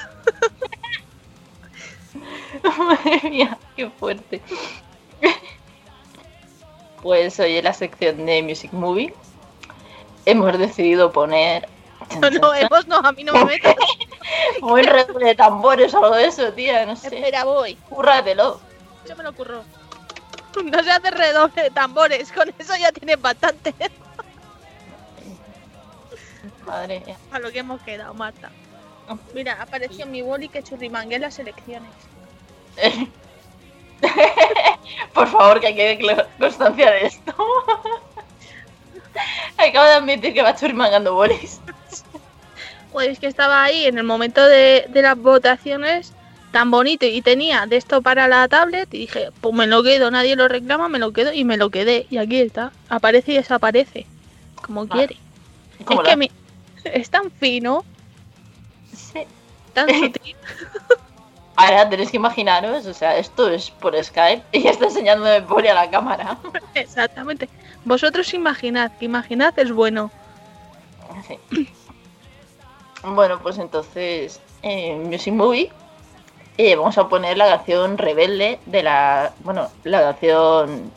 Madre 2.79 3.21
mía, 3.29 3.59
qué 3.77 3.91
fuerte. 3.91 4.41
Pues 7.03 7.39
hoy 7.39 7.57
en 7.57 7.65
la 7.65 7.73
sección 7.73 8.25
de 8.25 8.43
Music 8.43 8.73
Movie 8.73 9.13
hemos 10.25 10.59
decidido 10.59 11.13
poner. 11.13 11.69
No, 12.21 12.31
no, 12.31 12.55
hemos 12.55 12.87
no, 12.87 12.97
a 12.97 13.13
mí 13.13 13.25
no 13.25 13.33
me 13.33 13.45
metas. 13.45 13.75
Un 14.63 14.83
redoble 14.83 15.27
de 15.27 15.35
tambores 15.35 15.93
o 15.95 15.99
algo 15.99 16.17
de 16.17 16.27
eso, 16.27 16.53
tía, 16.53 16.87
no 16.87 16.97
sé. 16.97 17.09
Espera, 17.09 17.45
voy. 17.45 17.75
Cúrratelo. 17.89 18.61
Yo 19.07 19.17
me 19.17 19.23
lo 19.23 19.31
ocurro. 19.31 19.63
No 20.65 20.83
se 20.83 20.91
hace 20.91 21.11
redoble 21.11 21.63
de 21.63 21.71
tambores, 21.71 22.33
con 22.33 22.53
eso 22.59 22.75
ya 22.77 22.91
tienes 22.93 23.21
bastante. 23.21 23.75
Madre 26.67 27.01
mía. 27.07 27.17
A 27.31 27.39
lo 27.39 27.53
que 27.53 27.61
hemos 27.61 27.81
quedado, 27.83 28.15
Marta. 28.15 28.51
Mira, 29.35 29.57
apareció 29.61 30.07
mi 30.07 30.23
boli 30.23 30.49
que 30.49 30.63
churrimangué 30.63 31.19
las 31.19 31.39
elecciones. 31.39 31.91
Por 35.15 35.27
favor, 35.29 35.61
que 35.61 35.75
quede 35.75 36.27
constancia 36.39 36.91
de 36.91 37.07
esto. 37.07 37.35
Acabo 39.59 39.85
de 39.87 39.93
admitir 39.93 40.35
que 40.35 40.43
va 40.43 40.55
churrimangando 40.57 41.15
bolis. 41.15 41.61
Pues 42.93 43.19
que 43.19 43.27
estaba 43.27 43.63
ahí 43.65 43.85
en 43.87 43.99
el 43.99 44.05
momento 44.05 44.45
de, 44.47 44.87
de 44.89 45.03
las 45.03 45.17
votaciones 45.17 46.13
tan 46.53 46.71
bonito 46.71 47.05
y 47.05 47.21
tenía 47.21 47.67
de 47.67 47.77
esto 47.77 48.01
para 48.01 48.27
la 48.27 48.49
tablet 48.49 48.93
y 48.95 48.99
dije, 49.01 49.29
pues 49.43 49.55
me 49.55 49.67
lo 49.67 49.83
quedo, 49.83 50.11
nadie 50.11 50.35
lo 50.37 50.49
reclama, 50.49 50.89
me 50.89 50.99
lo 50.99 51.13
quedo 51.13 51.33
y 51.33 51.45
me 51.45 51.59
lo 51.59 51.69
quedé. 51.71 52.07
Y 52.11 52.17
aquí 52.17 52.41
está, 52.41 52.73
aparece 52.89 53.33
y 53.33 53.37
desaparece, 53.37 54.07
como 54.63 54.89
quiere. 54.89 55.17
¿Cómo 55.85 56.01
es 56.01 56.07
la- 56.07 56.11
que 56.13 56.17
mi- 56.17 56.31
es 56.85 57.11
tan 57.11 57.31
fino, 57.31 57.85
Sí. 58.95 59.21
tan 59.75 59.89
sutil. 59.89 60.37
Ahora 61.61 61.89
tenéis 61.91 62.13
que 62.13 62.19
imaginaros, 62.19 62.87
o 62.87 62.95
sea, 62.95 63.19
esto 63.19 63.49
es 63.51 63.71
por 63.73 63.93
Skype 64.01 64.45
y 64.53 64.69
está 64.69 64.85
enseñándome 64.85 65.37
el 65.37 65.43
boli 65.43 65.67
a 65.67 65.75
la 65.75 65.91
cámara. 65.91 66.39
Exactamente. 66.75 67.49
Vosotros 67.85 68.33
imaginad, 68.33 68.93
imaginad 69.01 69.59
es 69.59 69.73
bueno. 69.73 70.09
Sí. 71.27 71.67
Bueno, 73.03 73.41
pues 73.41 73.59
entonces, 73.59 74.41
en 74.63 75.09
Music 75.09 75.35
Movie 75.35 75.73
eh, 76.59 76.77
vamos 76.77 76.97
a 76.97 77.09
poner 77.09 77.37
la 77.37 77.49
canción 77.49 77.99
Rebelde 77.99 78.61
de 78.67 78.83
la. 78.85 79.33
Bueno, 79.41 79.69
la 79.83 80.01
canción. 80.01 80.93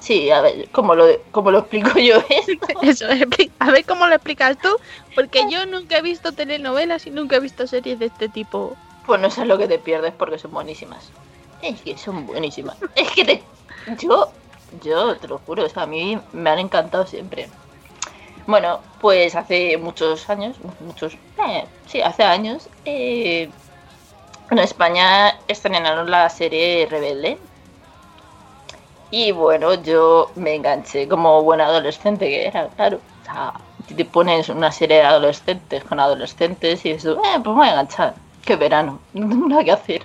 Sí, 0.00 0.30
a 0.30 0.40
ver, 0.40 0.68
¿cómo 0.70 0.94
lo, 0.94 1.06
cómo 1.32 1.50
lo 1.50 1.60
explico 1.60 1.98
yo 1.98 2.16
esto? 2.28 2.66
Eso, 2.82 3.08
expli- 3.08 3.50
a 3.58 3.72
ver 3.72 3.84
cómo 3.84 4.06
lo 4.06 4.14
explicas 4.14 4.56
tú, 4.58 4.68
porque 5.16 5.40
yo 5.50 5.66
nunca 5.66 5.98
he 5.98 6.02
visto 6.02 6.30
telenovelas 6.32 7.06
y 7.08 7.10
nunca 7.10 7.36
he 7.36 7.40
visto 7.40 7.66
series 7.66 7.98
de 7.98 8.06
este 8.06 8.28
tipo. 8.28 8.76
Pues 9.06 9.20
no 9.20 9.30
sabes 9.30 9.48
lo 9.48 9.58
que 9.58 9.68
te 9.68 9.78
pierdes 9.78 10.12
porque 10.12 10.38
son 10.38 10.52
buenísimas. 10.52 11.10
Es 11.62 11.80
que 11.80 11.96
son 11.96 12.26
buenísimas. 12.26 12.76
Es 12.94 13.10
que 13.12 13.24
te. 13.24 13.42
Yo. 13.98 14.30
Yo 14.82 15.16
te 15.16 15.28
lo 15.28 15.38
juro, 15.38 15.64
o 15.64 15.80
a 15.80 15.86
mí 15.86 16.18
me 16.32 16.50
han 16.50 16.58
encantado 16.58 17.06
siempre. 17.06 17.48
Bueno, 18.46 18.80
pues 19.00 19.34
hace 19.34 19.76
muchos 19.76 20.28
años, 20.28 20.56
muchos. 20.80 21.14
eh, 21.48 21.64
sí, 21.86 22.00
hace 22.02 22.24
años. 22.24 22.68
eh, 22.84 23.48
en 24.50 24.58
España 24.58 25.36
estrenaron 25.48 26.10
la 26.10 26.28
serie 26.28 26.86
Rebelde. 26.88 27.38
Y 29.10 29.32
bueno, 29.32 29.74
yo 29.74 30.30
me 30.36 30.54
enganché 30.54 31.08
como 31.08 31.42
buena 31.42 31.66
adolescente 31.66 32.28
que 32.28 32.46
era, 32.46 32.68
claro. 32.68 33.00
O 33.22 33.24
sea, 33.24 33.52
te 33.94 34.04
pones 34.04 34.48
una 34.48 34.70
serie 34.72 34.98
de 34.98 35.04
adolescentes 35.04 35.84
con 35.84 36.00
adolescentes 36.00 36.84
y 36.84 36.92
dices, 36.92 37.16
eh, 37.16 37.40
pues 37.42 37.46
me 37.46 37.52
voy 37.52 37.66
a 37.68 37.70
enganchar. 37.70 38.14
Qué 38.46 38.56
verano, 38.56 39.00
no 39.12 39.28
tengo 39.30 39.48
nada 39.48 39.64
que 39.64 39.72
hacer. 39.72 40.02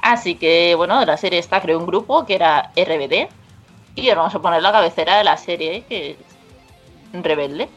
Así 0.00 0.36
que, 0.36 0.74
bueno, 0.76 0.98
de 1.00 1.06
la 1.06 1.16
serie 1.16 1.38
esta 1.38 1.60
creó 1.60 1.78
un 1.78 1.86
grupo 1.86 2.24
que 2.24 2.36
era 2.36 2.70
RBD. 2.76 3.28
Y 3.96 4.08
ahora 4.08 4.22
vamos 4.22 4.34
a 4.36 4.38
poner 4.40 4.62
la 4.62 4.72
cabecera 4.72 5.18
de 5.18 5.24
la 5.24 5.36
serie, 5.36 5.84
que 5.88 6.10
es 6.12 6.16
Rebelde. 7.12 7.68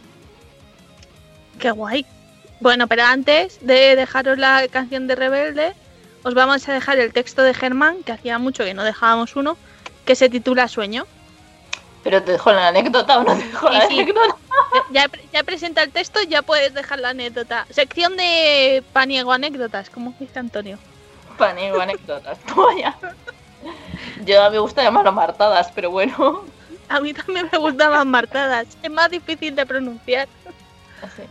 Qué 1.59 1.71
guay. 1.71 2.05
Bueno, 2.59 2.87
pero 2.87 3.03
antes 3.03 3.57
de 3.65 3.95
dejaros 3.95 4.37
la 4.37 4.67
canción 4.69 5.07
de 5.07 5.15
Rebelde, 5.15 5.73
os 6.23 6.33
vamos 6.33 6.69
a 6.69 6.73
dejar 6.73 6.99
el 6.99 7.11
texto 7.11 7.41
de 7.41 7.53
Germán, 7.53 8.03
que 8.03 8.11
hacía 8.11 8.37
mucho 8.37 8.63
que 8.63 8.73
no 8.73 8.83
dejábamos 8.83 9.35
uno, 9.35 9.57
que 10.05 10.15
se 10.15 10.29
titula 10.29 10.67
Sueño. 10.67 11.05
Pero 12.03 12.21
te 12.21 12.33
dejo 12.33 12.51
la 12.51 12.67
anécdota 12.67 13.17
o 13.17 13.23
no 13.23 13.35
te 13.35 13.43
dejo 13.45 13.69
la 13.69 13.87
Sí, 13.87 13.99
anécdota. 14.01 14.35
Ya, 14.91 15.09
ya 15.31 15.43
presenta 15.43 15.83
el 15.83 15.91
texto, 15.91 16.19
ya 16.27 16.41
puedes 16.41 16.73
dejar 16.73 16.99
la 16.99 17.09
anécdota. 17.09 17.65
Sección 17.69 18.17
de 18.17 18.83
paniego 18.93 19.31
anécdotas, 19.31 19.89
como 19.89 20.13
dice 20.19 20.39
Antonio. 20.39 20.77
Paneo 21.37 21.79
anécdotas, 21.81 22.37
toma 22.47 22.75
ya. 22.77 22.97
Yo 24.25 24.43
a 24.43 24.49
mí 24.49 24.55
me 24.55 24.59
gusta 24.59 24.83
llamarlo 24.83 25.11
martadas, 25.11 25.71
pero 25.73 25.89
bueno. 25.91 26.43
A 26.89 26.99
mí 26.99 27.13
también 27.13 27.47
me 27.51 27.57
gustaban 27.57 28.09
martadas. 28.09 28.67
Es 28.83 28.91
más 28.91 29.09
difícil 29.09 29.55
de 29.55 29.65
pronunciar. 29.65 30.27
Sí. 31.15 31.23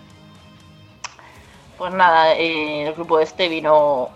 Pues 1.79 1.93
nada, 1.93 2.35
eh, 2.35 2.87
el 2.87 2.95
grupo 2.95 3.20
este 3.20 3.49
vino 3.49 4.11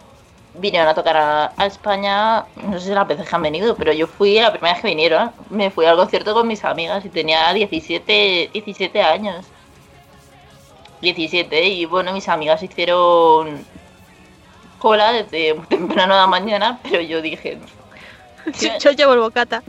vinieron 0.59 0.89
a 0.89 0.95
tocar 0.95 1.17
a, 1.17 1.55
a 1.57 1.67
España, 1.67 2.47
no 2.57 2.79
sé 2.79 2.89
si 2.89 2.95
las 2.95 3.07
veces 3.07 3.29
que 3.29 3.37
han 3.37 3.43
venido, 3.43 3.77
pero 3.77 3.93
yo 3.93 4.07
fui 4.07 4.39
la 4.41 4.53
primera 4.53 4.75
vez 4.75 4.83
que 4.83 4.89
vinieron, 4.89 5.33
me 5.51 5.71
fui 5.71 5.87
al 5.87 5.97
concierto 5.97 6.35
con 6.35 6.47
mis 6.49 6.65
amigas 6.65 7.05
y 7.05 7.11
tenía 7.11 7.53
17, 7.53 8.51
17 8.53 9.03
años. 9.03 9.53
17 11.01 11.69
y 11.69 11.85
bueno, 11.85 12.13
mis 12.13 12.29
amigas 12.29 12.63
hicieron 12.63 13.69
cola 14.79 15.13
desde 15.13 15.55
muy 15.55 15.67
temprano 15.69 16.15
de 16.15 16.21
la 16.21 16.27
mañana, 16.27 16.81
pero 16.83 17.01
yo 17.03 17.23
dije, 17.23 17.61
Yo, 18.61 18.71
yo 18.79 18.91
llevo 18.93 19.15
el 19.15 19.21
bocata. 19.21 19.63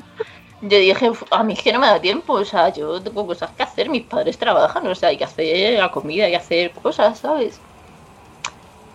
yo 0.62 0.78
dije, 0.80 1.10
"Uf, 1.10 1.24
a 1.32 1.44
mí 1.44 1.54
es 1.54 1.62
que 1.64 1.74
no 1.74 1.80
me 1.80 1.88
da 1.88 2.02
tiempo, 2.02 2.34
o 2.34 2.46
sea, 2.46 2.70
yo 2.74 3.02
tengo 3.04 3.26
cosas 3.28 3.52
que 3.56 3.64
hacer, 3.64 3.90
mis 3.90 4.06
padres 4.08 4.38
trabajan, 4.38 4.86
o 4.88 4.96
sea, 4.96 5.10
hay 5.10 5.18
que 5.18 5.24
hacer 5.26 5.80
la 5.80 5.92
comida, 5.92 6.26
hay 6.26 6.32
que 6.32 6.38
hacer 6.38 6.74
cosas, 6.74 7.20
¿sabes? 7.20 7.64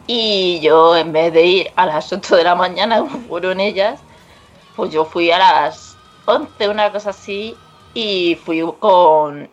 Y 0.07 0.61
yo, 0.61 0.97
en 0.97 1.13
vez 1.13 1.33
de 1.33 1.45
ir 1.45 1.71
a 1.77 1.87
las 1.87 2.13
8 2.13 2.37
de 2.37 2.45
la 2.45 2.55
mañana, 2.55 2.99
como 3.01 3.19
fueron 3.21 3.61
ellas, 3.61 4.01
pues 4.77 4.93
yo 4.93 5.05
fui 5.05 5.31
a 5.31 5.39
las 5.39 5.97
11, 6.27 6.69
una 6.69 6.91
cosa 6.93 7.11
así, 7.11 7.57
y 7.95 8.37
fui 8.37 8.63
con, 8.79 9.49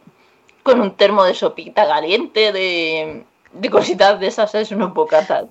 con 0.64 0.82
un 0.82 0.92
termo 0.96 1.24
de 1.24 1.34
sopita 1.34 1.88
caliente, 1.88 2.52
de, 2.52 3.26
de 3.52 3.70
cositas 3.70 4.20
de 4.20 4.28
esas, 4.28 4.52
¿sabes? 4.52 4.72
Unos 4.72 4.94
bocatas. 4.94 5.46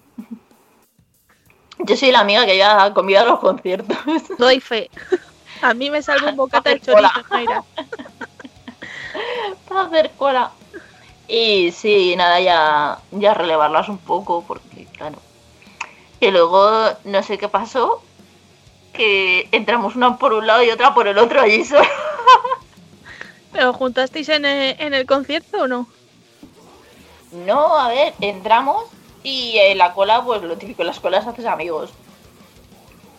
Yo 1.81 1.97
soy 1.97 2.11
la 2.11 2.21
amiga 2.21 2.45
que 2.45 2.57
lleva 2.57 2.93
comida 2.93 3.23
a 3.23 3.25
los 3.25 3.39
conciertos. 3.39 3.97
Doy 4.39 4.61
fe. 4.61 4.91
A 5.63 5.75
mí 5.75 5.91
me 5.91 6.03
salva 6.03 6.31
un 6.31 6.37
bocata 6.37 6.71
de 6.71 6.81
chorizo, 6.81 7.09
Jaira. 7.29 7.63
para 9.69 9.83
hacer 9.83 10.11
cola. 10.17 10.51
Y 11.29 11.71
sí, 11.73 12.17
nada, 12.17 12.41
ya, 12.41 12.99
ya 13.11 13.35
relevarlas 13.35 13.91
un 13.91 13.99
poco, 13.99 14.43
porque 14.49 14.87
claro. 14.87 15.19
Y 16.21 16.31
luego, 16.31 16.91
no 17.05 17.23
sé 17.23 17.37
qué 17.37 17.49
pasó, 17.49 18.03
que 18.95 19.47
entramos 19.53 19.95
una 19.95 20.17
por 20.17 20.33
un 20.33 20.47
lado 20.47 20.63
y 20.63 20.71
otra 20.71 20.95
por 20.95 21.07
el 21.07 21.19
otro 21.19 21.43
allí 21.43 21.65
solo. 21.65 21.85
¿Pero 23.53 23.73
juntasteis 23.75 24.29
en 24.31 24.47
el, 24.47 24.77
en 24.81 24.95
el 24.95 25.07
concierto 25.07 25.63
o 25.63 25.69
no? 25.69 25.87
No, 27.31 27.79
a 27.79 27.89
ver, 27.89 28.15
entramos 28.21 28.85
y 29.23 29.59
en 29.59 29.79
la 29.79 29.93
cola, 29.93 30.25
pues 30.25 30.43
lo 30.43 30.57
típico, 30.57 30.83
en 30.83 30.89
las 30.89 31.01
colas 31.01 31.27
haces 31.27 31.45
amigos. 31.45 31.91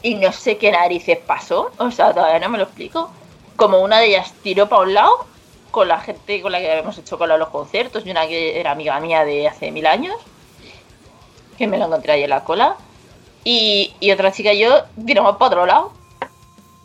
Y 0.02 0.16
no 0.16 0.32
sé 0.32 0.58
qué 0.58 0.72
narices 0.72 1.20
pasó, 1.20 1.72
o 1.78 1.92
sea, 1.92 2.14
todavía 2.14 2.40
no 2.40 2.50
me 2.50 2.58
lo 2.58 2.64
explico. 2.64 3.12
Como 3.56 3.80
una 3.80 4.00
de 4.00 4.08
ellas 4.08 4.34
tiró 4.42 4.68
para 4.68 4.84
un 4.84 4.94
lado, 4.94 5.26
con 5.72 5.88
la 5.88 6.00
gente 6.00 6.42
con 6.42 6.52
la 6.52 6.60
que 6.60 6.72
habíamos 6.72 6.98
hecho 6.98 7.18
cola 7.18 7.38
los 7.38 7.50
conciertos, 7.50 8.06
y 8.06 8.12
una 8.12 8.28
que 8.28 8.60
era 8.60 8.72
amiga 8.72 9.00
mía 9.00 9.26
de 9.26 9.48
hace 9.48 9.72
mil 9.72 9.86
años, 9.86 10.16
que 11.58 11.68
me 11.68 11.78
la 11.78 11.86
encontré 11.86 12.14
ahí 12.14 12.24
en 12.24 12.30
la 12.30 12.44
cola. 12.44 12.76
Y, 13.44 13.94
y 14.00 14.12
otra 14.12 14.32
chica 14.32 14.54
y 14.54 14.60
yo 14.60 14.84
tiramos 15.06 15.38
para 15.38 15.48
otro 15.48 15.66
lado. 15.66 15.94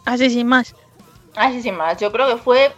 Así 0.04 0.30
sin 0.30 0.46
más. 0.46 0.74
Así 1.34 1.62
sin 1.62 1.76
más, 1.76 1.98
yo 1.98 2.12
creo 2.12 2.28
que 2.28 2.36
fue 2.36 2.72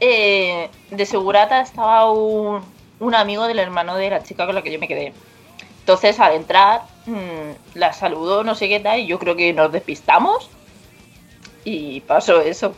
eh, 0.00 0.68
de 0.90 1.06
segurata 1.06 1.60
estaba 1.60 2.10
un, 2.10 2.60
un 2.98 3.14
amigo 3.14 3.46
del 3.46 3.60
hermano 3.60 3.94
de 3.96 4.10
la 4.10 4.22
chica 4.22 4.46
con 4.46 4.54
la 4.54 4.62
que 4.62 4.72
yo 4.72 4.78
me 4.80 4.88
quedé. 4.88 5.12
Entonces, 5.78 6.18
al 6.18 6.34
entrar, 6.34 6.82
mm, 7.06 7.74
la 7.78 7.92
saludó, 7.92 8.44
no 8.44 8.54
sé 8.54 8.68
qué 8.68 8.80
tal, 8.80 9.00
y 9.00 9.06
yo 9.06 9.18
creo 9.18 9.36
que 9.36 9.52
nos 9.52 9.70
despistamos. 9.70 10.50
Y 11.64 12.00
pasó 12.00 12.40
eso. 12.40 12.74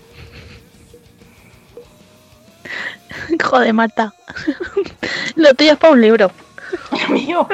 Joder, 3.43 3.73
Marta. 3.73 4.15
Lo 5.37 5.55
tuyo 5.55 5.73
es 5.73 5.79
para 5.79 5.93
un 5.93 6.01
libro. 6.01 6.31
Dios 6.93 7.09
mío. 7.11 7.49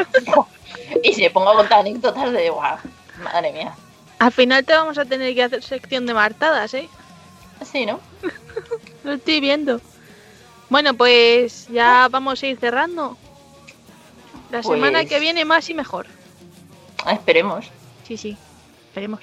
y 1.03 1.13
si 1.15 1.23
me 1.23 1.31
pongo 1.31 1.51
a 1.51 1.57
contar 1.57 1.81
anécdotas 1.81 2.33
de 2.33 2.51
guau, 2.51 2.79
madre 3.23 3.53
mía. 3.53 3.75
Al 4.19 4.33
final 4.33 4.65
te 4.65 4.75
vamos 4.75 4.99
a 4.99 5.05
tener 5.05 5.35
que 5.35 5.43
hacer 5.43 5.63
sección 5.63 6.07
de 6.07 6.15
martadas, 6.15 6.75
¿eh? 6.75 6.89
Sí, 7.71 7.87
¿no? 7.87 8.01
Lo 9.05 9.13
estoy 9.15 9.41
viendo. 9.41 9.81
Bueno, 10.69 10.95
pues 10.95 11.67
ya 11.69 12.09
vamos 12.11 12.43
a 12.43 12.47
ir 12.47 12.59
cerrando. 12.59 13.17
La 14.51 14.61
Pues- 14.63 14.75
semana 14.77 15.05
que 15.05 15.21
viene 15.21 15.45
más 15.45 15.69
y 15.71 15.75
mejor. 15.75 16.07
Ah, 17.05 17.13
Esperemos. 17.15 17.67
Sí, 18.07 18.17
sí. 18.17 18.37
Esperemos. 18.89 19.21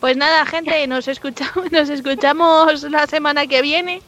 Pues 0.00 0.16
nada, 0.16 0.44
gente, 0.46 0.86
nos 0.86 1.08
escuchamos, 1.08 1.72
nos 1.72 1.88
escuchamos 1.88 2.82
la 2.84 3.06
semana 3.06 3.46
que 3.46 3.60
viene. 3.62 4.02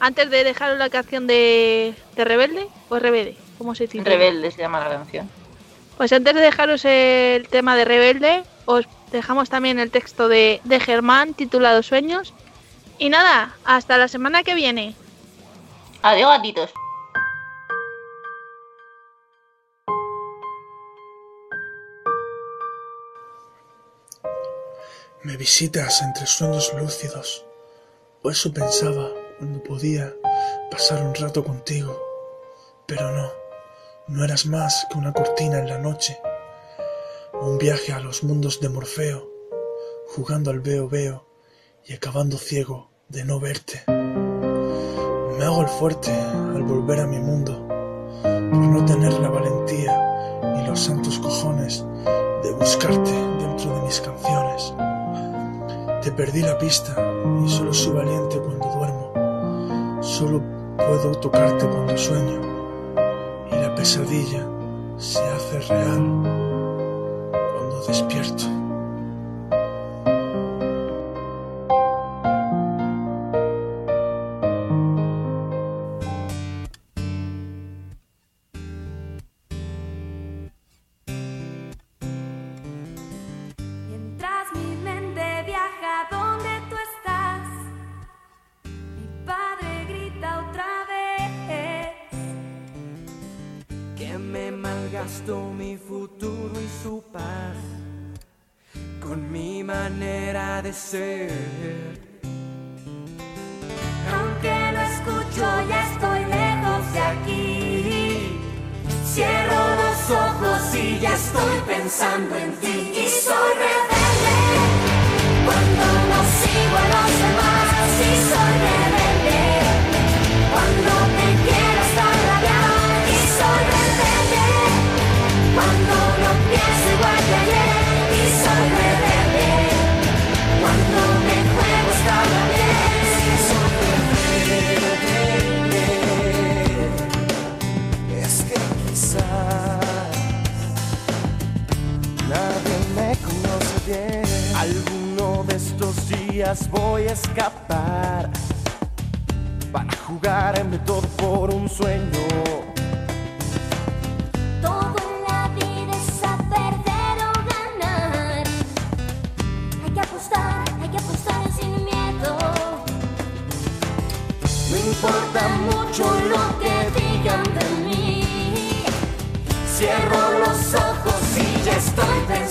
Antes 0.00 0.30
de 0.30 0.44
dejaros 0.44 0.78
la 0.78 0.90
canción 0.90 1.26
de, 1.26 1.94
de 2.14 2.24
Rebelde, 2.24 2.68
pues 2.88 3.02
Rebelde, 3.02 3.36
¿cómo 3.58 3.74
se 3.74 3.86
dice? 3.86 4.04
Rebelde 4.04 4.50
se 4.50 4.58
llama 4.58 4.80
la 4.80 4.90
canción. 4.90 5.28
Pues 5.96 6.12
antes 6.12 6.34
de 6.34 6.40
dejaros 6.40 6.84
el 6.84 7.48
tema 7.48 7.76
de 7.76 7.84
Rebelde, 7.84 8.44
os 8.66 8.86
dejamos 9.10 9.50
también 9.50 9.80
el 9.80 9.90
texto 9.90 10.28
de, 10.28 10.60
de 10.62 10.78
Germán 10.78 11.34
titulado 11.34 11.82
Sueños. 11.82 12.32
Y 12.98 13.08
nada, 13.08 13.56
hasta 13.64 13.98
la 13.98 14.06
semana 14.06 14.44
que 14.44 14.54
viene. 14.54 14.94
Adiós, 16.02 16.30
gatitos. 16.30 16.70
Me 25.24 25.36
visitas 25.36 26.00
entre 26.02 26.26
sueños 26.26 26.72
lúcidos, 26.74 27.44
o 28.22 28.30
eso 28.30 28.52
pensaba 28.52 29.10
cuando 29.38 29.62
podía 29.62 30.12
pasar 30.70 31.02
un 31.02 31.14
rato 31.14 31.44
contigo. 31.44 31.96
Pero 32.86 33.12
no, 33.12 33.30
no 34.08 34.24
eras 34.24 34.46
más 34.46 34.86
que 34.90 34.98
una 34.98 35.12
cortina 35.12 35.58
en 35.58 35.68
la 35.68 35.78
noche, 35.78 36.18
un 37.40 37.58
viaje 37.58 37.92
a 37.92 38.00
los 38.00 38.24
mundos 38.24 38.60
de 38.60 38.68
Morfeo, 38.68 39.28
jugando 40.08 40.50
al 40.50 40.60
veo 40.60 40.88
veo 40.88 41.26
y 41.84 41.94
acabando 41.94 42.36
ciego 42.36 42.90
de 43.08 43.24
no 43.24 43.38
verte. 43.40 43.82
Me 43.86 45.44
hago 45.44 45.62
el 45.62 45.68
fuerte 45.68 46.10
al 46.10 46.62
volver 46.62 47.00
a 47.00 47.06
mi 47.06 47.18
mundo, 47.18 47.66
por 48.22 48.58
no 48.58 48.84
tener 48.84 49.12
la 49.14 49.28
valentía 49.28 50.42
ni 50.54 50.66
los 50.66 50.80
santos 50.80 51.18
cojones 51.18 51.84
de 52.42 52.52
buscarte 52.52 53.12
dentro 53.12 53.74
de 53.74 53.82
mis 53.82 54.00
canciones. 54.00 54.74
Te 56.02 56.12
perdí 56.12 56.42
la 56.42 56.58
pista 56.58 56.96
y 57.44 57.48
solo 57.48 57.72
soy 57.72 57.92
valiente 57.92 58.38
cuando 58.38 58.66
duermo. 58.68 58.97
Solo 60.08 60.42
puedo 60.78 61.12
tocarte 61.20 61.66
cuando 61.66 61.94
sueño 61.98 62.40
y 63.52 63.54
la 63.56 63.74
pesadilla 63.74 64.42
se 64.96 65.20
hace 65.20 65.60
real 65.68 66.22
cuando 67.30 67.84
despierto. 67.86 68.57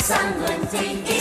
Estoy 0.10 0.18
pensando 0.18 0.48
en 0.48 1.17